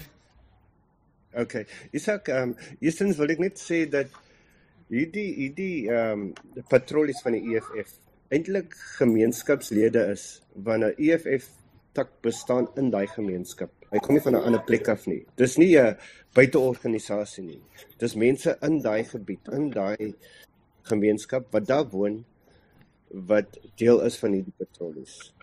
OK. 1.37 1.65
Isak, 1.91 2.31
ehm 2.31 2.53
um, 2.53 2.55
eerstens 2.79 3.19
wil 3.19 3.35
ek 3.35 3.43
net 3.43 3.59
sê 3.61 3.85
dat 3.91 4.11
hierdie 4.89 5.29
hierdie 5.35 5.89
ehm 5.91 6.27
um, 6.27 6.63
patrollies 6.71 7.21
van 7.25 7.35
die 7.35 7.55
EFF 7.55 7.95
eintlik 8.33 8.75
gemeenskapslede 8.97 10.05
is 10.11 10.41
wanneer 10.53 10.95
EFF 10.99 11.49
tak 11.97 12.11
bestaan 12.21 12.67
in 12.77 12.91
daai 12.93 13.07
gemeenskap. 13.09 13.71
Hy 13.91 13.99
kom 14.03 14.15
nie 14.15 14.23
van 14.23 14.35
'n 14.35 14.45
ander 14.49 14.63
plek 14.63 14.87
af 14.87 15.07
nie. 15.07 15.25
Dis 15.35 15.57
nie 15.57 15.77
'n 15.79 15.97
buiteorganisasie 16.33 17.43
nie. 17.43 17.61
Dis 17.97 18.15
mense 18.15 18.57
in 18.61 18.81
daai 18.81 19.03
gebied, 19.03 19.47
in 19.51 19.69
daai 19.69 20.13
gemeenskap 20.83 21.51
wat 21.51 21.67
daar 21.67 21.87
woon 21.89 22.25
wat 23.09 23.57
deel 23.75 24.01
is 24.01 24.17
van 24.17 24.31
hierdie 24.31 24.57
patrollies. 24.57 25.33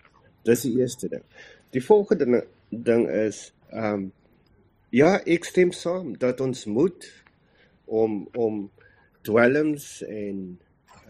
Dis 0.45 0.63
die 0.63 0.79
eerste 0.81 1.09
ding. 1.09 1.25
Die 1.71 1.85
volgende 1.85 2.47
ding 2.71 3.09
is 3.09 3.53
ehm 3.71 3.95
um, 3.95 4.13
ja, 4.91 5.19
ek 5.27 5.45
stem 5.45 5.73
saam 5.73 6.19
dat 6.19 6.41
ons 6.41 6.65
moet 6.65 7.25
om 7.85 8.29
om 8.33 8.71
dwelms 9.27 9.89
en 10.09 10.41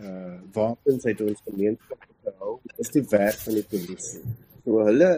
uh 0.02 0.34
wapens 0.54 1.06
uit 1.06 1.20
ons 1.22 1.44
gemeenskap 1.46 2.06
te 2.24 2.32
hou. 2.40 2.56
Dis 2.78 2.92
die 2.96 3.04
werk 3.12 3.38
van 3.46 3.58
die 3.60 3.66
polisie. 3.70 4.22
So 4.64 4.86
hulle 4.88 5.10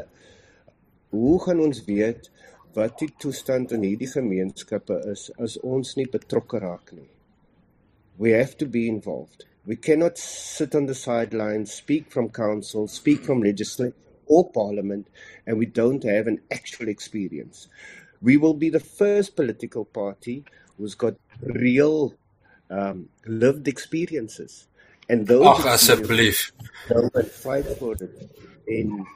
hoe 1.14 1.36
gaan 1.44 1.62
ons 1.64 1.84
weet 1.86 2.30
wat 2.76 2.98
die 3.00 3.12
toestand 3.22 3.72
in 3.72 3.84
hierdie 3.86 4.10
gemeenskappe 4.10 4.98
is 5.12 5.30
as 5.40 5.56
ons 5.64 5.94
nie 5.96 6.08
betrokke 6.12 6.60
raak 6.60 6.92
nie? 6.92 7.08
We 8.18 8.32
have 8.36 8.56
to 8.60 8.66
be 8.66 8.86
involved. 8.88 9.46
We 9.66 9.76
cannot 9.76 10.18
sit 10.18 10.74
on 10.74 10.86
the 10.86 10.94
sidelines, 10.94 11.72
speak 11.72 12.10
from 12.10 12.28
council, 12.30 12.86
speak 12.88 13.24
from 13.24 13.42
legislature 13.42 13.96
or 14.26 14.50
parliament, 14.50 15.08
and 15.46 15.58
we 15.58 15.66
don't 15.66 16.04
have 16.04 16.26
an 16.26 16.40
actual 16.50 16.88
experience. 16.88 17.68
We 18.22 18.36
will 18.36 18.54
be 18.54 18.70
the 18.70 18.80
first 18.80 19.36
political 19.36 19.84
party 19.84 20.44
who's 20.76 20.94
got 20.94 21.14
real 21.40 22.14
um, 22.70 23.08
lived 23.26 23.68
experiences. 23.68 24.66
And 25.08 25.26
those 25.26 25.46
Ach, 25.46 25.64
asseblief. 25.66 26.50
They'll 26.88 27.10
fight 27.24 27.66
for 27.78 27.92
it 27.94 28.10
in 28.66 29.06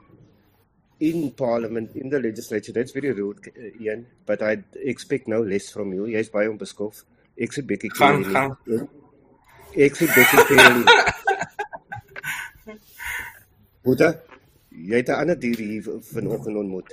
in 1.00 1.30
parliament, 1.30 1.96
in 1.96 2.10
the 2.10 2.20
legislature. 2.20 2.72
That's 2.72 2.92
very 2.92 3.12
rude, 3.12 3.50
uh, 3.56 3.82
Ian, 3.82 4.06
but 4.26 4.42
I 4.42 4.58
expect 4.74 5.28
no 5.28 5.40
less 5.40 5.70
from 5.70 5.92
you. 5.92 6.06
Jy's 6.06 6.28
baie 6.28 6.46
onbeskof. 6.46 7.04
Ek 7.40 7.54
sê 7.56 7.64
bietjie 7.64 7.90
gaan 7.96 8.22
gaan. 8.28 8.52
Ek 9.74 9.96
sê 9.96 10.08
bietjie 10.12 10.44
veel. 10.50 10.82
Boeta, 13.80 14.10
jy 14.70 15.00
het 15.00 15.08
'n 15.08 15.20
ander 15.24 15.38
dier 15.40 15.56
hier 15.56 15.82
vanoggend 16.12 16.56
ontmoet. 16.56 16.92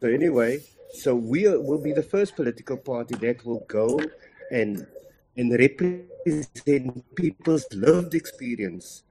So 0.00 0.08
anyway, 0.08 0.60
so 0.92 1.14
we 1.14 1.46
will 1.46 1.78
be 1.78 1.92
the 1.92 2.02
first 2.02 2.34
political 2.34 2.76
party 2.76 3.14
that 3.22 3.44
will 3.46 3.64
go 3.68 4.00
and 4.50 4.86
and 5.36 5.52
represent 5.52 7.14
people's 7.14 7.66
lived 7.72 8.14
experience, 8.14 9.02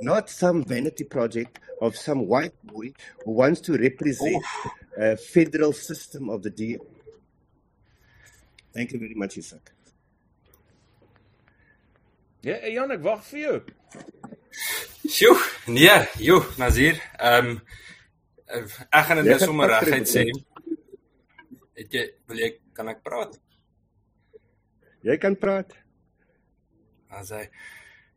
not 0.00 0.30
some 0.30 0.64
vanity 0.64 1.04
project 1.04 1.58
of 1.80 1.96
some 1.96 2.26
white 2.26 2.54
boy 2.64 2.92
who 3.24 3.32
wants 3.32 3.60
to 3.60 3.76
represent 3.76 4.42
oh. 4.44 4.70
a 4.98 5.16
federal 5.16 5.72
system 5.72 6.30
of 6.30 6.42
the 6.42 6.50
DM. 6.50 6.80
Thank 8.72 8.92
you 8.92 8.98
very 8.98 9.14
much, 9.14 9.38
Isaac. 9.38 9.72
Ja, 12.46 12.60
Jan, 12.70 12.92
ek 12.94 13.00
wag 13.02 13.22
vir 13.26 13.40
jou. 13.40 13.54
Sjoe, 15.10 15.38
nee, 15.66 15.96
joe, 16.22 16.44
Nazir. 16.60 17.00
Ehm 17.18 17.56
um, 17.56 18.68
ek 18.94 19.08
gaan 19.08 19.22
dit 19.26 19.42
sommer 19.42 19.72
reguit 19.72 20.06
sê. 20.06 20.22
Het 21.80 21.96
jy 21.98 22.04
wil 22.30 22.44
jy 22.44 22.50
kan 22.76 22.92
ek 22.92 23.02
praat? 23.02 23.34
Jy 25.06 25.14
kan 25.22 25.36
praat. 25.38 25.70
As 27.14 27.30
hy 27.30 27.44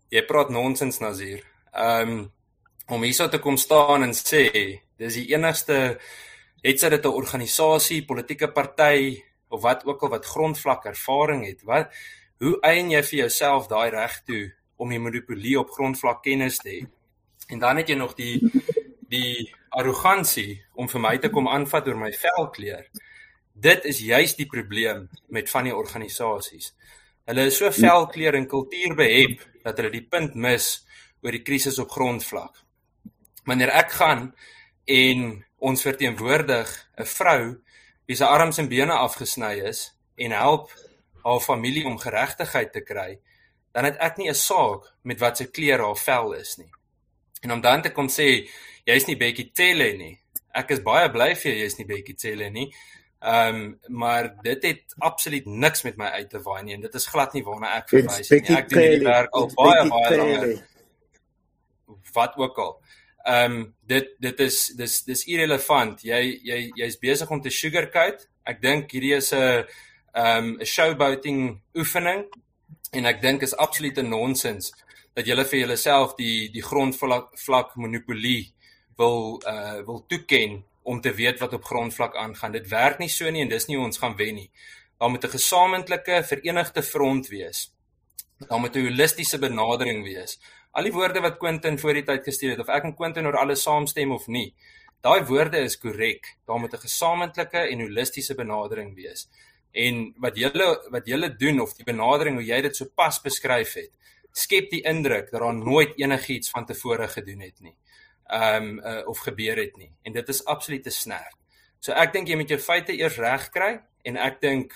jy 0.09 0.23
praat 0.25 0.49
nonsens 0.49 0.97
Nazir. 1.03 1.43
Ehm 1.69 2.13
um, 2.17 2.27
om 2.89 3.03
hierso 3.05 3.27
te 3.29 3.37
kom 3.37 3.57
staan 3.61 4.01
en 4.01 4.15
sê 4.17 4.47
dis 4.97 5.17
die 5.19 5.27
enigste 5.35 5.99
het 6.63 6.79
sy 6.81 6.89
dit 6.89 7.05
'n 7.05 7.19
organisasie, 7.21 8.05
politieke 8.05 8.49
party 8.51 9.21
of 9.49 9.61
wat 9.61 9.85
ook 9.85 10.01
al 10.03 10.09
wat 10.09 10.25
grondvlak 10.25 10.85
ervaring 10.85 11.45
het. 11.45 11.61
Wat 11.63 11.93
hoe 12.39 12.57
eien 12.61 12.89
jy 12.89 13.01
vir 13.03 13.19
jouself 13.19 13.67
daai 13.67 13.89
reg 13.89 14.23
toe 14.25 14.51
om 14.77 14.89
die 14.89 14.99
monopolie 14.99 15.59
op 15.59 15.69
grondvlak 15.69 16.23
kennis 16.23 16.57
te 16.57 16.69
hê? 16.69 16.87
En 17.49 17.59
dan 17.59 17.77
het 17.77 17.89
jy 17.89 17.95
nog 17.95 18.15
die 18.15 18.41
die 19.09 19.53
arrogansie 19.69 20.63
om 20.73 20.89
vir 20.89 21.01
my 21.01 21.17
te 21.17 21.29
kom 21.29 21.47
aanvat 21.47 21.87
oor 21.87 21.97
my 21.97 22.11
velkleur. 22.11 22.89
Dit 23.59 23.83
is 23.83 23.97
juis 23.99 24.37
die 24.37 24.47
probleem 24.47 25.09
met 25.27 25.49
van 25.51 25.65
die 25.67 25.75
organisasies. 25.75 26.71
Hulle 27.27 27.49
is 27.49 27.57
so 27.59 27.67
velkleur 27.75 28.37
en 28.37 28.47
kultuur 28.47 28.93
behep 28.95 29.41
dat 29.65 29.77
hulle 29.77 29.91
die 29.91 30.05
punt 30.07 30.37
mis 30.39 30.67
oor 31.19 31.35
die 31.35 31.43
krisis 31.43 31.79
op 31.83 31.91
grondvlak. 31.91 32.55
Wanneer 33.49 33.73
ek 33.81 33.91
gaan 33.99 34.29
en 34.87 35.25
ons 35.59 35.83
verteenwoordig 35.83 36.69
'n 37.03 37.09
vrou 37.17 37.41
wie 38.07 38.15
se 38.15 38.25
arms 38.25 38.57
en 38.57 38.69
bene 38.69 38.93
afgesny 38.93 39.53
is 39.67 39.91
en 40.15 40.31
help 40.31 40.71
haar 41.23 41.39
familie 41.39 41.85
om 41.85 41.99
geregtigheid 41.99 42.71
te 42.71 42.81
kry, 42.81 43.19
dan 43.73 43.83
het 43.83 43.97
ek 43.99 44.17
nie 44.17 44.29
'n 44.29 44.35
saak 44.35 44.87
met 45.03 45.19
wat 45.19 45.37
se 45.37 45.51
kleur 45.51 45.79
haar 45.79 45.97
vel 45.97 46.33
is 46.33 46.57
nie. 46.57 46.71
En 47.41 47.51
om 47.51 47.61
dan 47.61 47.81
te 47.81 47.91
kom 47.91 48.07
sê 48.07 48.47
jy's 48.85 49.05
nie 49.05 49.17
Becky 49.17 49.51
Telle 49.53 49.97
nie. 49.97 50.19
Ek 50.53 50.71
is 50.71 50.79
baie 50.79 51.11
bly 51.11 51.35
vir 51.35 51.51
jou 51.51 51.61
jy's 51.61 51.77
nie 51.77 51.85
Becky 51.85 52.13
Telle 52.13 52.49
nie. 52.49 52.73
Ehm 53.19 53.55
um, 53.55 53.79
maar 53.87 54.35
dit 54.41 54.63
het 54.63 54.95
absoluut 54.97 55.45
niks 55.45 55.81
met 55.83 55.97
my 55.97 56.05
uit 56.05 56.29
te 56.29 56.39
waai 56.41 56.63
nie 56.63 56.73
en 56.73 56.81
dit 56.81 56.93
is 56.93 57.07
glad 57.07 57.33
nie 57.33 57.43
waarna 57.43 57.73
ek 57.75 57.89
verwys 57.91 58.29
nie. 58.29 58.55
Ek 58.55 58.69
doen 58.69 58.79
hierdie 58.79 59.07
werk 59.07 59.33
al 59.35 59.49
baie 59.57 59.87
baie 59.89 60.17
lank. 60.17 60.61
Wat 62.13 62.37
ook 62.37 62.57
al. 62.57 62.71
Ehm 63.23 63.51
um, 63.51 63.65
dit 63.91 64.13
dit 64.19 64.39
is 64.39 64.59
dis 64.79 64.95
dis 65.03 65.25
irrelevant. 65.27 65.99
Jy 66.03 66.21
jy 66.47 66.61
jy's 66.79 66.95
besig 66.99 67.29
om 67.29 67.41
te 67.41 67.51
sugarcoat. 67.51 68.23
Ek 68.47 68.61
dink 68.61 68.95
hierdie 68.95 69.17
is 69.17 69.33
'n 69.33 69.65
ehm 70.13 70.37
um, 70.37 70.55
'n 70.61 70.65
showboating 70.65 71.59
oefening 71.75 72.23
en 72.91 73.05
ek 73.05 73.21
dink 73.21 73.43
is 73.43 73.55
absoluut 73.55 73.99
'n 73.99 74.09
nonsens 74.09 74.71
dat 75.13 75.27
julle 75.27 75.45
vir 75.45 75.59
julleself 75.59 76.15
die 76.15 76.49
die 76.55 76.63
grondvlak 76.63 77.35
vlak 77.35 77.75
monopolie 77.75 78.53
wil 78.95 79.41
uh 79.43 79.83
wil 79.85 80.05
toeken 80.07 80.63
om 80.89 81.01
te 81.01 81.13
weet 81.13 81.39
wat 81.39 81.53
op 81.53 81.65
grondvlak 81.69 82.15
aangaan. 82.17 82.55
Dit 82.57 82.69
werk 82.71 82.97
nie 82.99 83.11
so 83.13 83.29
nie 83.29 83.43
en 83.45 83.51
dis 83.51 83.67
nie 83.69 83.77
hoe 83.77 83.85
ons 83.85 84.01
gaan 84.01 84.15
wen 84.17 84.39
nie. 84.41 84.51
Daar 84.99 85.09
moet 85.09 85.25
'n 85.25 85.35
gesamentlike 85.37 86.23
verenigde 86.23 86.83
front 86.83 87.27
wees. 87.27 87.71
Daar 88.47 88.59
moet 88.59 88.75
'n 88.75 88.87
holistiese 88.87 89.39
benadering 89.39 90.03
wees 90.03 90.39
al 90.71 90.87
die 90.87 90.93
woorde 90.93 91.21
wat 91.23 91.39
Quentin 91.41 91.79
voor 91.81 91.97
die 91.97 92.05
tyd 92.05 92.25
gestuur 92.27 92.55
het 92.55 92.63
of 92.63 92.69
ek 92.73 92.85
en 92.87 92.95
Quentin 92.97 93.27
oor 93.27 93.37
alles 93.41 93.63
saamstem 93.65 94.13
of 94.15 94.27
nie. 94.27 94.53
Daai 95.05 95.23
woorde 95.25 95.61
is 95.63 95.77
korrek. 95.79 96.35
Daar 96.47 96.59
moet 96.59 96.73
'n 96.73 96.85
gesamentlike 96.87 97.61
en 97.71 97.81
holistiese 97.81 98.35
benadering 98.35 98.95
wees. 98.95 99.27
En 99.71 100.13
wat 100.17 100.37
julle 100.37 100.67
wat 100.89 101.05
julle 101.07 101.35
doen 101.35 101.59
of 101.59 101.73
die 101.73 101.85
benadering 101.85 102.35
hoe 102.35 102.45
jy 102.45 102.61
dit 102.61 102.75
sopas 102.75 103.21
beskryf 103.21 103.73
het, 103.73 103.91
skep 104.31 104.69
die 104.69 104.81
indruk 104.81 105.31
dat 105.31 105.41
daar 105.41 105.55
nooit 105.55 105.97
enigiets 105.97 106.49
van 106.49 106.65
tevore 106.65 107.07
gedoen 107.07 107.39
het 107.39 107.59
nie. 107.61 107.75
Ehm 108.29 108.63
um, 108.63 108.79
uh, 108.85 109.07
of 109.07 109.17
gebeur 109.25 109.57
het 109.57 109.77
nie. 109.77 109.91
En 110.01 110.13
dit 110.13 110.27
is 110.29 110.45
absoluut 110.45 110.83
te 110.83 110.89
snerd. 110.93 111.35
So 111.79 111.91
ek 111.91 112.13
dink 112.13 112.27
jy 112.27 112.35
moet 112.37 112.49
jou 112.49 112.59
feite 112.61 112.93
eers 112.93 113.17
reg 113.17 113.47
kry 113.49 113.79
en 114.05 114.17
ek 114.17 114.41
dink 114.41 114.75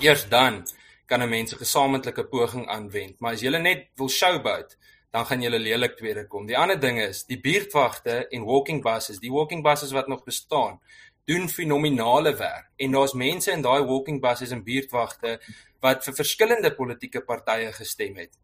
eers 0.00 0.26
dan 0.28 0.66
kan 1.06 1.22
'n 1.22 1.28
mens 1.28 1.52
'n 1.52 1.62
gesamentlike 1.62 2.24
poging 2.24 2.68
aanwend. 2.68 3.20
Maar 3.20 3.32
as 3.32 3.40
jy 3.40 3.50
net 3.56 3.88
wil 3.96 4.08
showboat, 4.08 4.76
dan 5.10 5.26
gaan 5.26 5.42
julle 5.42 5.58
lelik 5.58 5.96
tweede 5.96 6.26
kom. 6.26 6.46
Die 6.46 6.58
ander 6.58 6.80
ding 6.80 7.00
is, 7.00 7.24
die 7.24 7.40
buurtwagte 7.40 8.28
en 8.28 8.44
walking 8.44 8.82
buses, 8.82 9.18
die 9.18 9.32
walking 9.32 9.62
buses 9.62 9.92
wat 9.92 10.08
nog 10.08 10.24
bestaan, 10.24 10.80
doen 11.24 11.48
fenominale 11.48 12.36
werk. 12.36 12.70
En 12.76 12.90
daar's 12.92 13.12
mense 13.12 13.50
in 13.50 13.62
daai 13.62 13.82
walking 13.84 14.20
buses 14.20 14.50
en 14.50 14.64
buurtwagte 14.64 15.40
wat 15.80 16.04
vir 16.04 16.14
verskillende 16.14 16.74
politieke 16.74 17.20
partye 17.20 17.72
gestem 17.72 18.16
het. 18.16 18.36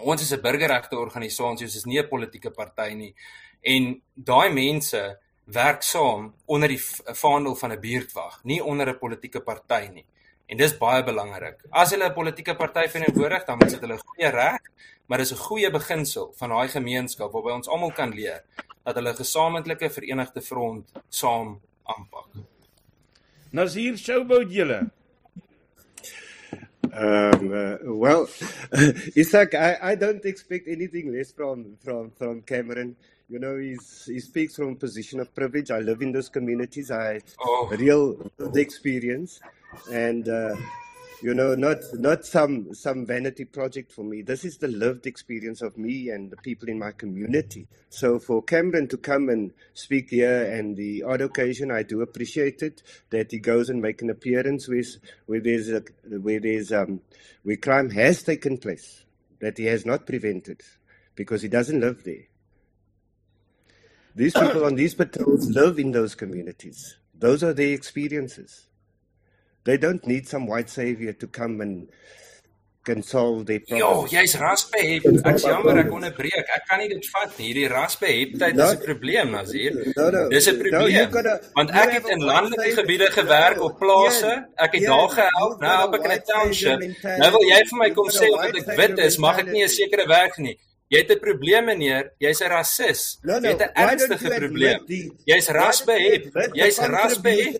Ons 0.00 0.22
is 0.22 0.32
'n 0.32 0.40
burgerregte 0.40 0.98
organisasie, 0.98 1.66
ons 1.66 1.76
is 1.76 1.84
nie 1.84 1.98
'n 1.98 2.08
politieke 2.08 2.50
party 2.50 2.94
nie. 2.94 3.14
En 3.60 4.02
daai 4.14 4.50
mense 4.52 5.18
werk 5.44 5.82
saam 5.82 6.34
onder 6.46 6.68
die 6.68 6.80
vaandel 7.22 7.54
van 7.54 7.72
'n 7.72 7.80
buurtwag, 7.80 8.44
nie 8.44 8.64
onder 8.64 8.88
'n 8.88 8.98
politieke 8.98 9.40
party 9.40 9.88
nie. 9.92 10.06
En 10.46 10.56
dis 10.56 10.78
baie 10.78 11.04
belangrik. 11.04 11.64
As 11.70 11.90
hulle 11.90 12.08
'n 12.08 12.14
politieke 12.14 12.54
party 12.54 12.88
verteenwoordig, 12.88 13.44
dan 13.44 13.58
moet 13.58 13.80
hulle 13.80 13.98
goeie 13.98 14.30
reg 14.30 14.60
maar 15.12 15.18
dis 15.18 15.32
'n 15.32 15.44
goeie 15.46 15.70
beginsel 15.70 16.32
van 16.36 16.48
daai 16.48 16.68
gemeenskap 16.68 17.32
waarby 17.32 17.50
ons 17.50 17.68
almal 17.68 17.92
kan 17.92 18.14
leer 18.14 18.44
dat 18.84 18.94
hulle 18.94 19.14
gesamentlike 19.14 19.90
verenigde 19.90 20.42
front 20.42 20.92
saam 21.08 21.60
aanpak. 21.82 22.28
Nazir 23.50 23.98
Showboat 23.98 24.52
julle. 24.52 24.90
Um 26.92 27.52
uh, 27.52 27.76
well 27.84 28.28
Isaac 29.16 29.54
I 29.54 29.78
I 29.82 29.94
don't 29.94 30.24
expect 30.24 30.68
anything 30.68 31.12
less 31.12 31.32
from 31.32 31.76
from 31.80 32.10
from 32.10 32.42
Cameron. 32.42 32.96
You 33.28 33.38
know 33.38 33.56
he's 33.56 34.04
he 34.06 34.20
speaks 34.20 34.56
from 34.56 34.72
a 34.72 34.74
position 34.74 35.20
of 35.20 35.34
privilege. 35.34 35.70
I 35.70 35.80
live 35.80 36.02
in 36.02 36.12
those 36.12 36.28
communities. 36.28 36.90
I 36.90 37.20
oh. 37.40 37.68
real 37.72 38.30
the 38.36 38.60
experience 38.60 39.40
and 39.90 40.28
uh 40.28 40.54
you 41.22 41.34
know 41.34 41.54
not 41.54 41.78
not 41.94 42.26
some 42.26 42.74
some 42.74 43.06
vanity 43.06 43.44
project 43.44 43.92
for 43.92 44.02
me. 44.02 44.22
This 44.22 44.44
is 44.44 44.58
the 44.58 44.66
lived 44.66 45.06
experience 45.06 45.62
of 45.62 45.78
me 45.78 46.08
and 46.08 46.30
the 46.30 46.36
people 46.36 46.68
in 46.68 46.80
my 46.80 46.90
community. 46.90 47.68
So 47.90 48.18
for 48.18 48.42
cameron 48.42 48.88
to 48.88 48.96
come 48.96 49.28
and 49.28 49.52
speak 49.72 50.10
here 50.10 50.44
and 50.52 50.76
the 50.76 51.04
odd 51.04 51.20
occasion 51.20 51.70
i 51.70 51.82
do 51.82 52.02
appreciate 52.02 52.62
it 52.62 52.82
that 53.10 53.30
he 53.30 53.38
goes 53.38 53.70
and 53.70 53.80
make 53.80 54.02
an 54.02 54.10
appearance 54.10 54.66
with 54.66 54.96
where 55.26 55.40
there's 55.40 55.68
a, 55.68 55.82
where 56.20 56.40
there's 56.40 56.72
um 56.72 57.00
where 57.44 57.56
crime 57.56 57.90
has 57.90 58.22
taken 58.22 58.58
place 58.58 59.04
that 59.40 59.56
he 59.58 59.66
has 59.66 59.86
not 59.86 60.06
prevented 60.06 60.60
because 61.14 61.42
he 61.42 61.48
doesn't 61.48 61.80
live 61.80 62.02
there. 62.04 62.26
These 64.14 64.34
people 64.34 64.64
on 64.64 64.74
these 64.74 64.94
patrols 64.94 65.48
live 65.50 65.78
in 65.78 65.92
those 65.92 66.14
communities. 66.14 66.96
Those 67.14 67.42
are 67.42 67.52
their 67.52 67.72
experiences 67.72 68.66
They 69.64 69.76
don't 69.78 70.04
need 70.06 70.28
some 70.28 70.46
white 70.46 70.68
savior 70.68 71.12
to 71.12 71.26
come 71.26 71.60
and 71.60 71.88
can 72.84 73.02
solve 73.02 73.46
their 73.46 73.60
problems. 73.60 74.10
Ja, 74.12 74.20
jy's 74.20 74.34
raspe 74.40 74.80
hep. 74.82 75.04
Ek 75.30 75.38
jammer 75.38 75.78
ek 75.84 75.92
onderbreek. 75.94 76.48
Ek 76.56 76.64
kan 76.66 76.80
nie 76.82 76.88
dit 76.90 77.06
vat 77.14 77.36
nie. 77.38 77.52
Hierdie 77.52 77.68
raspe 77.70 78.08
heptyd 78.10 78.58
is 78.58 78.72
'n 78.72 78.82
probleem, 78.82 79.30
Nazir. 79.30 79.76
No, 79.96 80.08
no, 80.10 80.28
Dis 80.34 80.48
'n 80.50 80.58
probleem. 80.58 81.06
No, 81.06 81.12
gotta, 81.14 81.34
Want 81.54 81.70
ek 81.70 81.92
het 81.98 82.08
in 82.08 82.24
landelike 82.32 82.74
gebiede 82.80 83.08
gewerk 83.14 83.60
op 83.62 83.78
plase. 83.78 84.32
Ek 84.56 84.74
het 84.74 84.86
daar 84.86 85.08
gehelp. 85.08 85.60
Nou 85.60 85.76
help 85.78 85.94
ek 85.94 86.04
in 86.04 86.10
'n 86.10 86.22
township. 86.26 86.80
Nou 87.22 87.30
wil 87.30 87.46
jy 87.52 87.62
vir 87.70 87.78
my 87.78 87.90
kom 87.90 88.08
sê 88.10 88.26
omdat 88.34 88.56
ek 88.56 88.76
wit 88.76 88.98
is, 88.98 89.18
mag 89.18 89.38
ek 89.38 89.46
nie 89.52 89.62
'n 89.62 89.68
sekere 89.68 90.06
werk 90.08 90.38
nie. 90.38 90.58
Jy 90.92 90.98
het 91.00 91.10
'n 91.14 91.20
probleem 91.20 91.64
meneer, 91.64 92.12
jy's 92.20 92.40
'n 92.42 92.48
rasis. 92.52 93.18
No, 93.22 93.38
no, 93.38 93.48
jy 93.48 93.52
het 93.56 93.62
'n 93.64 93.72
ernstige 93.84 94.28
probleem. 94.28 94.80
Jy's 95.24 95.48
rasbehep. 95.48 96.24
Jy's 96.52 96.78
rasbehep. 96.78 97.54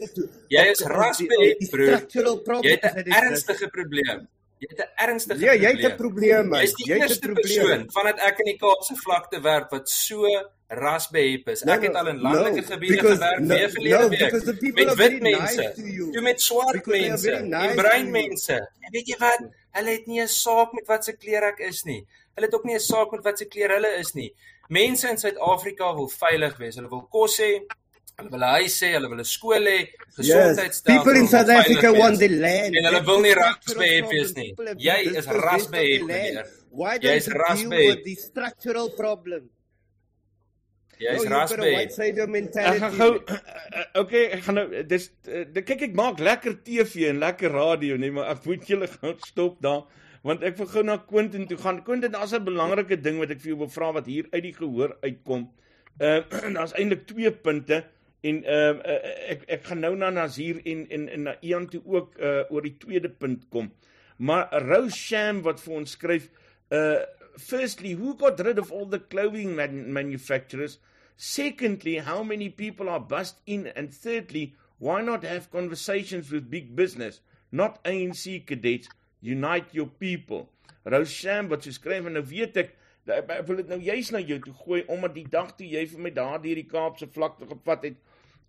Jy 0.49 0.65
is 0.73 0.81
rasbehep, 0.81 1.59
broer. 1.71 2.01
Jy 2.63 2.71
het 2.77 2.85
'n 2.85 3.13
ernstige 3.13 3.69
probleem. 3.69 4.29
Jy 4.61 4.69
het 4.69 4.79
'n 4.79 4.91
ernstige 5.05 5.39
probleem. 5.39 5.63
Ja, 5.63 5.71
jy 5.71 5.81
het 5.81 5.93
'n 5.93 5.97
probleem. 5.97 6.55
Jy's 6.55 6.75
die 6.75 6.93
eerste 6.93 7.33
persoon 7.33 7.91
vandat 7.91 8.19
ek 8.19 8.39
in 8.39 8.45
die 8.53 8.59
Kaapse 8.59 8.97
vlakte 8.97 9.41
werk 9.41 9.71
wat 9.71 9.89
so 9.89 10.27
rasbehep 10.69 11.49
is. 11.49 11.63
Ek 11.63 11.83
het 11.83 11.95
al 11.95 12.09
in 12.09 12.21
landelike 12.21 12.63
gebiede 12.63 12.99
gewerk 12.99 13.41
meer 13.41 13.71
verlede 13.71 14.09
week 14.09 14.33
met 14.75 14.95
wit 14.95 15.21
mense, 15.23 15.73
jy 16.13 16.21
met 16.21 16.41
swart 16.41 16.87
mense, 16.87 17.31
en 17.33 17.75
bruin 17.77 18.11
mense. 18.11 18.53
En 18.81 18.91
weet 18.91 19.07
jy 19.07 19.17
wat? 19.19 19.41
Hulle 19.73 19.91
het 19.91 20.07
nie 20.07 20.21
'n 20.21 20.29
saak 20.29 20.73
met 20.73 20.87
wat 20.87 21.05
se 21.05 21.13
kleur 21.17 21.43
ek 21.43 21.59
is 21.59 21.83
nie. 21.85 22.07
Hulle 22.35 22.49
het 22.49 22.55
ook 22.55 22.65
nie 22.65 22.75
'n 22.75 22.81
saak 22.81 23.13
met 23.13 23.25
wat 23.25 23.39
se 23.39 23.45
kleur 23.45 23.71
hulle 23.77 23.93
is 23.99 24.13
nie. 24.15 24.33
Mense 24.69 25.09
in 25.09 25.19
Suid-Afrika 25.19 25.95
wil 25.95 26.09
veilig 26.09 26.57
wees. 26.59 26.77
Hulle 26.77 26.89
wil 26.89 27.07
kos 27.11 27.39
hê, 27.39 27.53
hulle 28.17 28.31
wil 28.31 28.45
huis 28.57 28.81
hê, 28.81 28.93
hulle 28.97 29.09
wil 29.09 29.19
'n 29.19 29.25
skool 29.25 29.67
hê, 29.67 29.79
gesondheidstelsel. 30.17 30.95
Yes. 30.95 31.03
People 31.03 31.17
in 31.21 31.29
South 31.29 31.49
Africa 31.49 31.93
want 31.93 32.19
the 32.19 32.31
land. 32.31 32.77
En 32.77 32.85
hulle 32.85 33.05
wil 33.05 33.21
nie 33.21 33.35
rasbehef 33.35 34.09
wees 34.09 34.33
nie. 34.33 34.55
Jy 34.77 35.17
is 35.17 35.27
rasbehef, 35.27 36.05
meneer. 36.05 36.47
Jy 37.01 37.17
is 37.17 37.29
rasbehef. 37.29 38.03
The 38.05 38.15
structural 38.15 38.91
problem. 38.91 39.51
Jy's 41.03 41.27
raspberry. 41.27 41.75
Ek 41.75 42.79
gaan 42.79 42.95
gou 42.99 43.11
okay, 43.99 44.25
ek 44.37 44.45
gaan 44.47 44.59
nou 44.61 44.83
dis 44.89 45.09
kyk 45.67 45.89
ek 45.89 45.97
maak 45.99 46.23
lekker 46.23 46.59
TV 46.67 47.09
en 47.11 47.23
lekker 47.23 47.55
radio 47.55 47.99
nee, 48.01 48.13
maar 48.15 48.31
ek 48.35 48.47
moet 48.49 48.69
julle 48.69 48.89
gou 49.01 49.15
stop 49.27 49.59
daar 49.65 49.83
want 50.23 50.45
ek 50.47 50.59
wil 50.61 50.71
gou 50.71 50.83
na 50.87 50.99
Quentin 51.07 51.47
toe 51.51 51.59
gaan. 51.59 51.83
Quentin, 51.87 52.13
daar's 52.13 52.33
'n 52.33 52.45
belangrike 52.45 53.01
ding 53.01 53.19
wat 53.19 53.31
ek 53.31 53.41
vir 53.41 53.53
jou 53.55 53.59
wil 53.59 53.73
vra 53.73 53.93
wat 53.93 54.07
hier 54.07 54.27
uit 54.33 54.43
die 54.43 54.55
gehoor 54.55 54.97
uitkom. 55.03 55.51
Uh 56.01 56.23
daar's 56.57 56.75
eintlik 56.75 57.07
twee 57.07 57.31
punte 57.31 57.85
en 58.23 58.45
ehm 58.45 58.79
uh, 58.79 58.99
ek 59.35 59.43
ek 59.49 59.65
gaan 59.65 59.81
nou 59.81 59.97
na 59.97 60.11
Nazir 60.11 60.61
en 60.65 60.87
en 60.91 61.09
en 61.09 61.23
na 61.23 61.35
Ian 61.43 61.67
toe 61.69 61.83
ook 61.85 62.19
uh 62.19 62.45
oor 62.51 62.63
die 62.63 62.79
tweede 62.79 63.11
punt 63.11 63.49
kom. 63.51 63.73
Maar 64.19 64.49
Rose 64.63 64.97
Sham 64.97 65.43
wat 65.43 65.61
vir 65.61 65.75
ons 65.75 65.91
skryf 65.91 66.31
uh 66.71 67.03
firstly, 67.37 67.93
who 67.93 68.15
got 68.15 68.41
rid 68.41 68.59
of 68.59 68.71
all 68.73 68.87
the 68.87 68.99
clothing 68.99 69.57
man 69.57 69.93
manufacturers? 69.93 70.79
Secondly, 71.17 71.99
how 71.99 72.23
many 72.23 72.49
people 72.49 72.89
are 72.89 73.01
bust 73.01 73.41
in? 73.47 73.67
And 73.77 73.93
thirdly, 73.93 74.55
why 74.79 75.03
not 75.03 75.25
have 75.25 75.51
conversations 75.51 76.31
with 76.31 76.51
big 76.51 76.75
business, 76.75 77.21
not 77.51 77.83
ANC 77.85 78.47
cadets? 78.47 78.89
Unite 79.23 79.73
your 79.77 79.89
people. 79.89 80.49
Rosham 80.85 81.49
wat 81.53 81.67
jy 81.67 81.73
skryf 81.77 82.09
en 82.09 82.19
nou 82.19 82.25
weet 82.27 82.59
ek 82.65 82.73
ek 83.07 83.47
wil 83.49 83.59
dit 83.59 83.71
nou 83.73 83.81
juis 83.83 84.13
na 84.15 84.21
jou 84.23 84.39
toe 84.45 84.55
gooi 84.55 84.83
omdat 84.87 85.15
die 85.17 85.27
dag 85.31 85.57
toe 85.59 85.67
jy 85.67 85.83
vir 85.91 86.03
my 86.05 86.13
daar 86.15 86.43
deur 86.43 86.59
die 86.59 86.69
Kaapse 86.71 87.09
vlakte 87.11 87.49
gevat 87.51 87.89
het, 87.89 87.97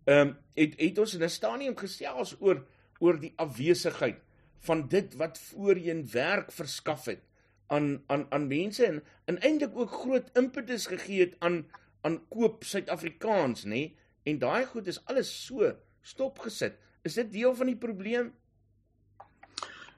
ehm 0.05 0.27
um, 0.27 0.35
het 0.57 0.75
het 0.77 0.99
ons 1.01 1.15
in 1.17 1.23
'n 1.23 1.29
stadium 1.29 1.75
gesels 1.77 2.35
oor 2.39 2.65
oor 2.99 3.17
die 3.19 3.33
afwesigheid 3.37 4.19
van 4.67 4.87
dit 4.87 5.15
wat 5.17 5.39
voorheen 5.39 6.03
werk 6.11 6.51
verskaf 6.51 7.05
het 7.05 7.23
aan 7.67 8.03
aan 8.07 8.27
aan 8.29 8.47
mense 8.47 8.85
en, 8.85 9.01
en 9.25 9.39
eintlik 9.41 9.75
ook 9.75 9.91
groot 10.03 10.29
impetus 10.37 10.85
gegee 10.87 11.19
het 11.19 11.35
aan 11.39 11.65
aan 12.03 12.19
koop 12.29 12.63
Suid-Afrikaans, 12.67 13.63
nê? 13.63 13.93
En 14.23 14.39
daai 14.39 14.65
goed 14.65 14.87
is 14.87 14.99
alles 15.07 15.29
so 15.45 15.71
stopgesit. 16.01 16.75
Is 17.07 17.15
dit 17.19 17.31
deel 17.31 17.55
van 17.55 17.71
die 17.71 17.79
probleem? 17.79 18.33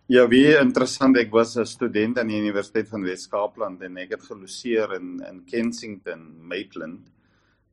Ja, 0.06 0.28
wie 0.30 0.52
interessant, 0.54 1.18
ek 1.18 1.32
was 1.34 1.56
'n 1.58 1.66
student 1.66 2.20
aan 2.20 2.28
die 2.28 2.38
Universiteit 2.38 2.88
van 2.90 3.02
Wes-Kaapland 3.02 3.82
en 3.82 3.98
ek 3.98 4.12
het 4.12 4.22
geloseer 4.22 4.94
in 4.94 5.20
in 5.30 5.44
Kensington, 5.46 6.48
Maitland. 6.48 7.10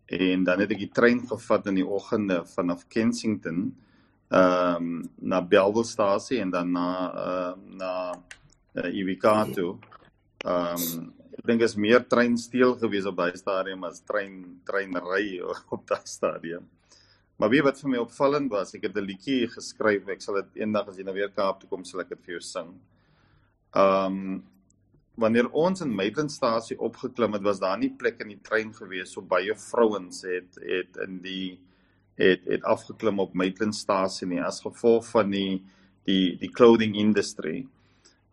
En 0.07 0.45
dan 0.45 0.61
het 0.61 0.71
ek 0.71 0.79
die 0.79 0.89
trein 0.89 1.21
gevat 1.29 1.67
in 1.67 1.75
die 1.75 1.87
oggende 1.87 2.43
vanaf 2.45 2.89
Kensington 2.89 3.77
ehm 4.31 4.77
um, 4.77 5.11
na 5.21 5.43
Bellvillestasie 5.43 6.41
en 6.41 6.51
dan 6.51 6.73
na 6.73 7.13
ehm 7.13 7.61
uh, 7.71 7.77
na 7.77 8.15
uh, 8.75 9.13
eh, 9.13 9.53
toe. 9.53 9.77
Ehm 10.47 10.77
um, 10.77 11.13
ek 11.37 11.47
dink 11.47 11.61
is 11.61 11.77
meer 11.77 12.09
trein 12.09 12.39
steel 12.39 12.79
gewees 12.79 13.05
op 13.05 13.17
daai 13.17 13.37
stadium 13.37 13.85
as 13.85 14.01
trein 14.01 14.63
trein 14.65 14.97
ry 14.97 15.41
op 15.77 15.87
daai 15.87 16.07
stadium. 16.07 16.65
Maar 17.43 17.51
weet 17.51 17.65
wat 17.67 17.81
vir 17.83 17.91
my 17.91 17.99
opvallend 17.99 18.53
was, 18.55 18.71
ek 18.77 18.85
het 18.87 18.97
'n 18.97 19.03
liedjie 19.03 19.49
geskryf, 19.51 20.07
ek 20.09 20.21
sal 20.23 20.35
dit 20.35 20.61
eendag 20.63 20.89
as 20.89 20.97
jy 20.97 21.03
nou 21.03 21.15
weer 21.15 21.29
Kaap 21.29 21.59
toe 21.59 21.69
kom, 21.69 21.85
sal 21.85 22.01
ek 22.01 22.11
dit 22.11 22.21
vir 22.25 22.35
jou 22.35 22.41
sing. 22.41 22.69
Um 23.75 24.45
wanneer 25.17 25.51
ons 25.51 25.81
in 25.81 25.91
Maitlandstasie 25.91 26.79
opgeklim 26.79 27.33
het, 27.33 27.43
was 27.43 27.59
daar 27.59 27.79
nie 27.79 27.91
plek 27.91 28.21
in 28.21 28.29
die 28.29 28.41
trein 28.43 28.73
gewees 28.73 29.11
so 29.13 29.21
baie 29.21 29.55
vrouens 29.55 30.23
het 30.23 30.55
het 30.55 30.97
in 31.03 31.19
die 31.19 31.59
het 32.17 32.47
het 32.47 32.63
afgeklim 32.63 33.19
op 33.19 33.35
Maitlandstasie 33.35 34.29
nie 34.29 34.41
as 34.41 34.61
gevolg 34.61 35.05
van 35.11 35.31
die 35.31 35.65
die 36.07 36.37
die 36.37 36.53
clothing 36.53 36.95
industry. 36.95 37.67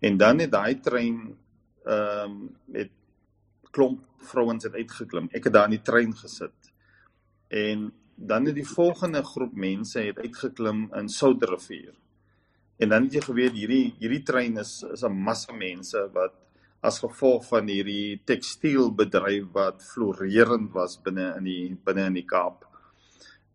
En 0.01 0.17
dan 0.17 0.39
het 0.39 0.51
daai 0.51 0.79
trein 0.81 1.35
ehm 1.83 2.31
um, 2.31 2.55
met 2.65 2.91
klomp 3.71 4.05
vrouens 4.19 4.63
het 4.63 4.73
uitgeklim. 4.73 5.29
Ek 5.33 5.43
het 5.43 5.53
daar 5.53 5.65
in 5.65 5.79
die 5.79 5.85
trein 5.91 6.13
gesit. 6.13 6.73
En 7.49 7.91
dan 8.19 8.45
het 8.45 8.55
die 8.55 8.67
volgende 8.67 9.23
groep 9.23 9.55
mense 9.55 10.01
het 10.03 10.19
uitgeklim 10.19 10.89
in 10.95 11.09
Soudrivier. 11.09 11.93
En 12.79 12.89
dan 12.89 13.07
het 13.07 13.13
jy 13.13 13.21
geweet 13.23 13.55
hierdie 13.55 13.93
hierdie 13.99 14.23
trein 14.23 14.57
is 14.57 14.83
is 14.91 15.03
'n 15.03 15.23
massa 15.27 15.53
mense 15.53 16.09
wat 16.13 16.35
as 16.81 16.99
gevolg 16.99 17.45
van 17.47 17.67
hierdie 17.67 18.21
tekstielbedryf 18.25 19.51
wat 19.53 19.83
floreerend 19.83 20.71
was 20.73 20.97
binne 21.03 21.33
in 21.37 21.43
die 21.43 21.77
binne 21.85 22.05
in 22.05 22.13
die 22.13 22.25
Kaap. 22.25 22.65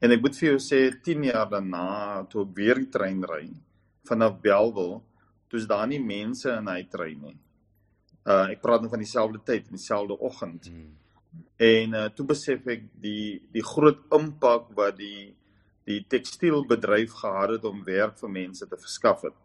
En 0.00 0.12
ek 0.12 0.20
moet 0.20 0.36
vir 0.36 0.48
jou 0.48 0.58
sê 0.58 0.90
10 1.02 1.24
jaar 1.24 1.48
daarna 1.48 2.24
toe 2.28 2.42
ek 2.42 2.56
weer 2.56 2.74
die 2.74 2.90
trein 2.90 3.22
ry 3.24 3.48
vanaf 4.04 4.40
Belwel, 4.40 5.02
toe's 5.48 5.66
daar 5.66 5.86
nie 5.86 6.00
mense 6.00 6.50
in 6.50 6.68
hy 6.68 6.82
trein 6.90 7.20
nie. 7.20 7.38
Uh 8.24 8.50
ek 8.52 8.60
praat 8.60 8.80
nou 8.80 8.90
van 8.90 9.00
dieselfde 9.00 9.40
tyd, 9.44 9.70
dieselfde 9.70 10.18
oggend. 10.18 10.68
Hmm. 10.68 11.03
En 11.56 11.94
uh, 11.94 12.08
toe 12.10 12.26
besef 12.26 12.66
ek 12.66 12.86
die 13.00 13.42
die 13.54 13.62
groot 13.62 14.00
impak 14.14 14.72
wat 14.74 14.96
die 14.98 15.34
die 15.84 16.00
tekstielbedryf 16.08 17.12
gehad 17.20 17.50
het 17.58 17.64
om 17.68 17.84
werk 17.84 18.16
vir 18.18 18.30
mense 18.32 18.66
te 18.66 18.76
verskaf 18.80 19.26
het. 19.28 19.36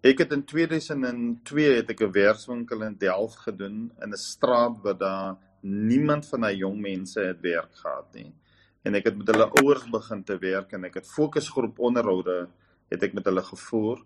Ek 0.00 0.22
het 0.22 0.30
in 0.32 0.42
2002 0.48 1.74
het 1.76 1.90
ek 1.92 2.00
'n 2.00 2.12
werkswinkel 2.12 2.82
in 2.82 2.96
Delft 2.96 3.38
gedoen 3.44 3.92
in 4.02 4.12
'n 4.12 4.16
straat 4.16 4.80
waar 4.82 4.98
daar 4.98 5.36
niemand 5.60 6.26
van 6.26 6.40
daai 6.40 6.56
jong 6.56 6.80
mense 6.80 7.20
het 7.20 7.40
werk 7.40 7.74
gehad 7.74 8.14
nie. 8.14 8.32
En 8.82 8.94
ek 8.94 9.04
het 9.04 9.16
met 9.16 9.26
hulle 9.28 9.50
ouers 9.60 9.90
begin 9.90 10.24
te 10.24 10.38
werk 10.38 10.72
en 10.72 10.84
ek 10.84 10.94
het 10.94 11.06
fokusgroep 11.06 11.78
onderhoude 11.78 12.48
het 12.88 13.02
ek 13.02 13.12
met 13.12 13.24
hulle 13.24 13.42
gevoer. 13.42 14.00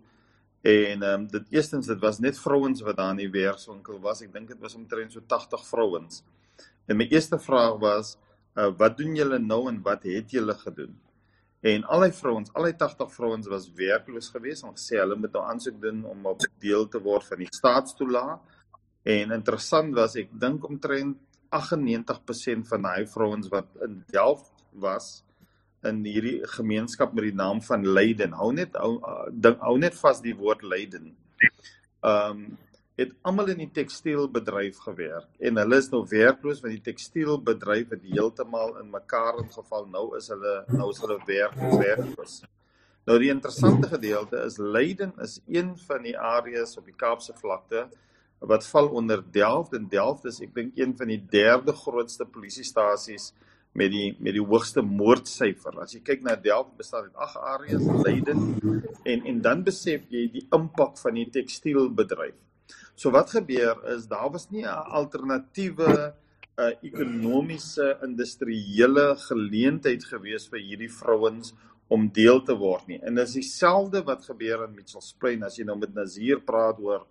En 0.61 1.03
ehm 1.03 1.21
um, 1.21 1.27
dit 1.27 1.45
eerstens 1.49 1.87
dit 1.87 1.99
was 1.99 2.19
net 2.19 2.39
vrouens 2.39 2.81
wat 2.81 2.97
daar 2.97 3.11
in 3.11 3.23
die 3.23 3.31
werkswinkel 3.31 3.99
was. 3.99 4.21
Ek 4.21 4.33
dink 4.33 4.47
dit 4.47 4.59
was 4.59 4.75
omtrent 4.75 5.11
so 5.11 5.21
80 5.25 5.67
vrouens. 5.67 6.23
En 6.85 6.97
my 6.97 7.07
eerste 7.09 7.39
vraag 7.41 7.79
was, 7.81 8.15
uh, 8.55 8.69
wat 8.77 8.97
doen 8.97 9.15
julle 9.17 9.39
nou 9.41 9.65
en 9.71 9.81
wat 9.85 10.05
het 10.05 10.31
julle 10.31 10.53
gedoen? 10.59 10.93
En 11.65 11.83
al 11.89 12.05
die 12.05 12.13
vrouens, 12.13 12.51
al 12.53 12.67
die 12.69 12.75
80 12.77 13.13
vrouens 13.13 13.47
was 13.49 13.71
werkloos 13.73 14.29
geweest 14.29 14.67
en 14.67 14.75
gesê 14.75 14.99
hulle 15.01 15.17
moet 15.17 15.33
nou 15.33 15.45
aansoek 15.49 15.79
doen 15.81 16.03
om 16.05 16.27
op 16.29 16.43
deel 16.61 16.85
te 16.93 17.01
word 17.01 17.25
van 17.25 17.41
die 17.41 17.49
staatstoelaag. 17.49 18.59
En 19.15 19.33
interessant 19.33 19.95
was 19.97 20.17
ek 20.21 20.29
dink 20.41 20.65
omtrent 20.69 21.17
98% 21.55 22.69
van 22.69 22.85
daai 22.85 23.07
vrouens 23.09 23.49
wat 23.53 23.69
in 23.85 24.03
Delft 24.13 24.51
was 24.81 25.23
in 25.85 26.03
hierdie 26.05 26.39
gemeenskap 26.55 27.13
met 27.13 27.27
die 27.29 27.37
naam 27.37 27.61
van 27.65 27.85
Leiden. 27.85 28.33
Hou 28.37 28.51
net 28.53 28.77
hou, 28.77 28.95
uh, 29.01 29.55
hou 29.61 29.75
net 29.81 29.97
vas 29.97 30.21
die 30.21 30.35
woord 30.37 30.65
Leiden. 30.65 31.13
Ehm 32.05 32.45
um, 32.45 32.45
het 32.95 33.11
almal 33.27 33.51
in 33.51 33.59
die 33.65 33.71
tekstielbedryf 33.75 34.77
gewerk 34.85 35.27
en 35.43 35.59
hulle 35.59 35.79
is 35.81 35.89
nou 35.91 36.01
werkloos 36.07 36.61
want 36.63 36.77
die 36.77 36.85
tekstielbedryf 36.85 37.91
het 37.91 38.05
heeltemal 38.07 38.77
in 38.79 38.91
mekaar 38.93 39.41
ingeval 39.43 39.89
nou 39.91 40.05
is 40.19 40.29
hulle 40.31 40.55
nou 40.71 40.91
is 40.93 41.01
hulle 41.03 41.19
werk 41.27 41.57
werkloos. 41.81 42.41
Nou 43.05 43.19
die 43.21 43.29
interessante 43.29 43.91
gedeelte 43.91 44.39
is 44.47 44.57
Leiden 44.57 45.11
is 45.21 45.37
een 45.45 45.75
van 45.87 46.07
die 46.07 46.15
areas 46.17 46.77
op 46.79 46.87
die 46.87 46.95
Kaapse 46.97 47.35
vlakte 47.37 47.85
wat 48.39 48.65
val 48.67 48.87
onder 48.87 49.21
Delft 49.31 49.75
en 49.77 49.89
Delft 49.91 50.25
is 50.31 50.39
ek 50.41 50.55
dink 50.55 50.79
een 50.79 50.95
van 50.97 51.11
die 51.11 51.19
derde 51.31 51.75
grootste 51.75 52.25
polisiestasies 52.25 53.33
met 53.75 53.91
die 53.91 54.15
met 54.23 54.33
die 54.37 54.43
hoogste 54.43 54.81
moordsyfer. 54.81 55.75
As 55.83 55.93
jy 55.93 56.01
kyk 56.05 56.23
na 56.23 56.37
Delft 56.39 56.77
bestaan 56.79 57.09
dit 57.09 57.21
ag 57.27 57.35
areas 57.55 57.83
Leiden 58.07 58.55
en 59.03 59.29
en 59.33 59.41
dan 59.43 59.63
besef 59.67 60.07
jy 60.09 60.29
die 60.31 60.47
impak 60.55 60.95
van 61.03 61.19
die 61.19 61.27
tekstielbedryf. 61.39 62.37
So 62.95 63.11
wat 63.11 63.33
gebeur 63.35 63.81
is 63.91 64.07
daar 64.07 64.31
was 64.31 64.49
nie 64.51 64.63
'n 64.63 64.87
alternatiewe 64.99 66.13
'n 66.55 66.61
uh, 66.63 66.71
ekonomiese 66.81 67.97
industriële 68.03 69.15
geleentheid 69.27 70.03
gewees 70.03 70.47
vir 70.47 70.59
hierdie 70.59 70.91
vrouens 70.91 71.53
om 71.87 72.07
deel 72.07 72.41
te 72.41 72.55
word 72.55 72.87
nie. 72.87 72.99
En 73.03 73.15
dis 73.15 73.33
dieselfde 73.33 74.01
wat 74.03 74.25
gebeur 74.25 74.63
in 74.63 74.75
Mitchells 74.75 75.13
Plain 75.19 75.43
as 75.43 75.57
jy 75.57 75.65
nou 75.65 75.77
met 75.77 75.93
Nazir 75.93 76.39
praat 76.39 76.79
oor 76.79 77.05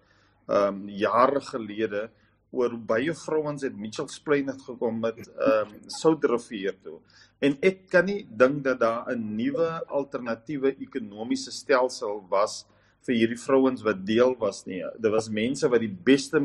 ehm 0.49 0.75
um, 0.75 0.89
jare 0.89 1.41
gelede 1.41 2.11
oor 2.51 2.77
baie 2.79 3.15
vrouens 3.15 3.63
het 3.63 3.77
Mitchells 3.77 4.19
Plain 4.21 4.49
het 4.49 4.63
gekom 4.63 5.01
met 5.01 5.21
ehm 5.29 5.69
um, 5.69 5.91
Soudrivier 5.91 6.77
toe. 6.83 6.99
En 7.41 7.59
ek 7.61 7.89
kan 7.91 8.07
nie 8.09 8.25
dink 8.31 8.65
dat 8.65 8.81
daar 8.81 9.13
'n 9.13 9.37
nuwe 9.37 9.85
alternatiewe 9.87 10.77
ekonomiese 10.79 11.53
stelsel 11.53 12.25
was 12.31 12.65
vir 13.07 13.15
hierdie 13.15 13.41
vrouens 13.41 13.83
wat 13.85 14.07
deel 14.07 14.35
was 14.41 14.65
nie. 14.67 14.83
Dit 14.99 15.13
was 15.13 15.29
mense 15.29 15.69
wat 15.69 15.81
die 15.81 15.93
beste 16.09 16.41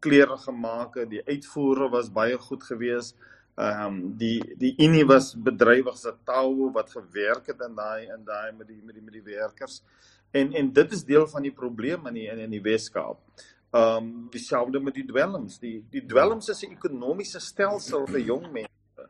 klere 0.00 0.38
gemaak 0.40 0.96
het. 0.96 1.10
Die 1.10 1.24
uitvoere 1.26 1.90
was 1.92 2.12
baie 2.12 2.38
goed 2.38 2.64
geweest. 2.64 3.16
Ehm 3.60 3.86
um, 3.86 3.96
die 4.16 4.40
die 4.56 4.74
Unie 4.80 5.04
was 5.04 5.34
bedrywig 5.34 5.96
'n 6.06 6.16
taal 6.24 6.70
wat 6.72 6.90
gewerk 6.90 7.46
het 7.46 7.60
in 7.68 7.74
daai 7.74 8.06
in 8.06 8.24
daai 8.24 8.52
met 8.52 8.68
die 8.68 8.80
met 8.82 8.94
die 8.94 9.02
met 9.02 9.12
die 9.12 9.36
werkers. 9.36 9.82
En 10.30 10.52
en 10.52 10.72
dit 10.72 10.92
is 10.92 11.04
deel 11.04 11.26
van 11.26 11.42
die 11.42 11.52
probleem 11.52 12.06
in 12.06 12.14
die 12.14 12.28
in, 12.30 12.38
in 12.38 12.50
die 12.50 12.62
Weskaap. 12.62 13.18
Ehm 13.70 13.96
um, 13.96 14.28
dieselfde 14.30 14.80
met 14.80 14.94
die 14.94 15.06
dwelms. 15.06 15.58
Die 15.58 15.84
die 15.90 16.06
dwelms 16.06 16.48
is 16.48 16.62
'n 16.62 16.72
ekonomiese 16.72 17.40
stelsel 17.40 18.06
vir 18.06 18.20
jong 18.20 18.52
mense. 18.52 19.08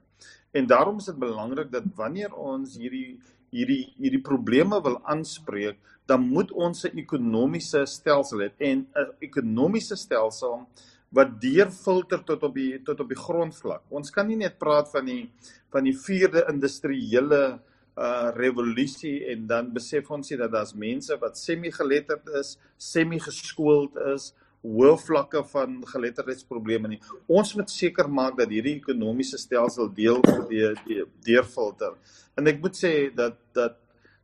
En 0.51 0.67
daarom 0.67 0.97
is 0.99 1.05
dit 1.05 1.19
belangrik 1.19 1.71
dat 1.71 1.85
wanneer 1.95 2.35
ons 2.35 2.77
hierdie 2.77 3.21
hierdie 3.51 3.95
hierdie 3.99 4.23
probleme 4.23 4.83
wil 4.83 5.01
aanspreek, 5.05 5.79
dan 6.11 6.27
moet 6.27 6.51
ons 6.53 6.85
'n 6.85 6.99
ekonomiese 7.05 7.87
stelsel 7.87 8.39
hê 8.45 8.51
en 8.71 8.79
'n 9.03 9.11
ekonomiese 9.21 9.97
stelsel 9.97 10.67
wat 11.11 11.41
deurfilter 11.43 12.23
tot 12.25 12.43
op 12.43 12.55
die 12.55 12.83
tot 12.83 13.01
op 13.01 13.09
die 13.09 13.23
grondvlak. 13.27 13.83
Ons 13.91 14.11
kan 14.11 14.27
nie 14.27 14.37
net 14.37 14.59
praat 14.59 14.91
van 14.91 15.05
die 15.05 15.31
van 15.73 15.85
die 15.85 15.97
vierde 16.07 16.47
industriële 16.49 17.61
uh 17.99 18.31
revolusie 18.35 19.27
en 19.33 19.47
dan 19.47 19.73
besef 19.73 20.11
ons 20.11 20.31
nie 20.31 20.39
dat 20.39 20.53
daar's 20.53 20.75
mense 20.75 21.19
wat 21.21 21.39
semi-geletterd 21.39 22.29
is, 22.41 22.59
semi-geskoold 22.77 23.99
is, 24.15 24.33
hoë 24.63 24.95
vlakke 25.01 25.43
van 25.45 25.81
geletterdheidsprobleme 25.93 26.89
nie. 26.89 27.01
Ons 27.27 27.55
moet 27.55 27.71
seker 27.71 28.09
maak 28.09 28.37
dat 28.39 28.49
hierdie 28.49 28.77
ekonomiese 28.79 29.39
stelsel 29.39 29.93
deel 29.95 30.23
die 30.49 31.05
deurfilter. 31.27 31.97
En 32.37 32.47
ek 32.47 32.61
moet 32.63 32.77
sê 32.77 32.93
dat 33.15 33.37
dat 33.53 33.77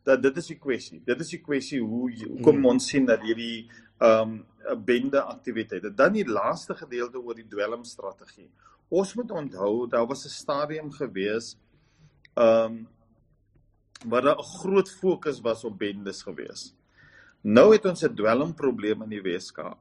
dat 0.07 0.22
dit 0.22 0.36
is 0.38 0.52
die 0.52 0.59
kwessie. 0.62 1.00
Dit 1.04 1.20
is 1.20 1.32
die 1.34 1.42
kwessie 1.42 1.80
hoe 1.82 2.11
kom 2.38 2.61
hmm. 2.61 2.70
ons 2.74 2.86
sien 2.92 3.09
dat 3.09 3.24
hierdie 3.26 3.66
um 3.98 4.44
'n 4.66 4.82
bende 4.84 5.22
aktiwiteite. 5.22 5.94
Dan 5.94 6.12
die 6.12 6.26
laaste 6.26 6.74
gedeelte 6.74 7.18
oor 7.18 7.34
die 7.34 7.48
dwelmstrategie. 7.48 8.50
Ons 8.88 9.14
moet 9.14 9.30
onthou 9.30 9.88
daar 9.88 10.07
was 10.07 10.26
'n 10.26 10.34
stadium 10.34 10.90
gewees 10.92 11.57
um 12.34 12.86
waar 14.04 14.22
daar 14.22 14.38
'n 14.38 14.50
groot 14.61 14.90
fokus 14.90 15.40
was 15.40 15.64
op 15.64 15.78
bendes 15.78 16.22
gewees. 16.22 16.74
Nou 17.42 17.72
het 17.72 17.84
ons 17.84 18.04
'n 18.04 18.14
dwelmprobleem 18.14 19.02
in 19.02 19.09
die 19.09 19.22
Weskaap. 19.22 19.78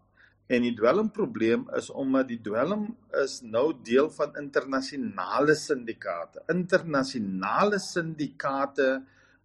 En 0.47 0.61
die 0.61 0.73
dwelmprobleem 0.73 1.69
is 1.73 1.89
omdat 1.89 2.27
die 2.27 2.41
dwelm 2.41 2.97
is 3.23 3.41
nou 3.41 3.73
deel 3.83 4.09
van 4.09 4.35
internasionale 4.37 5.55
syndikaate. 5.55 6.43
Internasionale 6.47 7.79
syndikaate 7.79 9.03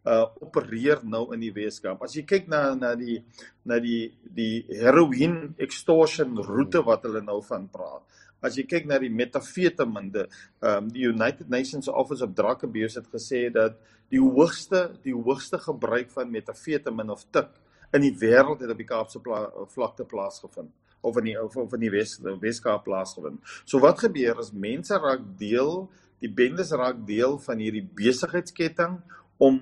uh 0.09 0.27
opereer 0.41 1.03
nou 1.05 1.27
in 1.35 1.43
die 1.45 1.53
Weskaap. 1.53 2.03
As 2.03 2.15
jy 2.17 2.25
kyk 2.25 2.49
na 2.49 2.75
na 2.75 2.95
die 2.97 3.21
na 3.69 3.79
die 3.83 4.11
die 4.25 4.65
heroin 4.81 5.55
extortion 5.61 6.39
roete 6.41 6.81
wat 6.87 7.05
hulle 7.05 7.21
nou 7.25 7.41
van 7.45 7.69
praat. 7.69 8.05
As 8.41 8.57
jy 8.57 8.65
kyk 8.65 8.87
na 8.89 8.97
die 8.99 9.13
metafetamine, 9.13 10.25
um 10.65 10.89
die 10.89 11.05
United 11.05 11.51
Nations 11.53 11.89
Office 11.89 12.25
of 12.25 12.33
Drug 12.35 12.65
Abuse 12.65 12.97
het 13.01 13.11
gesê 13.13 13.49
dat 13.53 13.77
die 14.11 14.23
hoogste 14.23 14.89
die 15.05 15.15
hoogste 15.15 15.61
gebruik 15.61 16.11
van 16.17 16.33
metafetamine 16.33 17.13
of 17.13 17.27
tik 17.31 17.53
in 17.93 18.07
die 18.07 18.15
wêreld 18.17 18.63
het 18.63 18.71
op 18.73 18.81
die 18.81 18.89
Kaapse 18.89 19.21
pla 19.21 19.49
vlakte 19.69 20.07
plaasgevind 20.09 20.73
of 21.01 21.17
in 21.21 21.31
die 21.31 21.37
of, 21.41 21.57
of 21.57 21.73
in 21.77 21.85
die 21.85 21.93
Wes 21.93 22.19
Weskaap 22.21 22.85
plaasgevind. 22.85 23.41
So 23.65 23.81
wat 23.85 24.03
gebeur 24.05 24.41
is 24.41 24.53
mense 24.53 24.97
raak 25.01 25.23
deel, 25.41 25.89
die 26.21 26.33
bendes 26.33 26.73
raak 26.77 27.05
deel 27.09 27.39
van 27.41 27.63
hierdie 27.63 27.85
besigheidsketting 27.85 28.99
om 29.41 29.61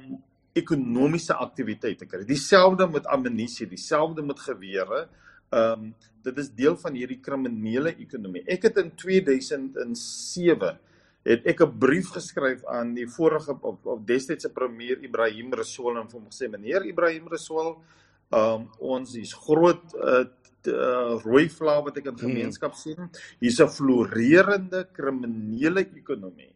ekonomiese 0.56 1.34
aktiwiteite 1.34 2.06
kry. 2.06 2.24
Dieselfde 2.24 2.88
met 2.88 3.06
ammunisie, 3.06 3.66
dieselfde 3.66 4.22
met 4.22 4.40
gewere. 4.40 5.08
Ehm 5.50 5.88
um, 5.88 5.94
dit 6.28 6.38
is 6.38 6.50
deel 6.52 6.74
van 6.76 6.92
hierdie 6.98 7.20
kriminele 7.24 7.94
ekonomie. 7.96 8.42
Ek 8.50 8.66
het 8.68 8.76
in 8.82 8.90
2007 9.00 10.78
het 11.24 11.46
ek 11.46 11.60
'n 11.62 11.78
brief 11.78 12.10
geskryf 12.10 12.64
aan 12.66 12.94
die 12.94 13.06
vorige 13.08 13.56
of, 13.60 13.78
of 13.84 14.04
destydse 14.04 14.50
premier 14.52 14.98
Ibrahim 15.02 15.52
Rasool 15.52 15.96
en 15.96 16.10
hom 16.12 16.26
gesê 16.26 16.50
meneer 16.50 16.84
Ibrahim 16.84 17.28
Rasool, 17.28 17.78
ehm 18.30 18.54
um, 18.54 18.68
ons 18.78 19.14
is 19.14 19.32
groot 19.32 19.94
uh, 19.94 20.26
uh, 20.66 21.16
rooi 21.24 21.48
vlae 21.48 21.82
wat 21.84 21.96
ek 21.96 22.06
in 22.06 22.14
hmm. 22.14 22.28
gemeenskap 22.28 22.74
sien. 22.74 23.10
Hier's 23.40 23.60
'n 23.60 23.68
floreerende 23.68 24.88
kriminele 24.92 25.86
ekonomie. 25.96 26.52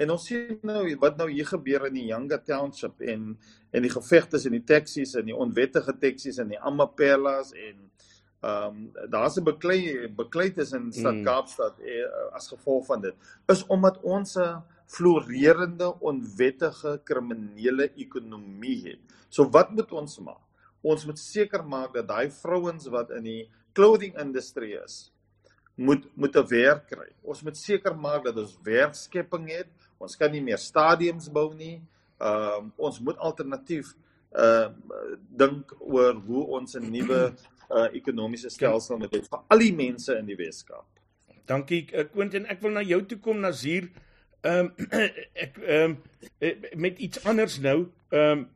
En 0.00 0.14
ons 0.14 0.22
sien 0.24 0.56
nou 0.64 0.82
wat 1.02 1.18
nou 1.20 1.28
hier 1.28 1.48
gebeur 1.48 1.84
in 1.90 1.98
die 1.98 2.06
Yanga 2.08 2.40
Township 2.46 3.02
en 3.04 3.34
en 3.70 3.84
die 3.84 3.92
gevegte 3.92 4.40
in 4.48 4.56
die 4.56 4.64
taksies 4.66 5.12
en 5.20 5.28
die 5.28 5.36
onwettige 5.36 5.92
taksies 6.02 6.40
en 6.42 6.48
die 6.54 6.58
Amapellas 6.58 7.52
en 7.52 7.86
ehm 8.40 8.76
um, 8.76 9.08
daar's 9.12 9.36
'n 9.36 9.44
beklei 9.44 10.08
beklei 10.16 10.48
tussen 10.56 10.92
stad 10.92 11.14
mm. 11.14 11.24
Kaapstad 11.24 11.80
eh, 11.80 12.08
as 12.32 12.48
gevolg 12.48 12.86
van 12.86 13.00
dit 13.00 13.14
is 13.52 13.66
omdat 13.66 14.00
ons 14.00 14.36
'n 14.36 14.62
floreerende 14.86 15.92
onwettige 16.00 17.00
kriminele 17.04 17.92
ekonomie 17.94 18.80
het. 18.88 19.00
So 19.28 19.50
wat 19.50 19.70
moet 19.70 19.92
ons 19.92 20.18
maak? 20.18 20.42
Ons 20.82 21.04
moet 21.06 21.18
seker 21.18 21.64
maak 21.64 21.94
dat 21.94 22.08
daai 22.08 22.30
vrouens 22.30 22.86
wat 22.86 23.10
in 23.10 23.22
die 23.22 23.50
clothing 23.72 24.18
industrie 24.18 24.82
is 24.84 25.12
moet 25.76 26.04
moet 26.16 26.36
'n 26.36 26.48
werk 26.48 26.86
kry. 26.86 27.08
Ons 27.22 27.42
moet 27.42 27.56
seker 27.56 27.96
maak 27.96 28.24
dat 28.24 28.36
ons 28.36 28.58
werkskepping 28.62 29.48
het 29.48 29.68
Ons 30.00 30.16
kan 30.16 30.32
nie 30.32 30.42
meer 30.44 30.60
stadiums 30.60 31.28
bou 31.32 31.50
nie. 31.54 31.78
Ehm 32.20 32.70
uh, 32.70 32.86
ons 32.88 33.00
moet 33.04 33.18
alternatief 33.18 33.92
uh, 34.32 34.68
dink 35.42 35.74
oor 35.78 36.14
hoe 36.26 36.44
ons 36.58 36.76
'n 36.76 36.90
nuwe 36.92 37.20
uh, 37.70 37.88
ekonomiese 37.92 38.50
stelsel 38.50 38.98
moet 38.98 39.12
hê 39.14 39.20
vir 39.24 39.42
al 39.48 39.58
die 39.58 39.74
mense 39.76 40.16
in 40.18 40.26
die 40.26 40.36
Weskaap. 40.36 40.86
Dankie 41.48 41.86
uh, 41.92 42.04
Quentin, 42.12 42.46
ek 42.46 42.62
wil 42.62 42.76
na 42.76 42.84
jou 42.86 43.02
toe 43.06 43.18
kom 43.18 43.40
Nazir. 43.40 43.90
Ehm 44.40 44.70
um, 44.70 44.88
ek 45.44 45.60
ehm 45.60 45.96
um, 46.40 46.66
met 46.76 46.98
iets 46.98 47.24
anders 47.24 47.60
nou. 47.60 47.90
Ehm 48.10 48.44
um, 48.44 48.48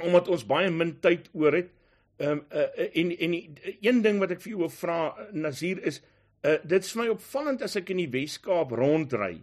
omdat 0.00 0.28
ons 0.32 0.46
baie 0.46 0.70
min 0.70 0.94
tyd 1.00 1.28
oor 1.32 1.56
het. 1.56 1.72
Ehm 2.20 2.40
um, 2.40 2.44
uh, 2.52 2.88
en 2.92 3.16
en 3.16 3.36
die, 3.36 3.76
een 3.80 4.02
ding 4.02 4.20
wat 4.20 4.36
ek 4.36 4.42
vir 4.44 4.54
jou 4.54 4.64
wil 4.64 4.74
vra 4.74 5.00
Nazir 5.32 5.80
is 5.84 6.02
uh, 6.44 6.58
dit 6.64 6.84
is 6.84 6.92
vir 6.92 7.02
my 7.02 7.08
opvallend 7.14 7.62
as 7.62 7.76
ek 7.80 7.92
in 7.94 8.02
die 8.04 8.10
Weskaap 8.12 8.72
rondry. 8.76 9.40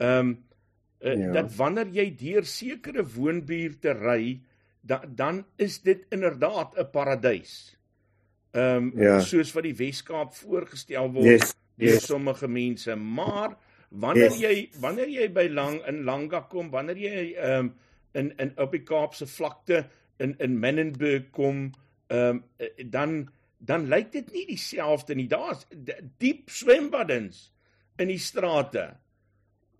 Ehm 0.00 0.18
um, 0.18 0.38
uh, 1.00 1.16
ja. 1.16 1.32
dat 1.32 1.54
wanneer 1.56 1.88
jy 1.92 2.06
deur 2.16 2.44
sekere 2.44 3.04
woonbuurte 3.04 3.92
ry, 3.96 4.40
da, 4.80 5.00
dan 5.04 5.44
is 5.56 5.80
dit 5.84 6.06
inderdaad 6.08 6.76
'n 6.78 6.90
paradys. 6.92 7.76
Ehm 8.50 8.76
um, 8.76 8.92
ja. 8.96 9.20
soos 9.20 9.52
wat 9.52 9.62
die 9.68 9.76
Weskaap 9.76 10.34
voorgestel 10.34 11.12
word 11.12 11.24
yes. 11.24 11.54
deur 11.76 11.98
yes. 11.98 12.06
sommige 12.06 12.48
mense, 12.48 12.96
maar 12.96 13.56
wanneer 13.88 14.32
yes. 14.32 14.40
jy 14.40 14.80
wanneer 14.80 15.08
jy 15.08 15.28
by 15.32 15.48
lang 15.48 15.80
in 15.86 16.04
Langa 16.04 16.40
kom, 16.40 16.70
wanneer 16.70 16.96
jy 16.96 17.34
ehm 17.36 17.58
um, 17.58 17.74
in 18.12 18.32
in 18.38 18.52
op 18.58 18.72
die 18.72 18.82
Kaapse 18.82 19.26
vlakte 19.26 19.84
in 20.18 20.34
in 20.38 20.58
Menenberg 20.58 21.30
kom, 21.30 21.70
ehm 22.08 22.40
um, 22.40 22.44
dan 22.90 23.28
dan 23.58 23.88
lyk 23.88 24.12
dit 24.12 24.32
nie 24.32 24.46
dieselfde 24.46 25.14
nie. 25.14 25.28
Daar's 25.28 25.66
diep 26.18 26.48
swembaddens 26.50 27.52
in 27.96 28.08
die 28.08 28.18
strate. 28.18 28.96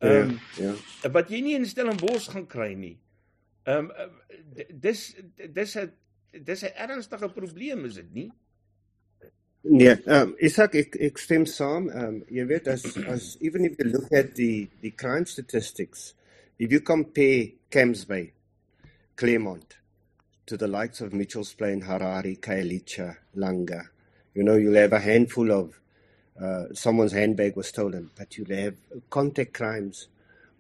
Ehm 0.01 0.31
um, 0.31 0.41
ja, 0.57 0.75
ja. 1.03 1.11
Wat 1.13 1.29
jy 1.31 1.41
nie 1.45 1.57
in 1.59 1.67
Stellenbosch 1.69 2.31
gaan 2.33 2.47
kry 2.49 2.73
nie. 2.75 2.97
Ehm 3.69 3.91
um, 3.91 4.13
dis 4.81 5.15
dis 5.53 5.77
'n 5.77 5.91
dis 6.33 6.63
'n 6.65 6.73
ernstige 6.77 7.29
probleem 7.33 7.85
is 7.85 7.95
dit 7.95 8.15
nie? 8.15 8.31
Nee, 9.63 9.97
ehm 10.05 10.29
um, 10.29 10.35
Isak 10.39 10.75
ek 10.75 10.97
ek 10.97 11.19
stem 11.19 11.45
saam. 11.47 11.91
Ehm 11.91 12.07
um, 12.07 12.23
jy 12.29 12.47
weet 12.47 12.69
as 12.69 12.85
as 13.07 13.37
even 13.41 13.65
if 13.65 13.77
you 13.79 13.91
look 13.91 14.13
at 14.13 14.35
the 14.35 14.69
the 14.81 14.91
crime 14.91 15.27
statistics, 15.27 16.15
if 16.59 16.73
you 16.73 16.81
compare 16.81 17.53
Camps 17.71 18.05
Bay, 18.05 18.33
Claremont 19.17 19.77
to 20.47 20.57
the 20.57 20.67
likes 20.67 21.01
of 21.01 21.13
Mitchells 21.13 21.53
Plain, 21.55 21.83
Harare, 21.83 22.41
Khayelitsha, 22.41 23.17
Langa, 23.37 23.89
you 24.35 24.43
know, 24.43 24.57
you'll 24.57 24.81
have 24.81 24.93
a 24.93 25.01
handful 25.01 25.53
of 25.53 25.80
uh, 26.41 26.73
someone's 26.73 27.13
handbag 27.13 27.57
was 27.57 27.69
stolen, 27.69 28.11
but 28.17 28.39
you 28.39 28.45
have 28.47 28.75
contact 29.11 29.55
crimes 29.55 30.09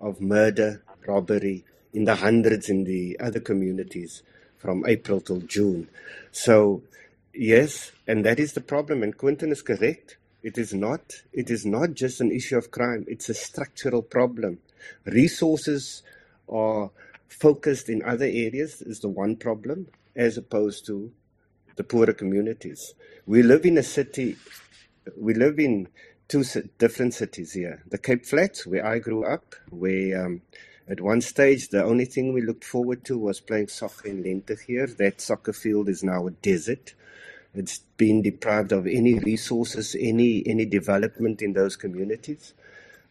of 0.00 0.20
murder, 0.20 0.82
robbery 1.06 1.64
in 1.92 2.04
the 2.04 2.16
hundreds 2.16 2.68
in 2.68 2.84
the 2.84 3.18
other 3.20 3.40
communities 3.40 4.22
from 4.58 4.84
April 4.86 5.20
till 5.20 5.40
June. 5.40 5.88
So, 6.32 6.82
yes, 7.32 7.92
and 8.06 8.24
that 8.24 8.38
is 8.38 8.52
the 8.52 8.60
problem. 8.60 9.02
And 9.02 9.16
Quentin 9.16 9.50
is 9.50 9.62
correct. 9.62 10.18
It 10.42 10.58
is 10.58 10.72
not. 10.74 11.00
It 11.32 11.50
is 11.50 11.66
not 11.66 11.94
just 11.94 12.20
an 12.20 12.30
issue 12.30 12.56
of 12.58 12.70
crime. 12.70 13.04
It's 13.08 13.28
a 13.28 13.34
structural 13.34 14.02
problem. 14.02 14.58
Resources 15.04 16.02
are 16.48 16.90
focused 17.28 17.88
in 17.88 18.02
other 18.02 18.24
areas 18.24 18.82
is 18.82 19.00
the 19.00 19.08
one 19.08 19.36
problem, 19.36 19.86
as 20.14 20.36
opposed 20.36 20.86
to 20.86 21.10
the 21.76 21.84
poorer 21.84 22.12
communities. 22.12 22.94
We 23.26 23.42
live 23.42 23.64
in 23.64 23.78
a 23.78 23.82
city 23.82 24.36
we 25.16 25.34
live 25.34 25.58
in 25.58 25.88
two 26.28 26.44
different 26.78 27.14
cities 27.14 27.52
here. 27.52 27.82
The 27.88 27.98
Cape 27.98 28.24
Flats, 28.24 28.66
where 28.66 28.86
I 28.86 28.98
grew 28.98 29.24
up, 29.24 29.54
where 29.70 30.26
um, 30.26 30.42
at 30.88 31.00
one 31.00 31.20
stage 31.20 31.68
the 31.68 31.82
only 31.82 32.04
thing 32.04 32.32
we 32.32 32.40
looked 32.40 32.64
forward 32.64 33.04
to 33.04 33.18
was 33.18 33.40
playing 33.40 33.68
soccer 33.68 34.08
in 34.08 34.22
Lente 34.22 34.58
here. 34.66 34.86
That 34.86 35.20
soccer 35.20 35.52
field 35.52 35.88
is 35.88 36.02
now 36.04 36.26
a 36.26 36.30
desert. 36.30 36.94
It's 37.54 37.78
been 37.96 38.22
deprived 38.22 38.70
of 38.72 38.86
any 38.86 39.18
resources, 39.18 39.96
any 39.98 40.46
any 40.46 40.64
development 40.66 41.42
in 41.42 41.52
those 41.52 41.74
communities. 41.76 42.54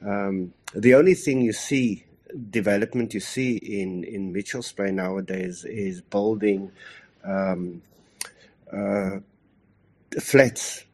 Um, 0.05 0.53
the 0.73 0.93
only 0.95 1.13
thing 1.13 1.41
you 1.41 1.51
see 1.51 2.05
development 2.49 3.13
you 3.13 3.19
see 3.19 3.57
in 3.57 4.05
in 4.05 4.31
Mitchell's 4.31 4.71
Bay 4.71 4.91
nowadays 4.91 5.65
is 5.65 5.99
building 5.99 6.71
um, 7.25 7.81
uh, 8.71 9.19
flats 10.21 10.85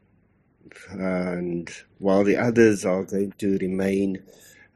and 0.90 1.70
while 2.00 2.24
the 2.24 2.38
others 2.38 2.86
are 2.86 3.04
going 3.04 3.34
to 3.38 3.58
remain 3.58 4.24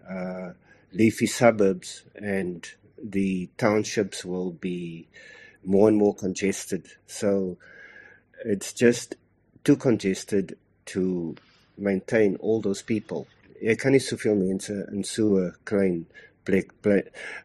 uh, 0.10 0.52
leafy 0.94 1.28
suburbs 1.28 2.04
and 2.16 2.72
the 3.02 3.50
townships 3.58 4.26
will 4.26 4.52
be 4.52 5.08
more 5.64 5.88
and 5.88 5.98
more 5.98 6.16
congested. 6.16 6.88
So 7.08 7.58
it's 8.46 8.74
just 8.74 9.16
too 9.64 9.76
congested 9.76 10.58
to 10.88 11.36
maintain 11.78 12.36
all 12.38 12.62
those 12.62 12.82
people. 12.82 13.28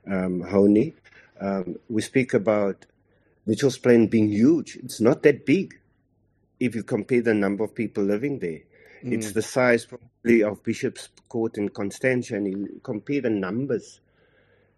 Um. 0.07 0.43
Um 1.41 1.77
we 1.89 2.03
speak 2.03 2.35
about 2.35 2.87
Mitchell's 3.47 3.79
Plain 3.79 4.07
being 4.07 4.29
huge. 4.29 4.77
It's 4.77 5.01
not 5.01 5.23
that 5.25 5.45
big 5.45 5.79
if 6.65 6.75
you 6.75 6.83
compare 6.83 7.23
the 7.23 7.35
number 7.35 7.65
of 7.65 7.75
people 7.75 8.05
living 8.05 8.39
there. 8.39 8.61
Mm. 9.05 9.13
It's 9.13 9.33
the 9.33 9.43
size 9.43 9.85
probably 9.85 10.43
of 10.43 10.63
Bishop's 10.63 11.09
Court 11.29 11.59
in 11.59 11.69
Constantia, 11.69 12.37
and 12.37 12.47
you 12.47 12.81
compare 12.83 13.21
the 13.21 13.31
numbers. 13.31 14.01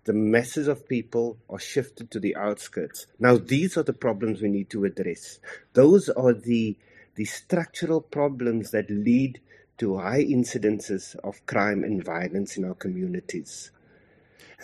The 0.05 0.12
masses 0.12 0.68
of 0.68 0.89
people 0.89 1.39
are 1.49 1.59
shifted 1.59 2.11
to 2.12 2.20
the 2.20 2.37
outskirts. 2.37 3.07
Now, 3.18 3.37
these 3.37 3.76
are 3.76 3.82
the 3.82 3.93
problems 3.93 4.41
we 4.41 4.49
need 4.49 4.70
to 4.70 4.84
address. 4.84 5.39
Those 5.72 6.09
are 6.09 6.32
the 6.32 6.76
the 7.14 7.24
structural 7.24 8.03
problems 8.03 8.72
that 8.72 8.91
lead 8.91 9.41
to 9.78 9.99
high 9.99 10.22
incidences 10.22 11.16
of 11.24 11.45
crime 11.47 11.82
and 11.82 12.05
violence 12.05 12.57
in 12.59 12.64
our 12.64 12.74
communities. 12.74 13.70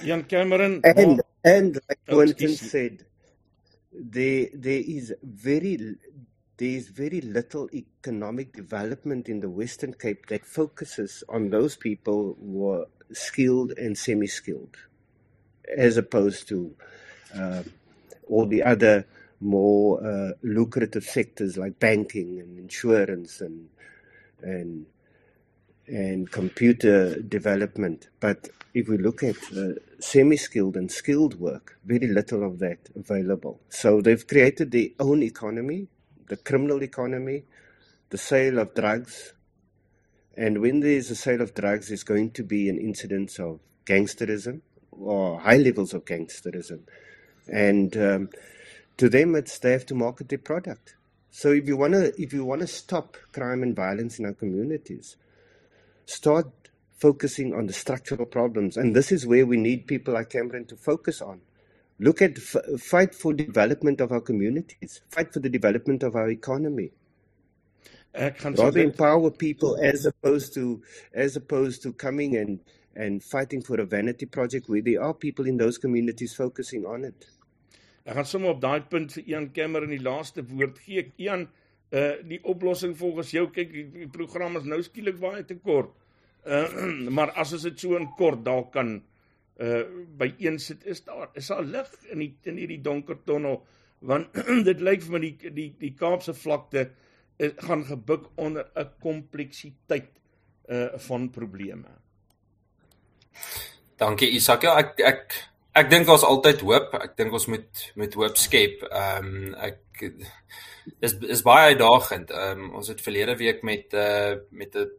Jan 0.05 0.25
Cameron 0.25 0.81
and 0.85 0.97
well, 0.97 1.21
and 1.45 1.79
like 1.89 2.01
Quentin 2.09 2.55
said, 2.57 3.05
there 3.93 4.49
there 4.55 4.83
is 4.85 5.15
very 5.23 5.97
there 6.63 6.71
is 6.71 6.87
very 6.87 7.21
little 7.21 7.69
economic 7.75 8.53
development 8.53 9.29
in 9.29 9.41
the 9.41 9.51
Western 9.51 9.93
Cape 9.93 10.27
that 10.27 10.47
focuses 10.47 11.25
on 11.29 11.51
those 11.51 11.75
people 11.75 12.37
who 12.41 12.71
are 12.71 12.87
skilled 13.13 13.73
and 13.77 13.99
semi-skilled, 13.99 14.77
as 15.77 15.97
opposed 15.97 16.47
to 16.47 16.73
uh, 17.35 17.65
all 18.29 18.47
the 18.47 18.63
other 18.63 19.05
more 19.41 20.07
uh, 20.07 20.35
lucrative 20.45 21.03
sectors 21.03 21.57
like 21.57 21.81
banking 21.81 22.39
and 22.39 22.57
insurance 22.57 23.41
and 23.41 23.69
and 24.41 24.87
and 25.89 26.31
computer 26.31 27.21
development. 27.23 28.09
But 28.21 28.51
if 28.73 28.87
we 28.87 28.99
look 28.99 29.25
at 29.25 29.35
uh, 29.53 29.81
semi-skilled 29.99 30.77
and 30.77 30.93
skilled 30.93 31.41
work, 31.41 31.77
very 31.85 32.07
little 32.07 32.45
of 32.45 32.61
that 32.61 32.79
available. 32.95 33.59
So 33.69 34.01
they've 34.01 34.25
created 34.25 34.71
their 34.71 34.91
own 35.01 35.25
economy, 35.25 35.89
the 36.29 36.37
criminal 36.37 36.83
economy, 36.83 37.45
the 38.11 38.19
sale 38.19 38.59
of 38.59 38.75
drugs. 38.75 39.35
And 40.37 40.61
when 40.61 40.81
there's 40.81 41.11
a 41.11 41.17
sale 41.17 41.41
of 41.41 41.55
drugs, 41.55 41.89
there's 41.89 42.05
going 42.05 42.31
to 42.33 42.43
be 42.43 42.69
an 42.69 42.79
incidence 42.79 43.39
of 43.39 43.61
gangsterism 43.85 44.61
or 44.91 45.41
high 45.41 45.57
levels 45.57 45.95
of 45.95 46.05
gangsterism. 46.05 46.81
And 47.49 47.97
um, 47.97 48.29
to 48.99 49.09
them, 49.09 49.35
it's 49.35 49.59
they 49.59 49.73
have 49.73 49.87
to 49.87 49.95
market 49.95 50.29
their 50.29 50.39
product. 50.39 50.97
So 51.31 51.51
if 51.51 51.67
you 51.67 51.77
want 51.77 51.95
to 51.95 52.21
if 52.21 52.33
you 52.33 52.45
want 52.45 52.61
to 52.61 52.67
stop 52.67 53.17
crime 53.33 53.63
and 53.63 53.75
violence 53.75 54.19
in 54.19 54.27
our 54.27 54.35
communities, 54.35 55.17
start 56.05 56.47
focusing 57.03 57.55
on 57.55 57.67
the 57.67 57.73
structural 57.73 58.27
problems. 58.27 58.77
And 58.77 58.95
this 58.95 59.11
is 59.11 59.27
where 59.27 59.47
we 59.47 59.57
need 59.57 59.87
people 59.87 60.15
like 60.15 60.31
Cameron 60.31 60.67
to 60.67 60.77
focus 60.77 61.21
on. 61.21 61.41
Look 62.03 62.21
at 62.21 62.37
f- 62.37 62.81
fight 62.81 63.15
for 63.15 63.33
development 63.33 64.01
of 64.01 64.11
our 64.11 64.21
communities, 64.21 65.01
fight 65.09 65.33
for 65.33 65.39
the 65.39 65.49
development 65.49 66.03
of 66.03 66.17
our 66.17 66.31
economy. 66.31 66.91
Rather 68.15 68.81
empower 68.81 69.31
people 69.31 69.79
as 69.81 70.05
opposed 70.05 70.53
to 70.55 70.83
as 71.15 71.37
opposed 71.37 71.83
to 71.85 71.93
coming 71.93 72.37
and 72.37 72.59
and 72.95 73.23
fighting 73.23 73.63
for 73.63 73.81
a 73.81 73.87
vanity 73.87 74.27
project 74.27 74.69
where 74.69 74.83
there 74.83 75.01
are 75.01 75.15
people 75.15 75.47
in 75.47 75.57
those 75.57 75.79
communities 75.79 76.35
focusing 76.35 76.85
on 76.85 77.05
it. 77.05 77.29
Ek 78.05 78.19
gaan 78.19 78.27
sommer 78.27 78.51
op 78.57 78.61
daai 78.61 78.83
punt 78.91 79.15
vir 79.15 79.29
Ian 79.31 79.49
Cameron 79.55 79.95
die 79.95 80.03
laaste 80.03 80.43
woord 80.51 80.83
gee. 80.83 81.07
Ian, 81.23 81.47
uh 81.95 82.19
die 82.27 82.41
oplossing 82.55 82.99
volgens 82.99 83.31
jou 83.31 83.47
kyk 83.55 83.73
die, 83.79 83.87
die 84.01 84.11
program 84.19 84.59
is 84.59 84.67
nou 84.67 84.83
skielik 84.83 85.23
baie 85.23 85.47
te 85.47 85.61
kort. 85.63 85.95
Uh, 86.43 86.67
maar 87.17 87.31
as 87.39 87.55
ons 87.55 87.71
dit 87.71 87.87
so 87.87 87.95
in 87.95 88.11
kort 88.19 88.43
dalk 88.45 88.73
kan 88.75 88.97
uh 89.61 89.85
by 90.19 90.35
een 90.39 90.59
sit 90.59 90.85
is 90.87 91.05
daar 91.05 91.29
is 91.35 91.47
daar 91.47 91.65
lig 91.65 91.91
in 92.11 92.19
die 92.19 92.33
in 92.43 92.57
hierdie 92.57 92.81
donker 92.81 93.19
tonnel 93.25 93.63
want 94.01 94.35
dit 94.69 94.81
lyk 94.81 95.03
vir 95.03 95.13
my 95.13 95.21
die 95.21 95.53
die 95.55 95.69
die 95.79 95.95
Kaapse 95.99 96.35
vlakte 96.35 96.91
is, 97.37 97.53
gaan 97.57 97.85
gebuk 97.85 98.31
onder 98.37 98.71
'n 98.75 98.91
kompleksiteit 99.01 100.11
uh 100.69 100.99
van 101.09 101.31
probleme. 101.31 101.89
Dankie 103.97 104.31
Isak. 104.31 104.63
Ja, 104.63 104.77
ek 104.79 105.01
ek 105.01 105.35
ek 105.75 105.91
dink 105.91 106.09
ons 106.09 106.23
altyd 106.23 106.61
hoop. 106.61 106.95
Ek 106.95 107.17
dink 107.17 107.33
ons 107.33 107.47
moet 107.47 107.93
met 107.95 108.15
hoop 108.15 108.37
skep. 108.37 108.83
Ehm 108.91 109.27
um, 109.27 109.55
ek 109.55 110.13
is 111.01 111.15
is 111.21 111.43
baie 111.43 111.73
uitdagend. 111.75 112.31
Ehm 112.31 112.61
um, 112.61 112.75
ons 112.81 112.89
het 112.89 113.01
verlede 113.01 113.37
week 113.37 113.63
met 113.63 113.95
uh 113.95 114.37
met 114.51 114.75
'n 114.77 114.91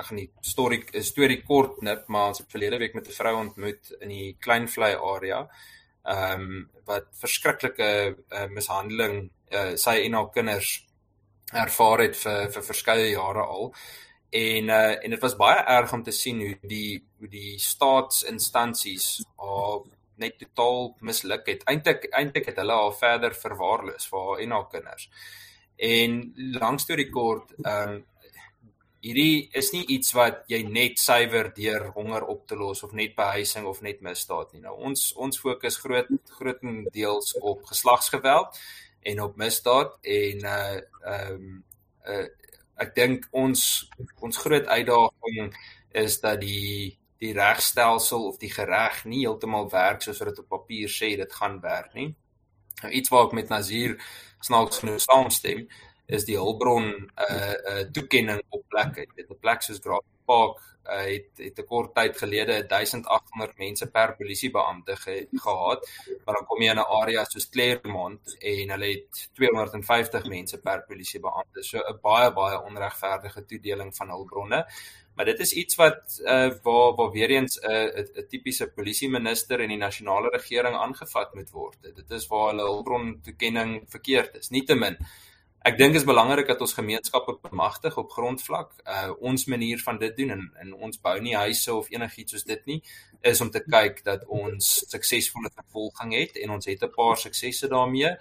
ek 0.00 0.08
gaan 0.08 0.20
die 0.22 0.30
storie 0.40 1.02
storie 1.04 1.40
kort 1.46 1.82
nip, 1.86 2.06
maar 2.08 2.32
ons 2.32 2.40
het 2.42 2.52
verlede 2.52 2.78
week 2.80 2.94
met 2.96 3.08
'n 3.08 3.18
vrou 3.20 3.34
ontmoet 3.36 3.92
in 4.00 4.08
die 4.08 4.36
Kleinvlei 4.40 4.94
area. 4.96 5.48
Ehm 6.04 6.40
um, 6.40 6.70
wat 6.86 7.06
verskriklike 7.12 8.16
uh, 8.32 8.46
mishandeling 8.48 9.30
uh, 9.52 9.76
sy 9.76 10.00
en 10.04 10.16
haar 10.18 10.30
kinders 10.30 10.86
ervaar 11.52 12.00
het 12.06 12.16
vir 12.16 12.50
vir 12.54 12.62
verskeie 12.62 13.10
jare 13.10 13.44
al. 13.44 13.74
En 14.30 14.68
uh, 14.68 15.04
en 15.04 15.10
dit 15.10 15.20
was 15.20 15.36
baie 15.36 15.64
erg 15.76 15.92
om 15.92 16.02
te 16.02 16.14
sien 16.14 16.40
hoe 16.40 16.56
die 16.62 17.02
hoe 17.18 17.28
die 17.28 17.58
staatsinstansies 17.58 19.24
haar 19.36 19.82
net 20.16 20.38
totaal 20.38 20.96
misluk 21.00 21.46
het. 21.46 21.64
Eintlik 21.64 22.06
eintlik 22.12 22.46
het 22.46 22.56
hulle 22.56 22.76
haar 22.82 22.96
verder 22.96 23.34
verwaarloos 23.34 24.08
vir 24.08 24.26
haar 24.26 24.40
en 24.44 24.50
haar 24.50 24.68
kinders. 24.68 25.10
En 25.76 26.32
lank 26.60 26.80
storie 26.80 27.10
kort, 27.10 27.52
ehm 27.64 27.88
um, 27.88 28.06
hierdie 29.00 29.48
is 29.56 29.70
nie 29.72 29.84
iets 29.96 30.12
wat 30.16 30.42
jy 30.52 30.60
net 30.68 31.00
suiwer 31.00 31.48
deur 31.56 31.88
honger 31.94 32.26
op 32.28 32.44
te 32.48 32.58
los 32.58 32.82
of 32.84 32.92
net 32.96 33.16
behuising 33.16 33.66
of 33.68 33.80
net 33.82 34.02
misdaad 34.04 34.52
nie. 34.52 34.62
Nou 34.64 34.76
ons 34.90 35.10
ons 35.16 35.40
fokus 35.40 35.80
groot 35.80 36.10
grootendeels 36.36 37.34
op 37.40 37.64
geslagsgeweld 37.70 38.60
en 39.08 39.22
op 39.24 39.40
misdaad 39.40 39.96
en 40.02 40.46
uh 40.52 40.78
ehm 41.14 41.34
um, 41.34 41.64
uh 42.06 42.28
ek 42.80 42.94
dink 42.96 43.26
ons 43.36 43.62
ons 44.24 44.36
groot 44.40 44.66
uitdaging 44.66 45.52
is 45.92 46.20
dat 46.20 46.40
die 46.40 46.96
die 47.20 47.34
regstelsel 47.36 48.24
of 48.30 48.38
die 48.40 48.52
gereg 48.52 49.02
nie 49.04 49.26
heeltemal 49.26 49.68
werk 49.72 50.00
soos 50.02 50.20
wat 50.22 50.30
dit 50.32 50.40
op 50.40 50.48
papier 50.48 50.88
sê 50.88 51.12
dit 51.20 51.32
gaan 51.40 51.58
werk 51.60 51.92
nie. 51.94 52.14
Nou 52.82 52.92
iets 52.92 53.12
waar 53.12 53.28
ek 53.28 53.36
met 53.36 53.52
Nazir 53.52 53.98
snaaks 54.40 54.80
genoeg 54.80 55.02
saamstem 55.04 55.66
is 56.10 56.24
die 56.24 56.36
hulpbron 56.36 56.86
'n 56.90 57.10
uh, 57.16 57.54
'n 57.54 57.78
uh, 57.78 57.90
toekenning 57.92 58.42
op 58.48 58.64
plekke. 58.68 59.06
Dit 59.14 59.30
'n 59.30 59.38
plek 59.40 59.62
soos 59.62 59.80
Graaf 59.82 60.06
Park 60.24 60.58
uh, 60.90 61.04
het 61.14 61.28
het 61.36 61.58
'n 61.58 61.66
kort 61.66 61.94
tyd 61.94 62.16
gelede 62.18 62.66
1800 62.66 63.58
mense 63.58 63.90
per 63.90 64.16
polisiebeampte 64.16 64.96
ge, 64.96 65.28
gehad, 65.32 65.90
maar 66.24 66.34
dan 66.34 66.46
kom 66.46 66.62
jy 66.62 66.70
in 66.70 66.78
'n 66.78 66.92
area 67.02 67.24
soos 67.24 67.48
Claremont 67.48 68.36
en 68.38 68.70
hulle 68.70 68.86
het 68.86 69.28
250 69.34 70.24
mense 70.24 70.58
per 70.58 70.84
polisiebeampte. 70.88 71.62
So 71.62 71.78
'n 71.78 71.98
baie 72.02 72.32
baie 72.32 72.62
onregverdige 72.62 73.44
toedeling 73.44 73.96
van 73.96 74.08
hulpbronne. 74.08 74.66
Maar 75.14 75.24
dit 75.24 75.40
is 75.40 75.52
iets 75.52 75.74
wat 75.74 76.20
uh 76.24 76.50
waar 76.62 76.94
waar 76.94 77.10
weer 77.10 77.30
eens 77.30 77.60
'n 77.60 77.70
uh, 77.70 78.04
'n 78.16 78.26
tipiese 78.28 78.70
polisieminister 78.70 79.60
en 79.60 79.68
die 79.68 79.76
nasionale 79.76 80.28
regering 80.28 80.76
aangevat 80.76 81.34
moet 81.34 81.50
word. 81.50 81.76
Dit 81.82 82.10
is 82.10 82.26
waar 82.26 82.48
hulle 82.48 82.62
hulpbron 82.62 83.20
toekenning 83.22 83.84
verkeerd 83.88 84.36
is. 84.36 84.48
Nietemin 84.48 84.96
Ek 85.60 85.76
dink 85.76 85.94
is 85.98 86.06
belangrik 86.08 86.48
dat 86.48 86.62
ons 86.64 86.72
gemeenskappe 86.72 87.34
bemagtig 87.42 87.96
op 88.00 88.12
grondvlak. 88.14 88.70
Uh 88.88 89.10
ons 89.30 89.44
manier 89.44 89.80
van 89.84 89.98
dit 90.00 90.14
doen 90.16 90.30
en, 90.36 90.44
en 90.62 90.70
ons 90.88 91.00
bou 91.00 91.16
nie 91.20 91.36
huise 91.36 91.74
of 91.74 91.90
enigiets 91.92 92.32
soos 92.32 92.46
dit 92.48 92.62
nie 92.70 92.78
is 93.20 93.40
om 93.44 93.50
te 93.52 93.60
kyk 93.60 94.00
dat 94.06 94.24
ons 94.32 94.70
suksesvolle 94.88 95.50
vervolging 95.52 96.14
het 96.16 96.38
en 96.40 96.54
ons 96.56 96.66
het 96.66 96.80
'n 96.82 96.94
paar 96.94 97.20
suksesse 97.20 97.68
daarmee. 97.68 98.14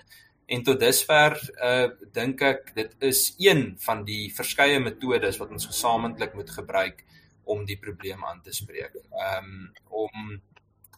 En 0.47 0.63
tot 0.63 0.79
dusver 0.79 1.39
uh 1.63 1.87
dink 2.11 2.41
ek 2.41 2.75
dit 2.75 2.91
is 2.99 3.33
een 3.37 3.75
van 3.79 4.03
die 4.03 4.33
verskeie 4.35 4.79
metodes 4.79 5.39
wat 5.39 5.49
ons 5.49 5.69
gesamentlik 5.71 6.33
moet 6.33 6.49
gebruik 6.49 7.05
om 7.45 7.65
die 7.65 7.79
probleem 7.79 8.25
aan 8.25 8.41
te 8.41 8.51
spreek. 8.51 8.93
Um 9.15 9.71
om 9.87 10.41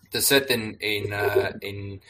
te 0.09 0.21
sit 0.21 0.49
en 0.49 0.75
en 0.79 1.05
uh 1.05 1.53
en 1.59 2.01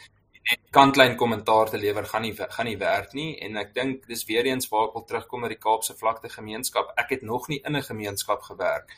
net 0.50 0.62
kantlyn 0.76 1.16
kommentaar 1.20 1.70
te 1.70 1.78
lewer 1.78 2.06
gaan 2.06 2.26
nie 2.26 2.34
gaan 2.34 2.66
nie 2.66 2.78
werk 2.78 3.14
nie 3.14 3.32
en 3.46 3.58
ek 3.62 3.74
dink 3.76 4.08
dis 4.10 4.26
weer 4.30 4.48
eens 4.50 4.70
waar 4.72 4.90
ek 4.90 4.98
wil 4.98 5.06
terugkom 5.06 5.42
na 5.42 5.52
die 5.52 5.60
Kaapse 5.62 5.96
vlakte 6.00 6.30
gemeenskap. 6.30 6.94
Ek 6.98 7.14
het 7.16 7.24
nog 7.24 7.48
nie 7.50 7.62
in 7.66 7.76
'n 7.76 7.84
gemeenskap 7.84 8.42
gewerk 8.42 8.92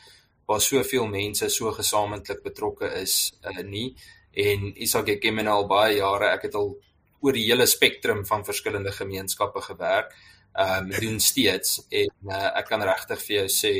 waar 0.46 0.60
soveel 0.60 1.06
mense 1.06 1.48
so 1.48 1.72
gesamentlik 1.72 2.42
betrokke 2.42 2.90
is 3.02 3.32
uh, 3.44 3.62
nie 3.62 3.94
en 4.32 4.72
Isak 4.76 5.08
ek 5.08 5.20
ken 5.20 5.46
al 5.48 5.66
baie 5.66 5.96
jare. 5.96 6.32
Ek 6.34 6.42
het 6.42 6.54
al 6.54 6.74
oor 7.20 7.32
die 7.32 7.46
hele 7.46 7.66
spektrum 7.66 8.26
van 8.26 8.44
verskillende 8.44 8.92
gemeenskappe 8.92 9.60
gewerk. 9.60 10.12
Ehm 10.54 10.90
um, 10.92 11.00
doen 11.00 11.20
steeds 11.20 11.86
en 11.90 12.30
uh, 12.30 12.50
ek 12.58 12.68
kan 12.68 12.82
regtig 12.82 13.22
vir 13.26 13.36
jou 13.36 13.48
sê 13.48 13.74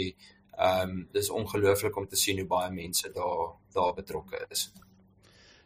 ehm 0.58 0.90
um, 0.90 1.08
dis 1.12 1.30
ongelooflik 1.30 1.96
om 1.96 2.06
te 2.08 2.16
sien 2.16 2.38
hoe 2.38 2.46
baie 2.46 2.70
mense 2.70 3.12
daar 3.12 3.54
daar 3.74 3.94
betrokke 3.94 4.46
is. 4.50 4.70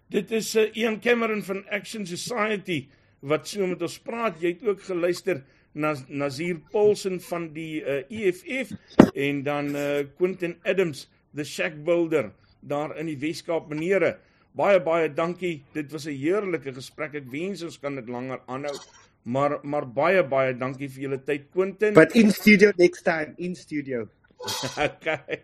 Dit 0.09 0.31
is 0.31 0.55
'n 0.55 0.59
uh, 0.59 0.77
Ian 0.77 1.01
Cameron 1.01 1.43
van 1.43 1.69
Action 1.69 2.07
Society 2.07 2.89
wat 3.21 3.49
so 3.49 3.67
met 3.67 3.83
ons 3.83 3.99
praat. 3.99 4.41
Jy 4.41 4.49
het 4.49 4.65
ook 4.65 4.83
geluister 4.83 5.43
Nazir 5.73 6.61
Paulsen 6.71 7.21
van 7.21 7.53
die 7.53 7.83
uh, 7.83 8.03
EFF 8.09 8.73
en 9.15 9.43
dan 9.43 9.77
uh, 9.77 10.07
Quentin 10.17 10.57
Adams 10.63 11.09
the 11.35 11.45
Shack 11.45 11.85
Builder 11.85 12.33
daar 12.61 12.97
in 12.97 13.07
die 13.07 13.19
Weskaap 13.19 13.69
menere. 13.69 14.17
Baie 14.57 14.81
baie 14.81 15.13
dankie. 15.13 15.63
Dit 15.73 15.93
was 15.93 16.07
'n 16.07 16.17
heerlike 16.17 16.73
gesprek. 16.73 17.15
Ek 17.15 17.31
wens 17.31 17.63
ons 17.63 17.79
kan 17.79 17.95
dit 17.95 18.09
langer 18.09 18.41
aanhou. 18.47 18.75
Maar 19.23 19.59
maar 19.63 19.87
baie 19.87 20.25
baie 20.25 20.57
dankie 20.57 20.89
vir 20.89 21.03
julle 21.03 21.25
tyd 21.25 21.51
Quentin. 21.53 21.95
But 21.95 22.15
in 22.15 22.31
studio 22.31 22.73
next 22.77 23.03
time 23.03 23.35
in 23.37 23.55
studio. 23.55 24.09
okay. 24.87 25.43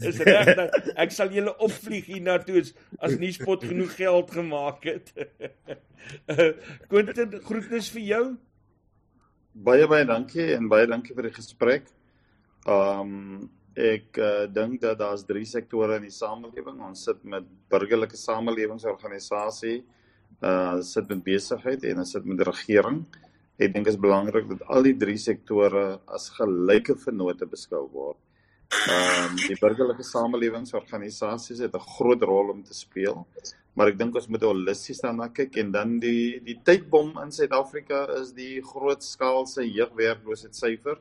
Is 0.00 0.18
reg 0.24 0.54
dat 0.56 0.92
ek 1.00 1.12
sal 1.12 1.32
julle 1.34 1.52
opvlieg 1.64 2.06
hiernatoe 2.08 2.62
as, 2.62 2.72
as 3.04 3.16
Nuuspot 3.20 3.66
genoeg 3.68 3.92
geld 3.98 4.32
gemaak 4.34 4.86
het. 4.88 5.12
Quentin, 6.90 7.36
groetnis 7.44 7.90
vir 7.94 8.06
jou. 8.08 8.24
Baie 9.54 9.86
baie 9.90 10.06
dankie 10.08 10.48
en 10.56 10.70
baie 10.72 10.88
dankie 10.90 11.14
vir 11.16 11.28
die 11.28 11.36
gesprek. 11.36 11.92
Um 12.64 13.50
ek 13.74 14.20
uh, 14.22 14.44
dink 14.54 14.78
dat 14.84 15.00
daar's 15.00 15.24
drie 15.26 15.44
sektore 15.50 15.98
in 15.98 16.06
die 16.06 16.14
samelewing. 16.14 16.78
Ons 16.86 17.04
sit 17.08 17.20
met 17.26 17.46
burgerlike 17.70 18.18
samelewingsorganisasie, 18.18 19.80
uh 20.44 20.80
sit 20.86 21.10
met 21.10 21.24
besigheid 21.26 21.84
en 21.90 22.02
ons 22.02 22.16
sit 22.16 22.26
met 22.30 22.42
regering. 22.46 23.02
Ek 23.54 23.70
dink 23.70 23.86
is 23.86 23.98
belangrik 24.00 24.48
dat 24.50 24.64
al 24.66 24.82
die 24.82 24.96
drie 24.98 25.18
sektore 25.20 26.00
as 26.10 26.26
gelyke 26.34 26.96
vennote 26.98 27.46
beskou 27.46 27.84
word. 27.92 28.18
Ehm 28.74 29.28
um, 29.28 29.36
die 29.38 29.54
burgerlike 29.60 30.02
samelewingsorganisasies 30.02 31.60
het 31.62 31.74
'n 31.78 31.86
groot 31.96 32.22
rol 32.22 32.50
om 32.50 32.64
te 32.64 32.74
speel, 32.74 33.26
maar 33.74 33.88
ek 33.88 33.98
dink 33.98 34.16
ons 34.16 34.26
moet 34.26 34.42
holisties 34.42 35.00
daarna 35.00 35.28
kyk 35.28 35.56
en 35.62 35.70
dan 35.70 36.00
die 36.00 36.40
die 36.40 36.58
tydbom 36.64 37.14
in 37.22 37.30
Suid-Afrika 37.30 38.00
is 38.20 38.32
die 38.32 38.60
grootskaalse 38.60 39.62
jeugwerkloosheidsyfer. 39.62 40.98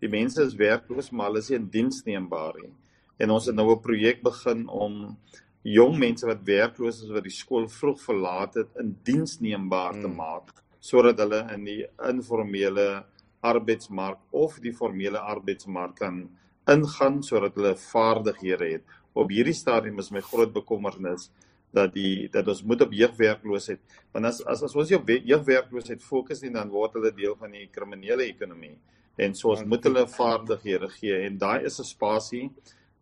Die 0.00 0.10
mense 0.10 0.42
is 0.42 0.58
werkloos, 0.58 1.12
maar 1.12 1.30
hulle 1.30 1.38
is 1.38 1.50
nie 1.50 1.58
in 1.58 1.70
diens 1.70 2.02
neembaar 2.04 2.54
nie. 2.62 2.74
En 3.18 3.30
ons 3.30 3.46
het 3.46 3.54
nou 3.54 3.70
'n 3.70 3.80
projek 3.80 4.22
begin 4.22 4.66
om 4.68 5.16
jong 5.62 5.98
mense 5.98 6.26
wat 6.26 6.42
werkloos 6.42 7.02
is 7.02 7.10
wat 7.10 7.22
die 7.22 7.38
skool 7.42 7.68
vroeg 7.68 8.00
verlaat 8.00 8.54
het 8.54 8.70
in 8.80 8.98
diens 9.04 9.40
neembaar 9.40 9.92
te 9.92 10.08
hmm. 10.08 10.16
maak 10.16 10.63
sodat 10.84 11.20
hulle 11.22 11.40
in 11.54 11.64
die 11.64 11.80
informele 12.10 12.88
arbeidsmark 13.44 14.20
of 14.44 14.58
die 14.64 14.72
formele 14.72 15.20
arbeidsmark 15.20 15.96
kan 16.00 16.24
ingaan 16.70 17.22
sodat 17.24 17.56
hulle 17.58 17.74
vaardighede 17.80 18.68
het. 18.74 18.84
Op 19.14 19.32
hierdie 19.32 19.56
stadium 19.56 20.00
is 20.02 20.10
my 20.12 20.22
groot 20.24 20.52
bekommernis 20.52 21.30
dat 21.74 21.92
die 21.94 22.28
dat 22.32 22.48
ons 22.48 22.62
moet 22.62 22.84
op 22.86 22.92
jeugwerkloosheid 22.94 23.80
want 24.14 24.28
as 24.30 24.40
as, 24.46 24.62
as 24.62 24.76
ons 24.76 24.92
op 24.94 25.10
jeugwerkloosheid 25.10 26.02
fokus 26.02 26.42
nie 26.42 26.52
dan 26.54 26.70
word 26.72 26.98
hulle 26.98 27.12
deel 27.16 27.36
van 27.40 27.52
die 27.56 27.66
kriminele 27.72 28.28
ekonomie. 28.28 28.76
En 29.18 29.34
so 29.34 29.52
ons 29.54 29.64
moet 29.66 29.84
hulle 29.86 30.06
vaardighede 30.10 30.88
gee. 30.96 31.20
En 31.26 31.38
daai 31.38 31.64
is 31.66 31.80
'n 31.80 31.84
spasie 31.84 32.50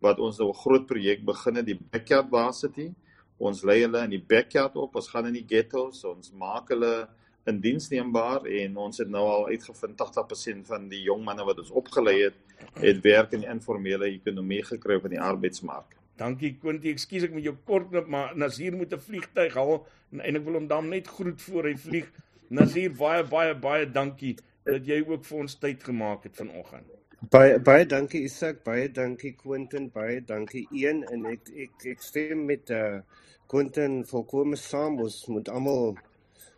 wat 0.01 0.19
ons 0.19 0.39
nou 0.39 0.49
'n 0.49 0.61
groot 0.63 0.85
projek 0.87 1.25
begin 1.25 1.55
het 1.55 1.65
die 1.65 1.79
backyard 1.91 2.29
varsity. 2.29 2.93
Ons 3.39 3.63
lei 3.63 3.81
hulle 3.81 4.03
in 4.03 4.09
die 4.09 4.25
backyard 4.33 4.75
op 4.75 4.95
ons 4.95 5.09
gaan 5.09 5.27
in 5.27 5.33
die 5.33 5.47
ghettos 5.47 6.03
ons 6.05 6.31
maak 6.31 6.69
hulle 6.69 7.07
in 7.49 7.59
diensneembaar 7.59 8.45
en 8.45 8.77
ons 8.77 9.01
het 9.01 9.09
nou 9.11 9.23
al 9.27 9.47
uitgevind 9.51 9.99
80% 9.99 10.67
van 10.69 10.87
die 10.91 11.01
jong 11.07 11.23
manne 11.25 11.43
wat 11.47 11.59
ons 11.59 11.73
opgelei 11.75 12.15
het, 12.21 12.37
het 12.79 13.01
werk 13.03 13.33
in 13.35 13.43
die 13.43 13.51
informele 13.51 14.07
ekonomie 14.13 14.63
gekry 14.63 14.95
op 14.99 15.09
in 15.09 15.17
die 15.17 15.21
arbeidsmark. 15.21 15.97
Dankie 16.19 16.53
Quinty, 16.61 16.93
ekskuus 16.93 17.25
ek 17.27 17.33
moet 17.35 17.47
jou 17.47 17.55
kort 17.67 17.89
knip, 17.89 18.07
maar 18.07 18.35
Nazir 18.37 18.75
moet 18.77 18.93
'n 18.93 19.05
vliegtyg 19.07 19.55
haal 19.59 19.85
en 20.11 20.35
ek 20.35 20.45
wil 20.45 20.53
hom 20.53 20.67
dan 20.67 20.89
net 20.89 21.07
groet 21.07 21.41
voor 21.41 21.63
hy 21.63 21.75
vlieg. 21.75 22.07
Nazir, 22.49 22.91
baie 22.91 23.23
baie 23.23 23.55
baie 23.55 23.85
dankie 23.91 24.37
dat 24.63 24.85
jy 24.85 25.03
ook 25.07 25.25
vir 25.25 25.39
ons 25.39 25.55
tyd 25.55 25.83
gemaak 25.83 26.23
het 26.23 26.35
vanoggend. 26.35 26.85
Baie 27.31 27.59
baie 27.59 27.85
dankie 27.85 28.23
Isak, 28.23 28.63
baie 28.63 28.91
dankie 28.91 29.33
Quentin, 29.33 29.89
baie 29.89 30.21
dankie 30.21 30.67
een 30.71 31.03
en 31.03 31.25
ek 31.25 31.49
ek 31.49 31.85
ek 31.85 32.01
stem 32.01 32.45
met 32.45 32.69
uh 32.69 33.01
Quentin 33.47 34.05
volkome 34.05 34.55
saam, 34.55 34.99
ons 34.99 35.25
moet 35.27 35.49
almal 35.49 35.97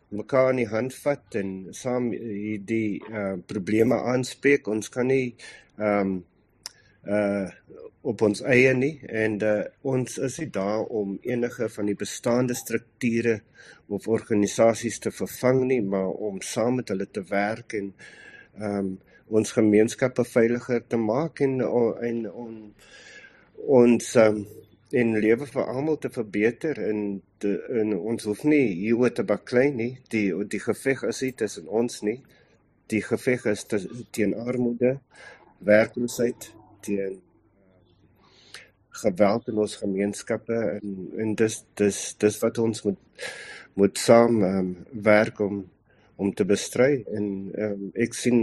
mekaar 0.10 0.52
in 0.54 0.62
die 0.64 0.70
hand 0.70 0.96
vat 1.04 1.38
en 1.40 1.52
saam 1.74 2.12
hierdie 2.14 3.02
uh 3.10 3.36
probleme 3.48 3.98
aanspreek. 4.14 4.68
Ons 4.68 4.90
kan 4.94 5.10
nie 5.12 5.36
ehm 5.78 6.02
um, 6.02 6.16
uh 7.06 7.48
op 8.06 8.22
ons 8.22 8.44
eie 8.46 8.74
nie 8.78 9.00
en 9.10 9.40
uh 9.42 9.64
ons 9.82 10.18
is 10.28 10.38
nie 10.40 10.50
daar 10.54 10.86
om 11.00 11.18
enige 11.26 11.70
van 11.78 11.90
die 11.90 11.98
bestaande 11.98 12.54
strukture 12.54 13.40
of 13.88 14.08
organisasies 14.08 15.00
te 15.00 15.12
vervang 15.12 15.64
nie, 15.66 15.82
maar 15.82 16.10
om 16.10 16.42
saam 16.42 16.76
met 16.82 16.90
hulle 16.94 17.10
te 17.10 17.26
werk 17.30 17.74
en 17.74 17.92
ehm 18.60 18.78
um, 18.78 18.96
ons 19.28 19.52
gemeenskappe 19.58 20.22
veiliger 20.30 20.84
te 20.88 20.98
maak 21.02 21.40
en 21.42 21.62
en 21.62 22.20
on, 22.32 22.54
ons 23.80 24.16
ehm 24.16 24.38
um, 24.38 24.46
en 24.94 25.16
lewe 25.20 25.48
vir 25.50 25.66
almal 25.66 25.98
te 25.98 26.10
verbeter 26.14 26.78
en 26.86 27.22
te, 27.42 27.56
en 27.82 27.94
ons 27.98 28.28
hoef 28.30 28.44
nie 28.46 28.68
hieroor 28.84 29.14
te 29.16 29.26
baklei 29.26 29.70
nie. 29.74 29.92
Die 30.14 30.30
die 30.52 30.62
geveg 30.62 31.04
is 31.10 31.22
nie 31.26 31.34
tussen 31.34 31.68
ons 31.68 32.02
nie. 32.06 32.20
Die 32.94 33.02
geveg 33.02 33.48
is 33.50 33.66
te, 33.66 33.82
teen 34.14 34.36
armoede 34.38 35.00
werkloosheid 35.66 36.52
teen 36.86 37.22
geweld 38.96 39.50
in 39.52 39.58
ons 39.60 39.76
gemeenskappe 39.82 40.60
en 40.78 40.92
en 41.20 41.34
dis 41.36 41.58
dis 41.82 42.02
dis 42.22 42.38
wat 42.44 42.62
ons 42.62 42.84
moet 42.86 43.32
moet 43.76 43.98
saam 44.00 44.44
um, 44.44 44.70
werk 44.92 45.40
om 45.40 45.66
om 46.16 46.30
te 46.34 46.46
bestry. 46.48 47.04
En 47.12 47.26
um, 47.52 47.90
ek 47.92 48.14
sien 48.16 48.40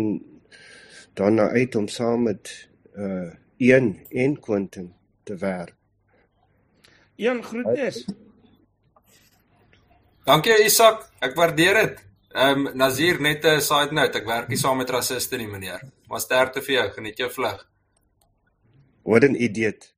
daarna 1.17 1.49
uit 1.55 1.77
om 1.79 1.87
saam 1.89 2.27
met 2.29 2.51
uh, 2.99 3.31
een 3.57 3.95
en 4.11 4.37
Quentin 4.41 4.91
te 5.25 5.37
werk 5.41 5.79
Een 7.23 7.43
groetnis. 7.45 8.05
Dankie 10.27 10.57
Isak, 10.65 11.05
ek 11.23 11.37
waardeer 11.39 11.79
dit. 11.79 12.01
Ehm 12.33 12.67
um, 12.67 12.77
Nazir 12.79 13.21
net 13.21 13.45
'n 13.47 13.61
side 13.61 13.95
note, 13.95 14.19
ek 14.19 14.27
werk 14.27 14.49
nie 14.49 14.59
saam 14.59 14.77
met 14.83 14.91
rassiste 14.91 15.37
nie 15.37 15.47
meneer. 15.47 15.83
Maar 16.09 16.21
sterkte 16.21 16.63
vir 16.63 16.75
jou, 16.75 16.87
geniet 16.97 17.19
jou 17.19 17.31
vlug. 17.31 17.67
What 19.03 19.25
an 19.25 19.35
idiot. 19.35 19.93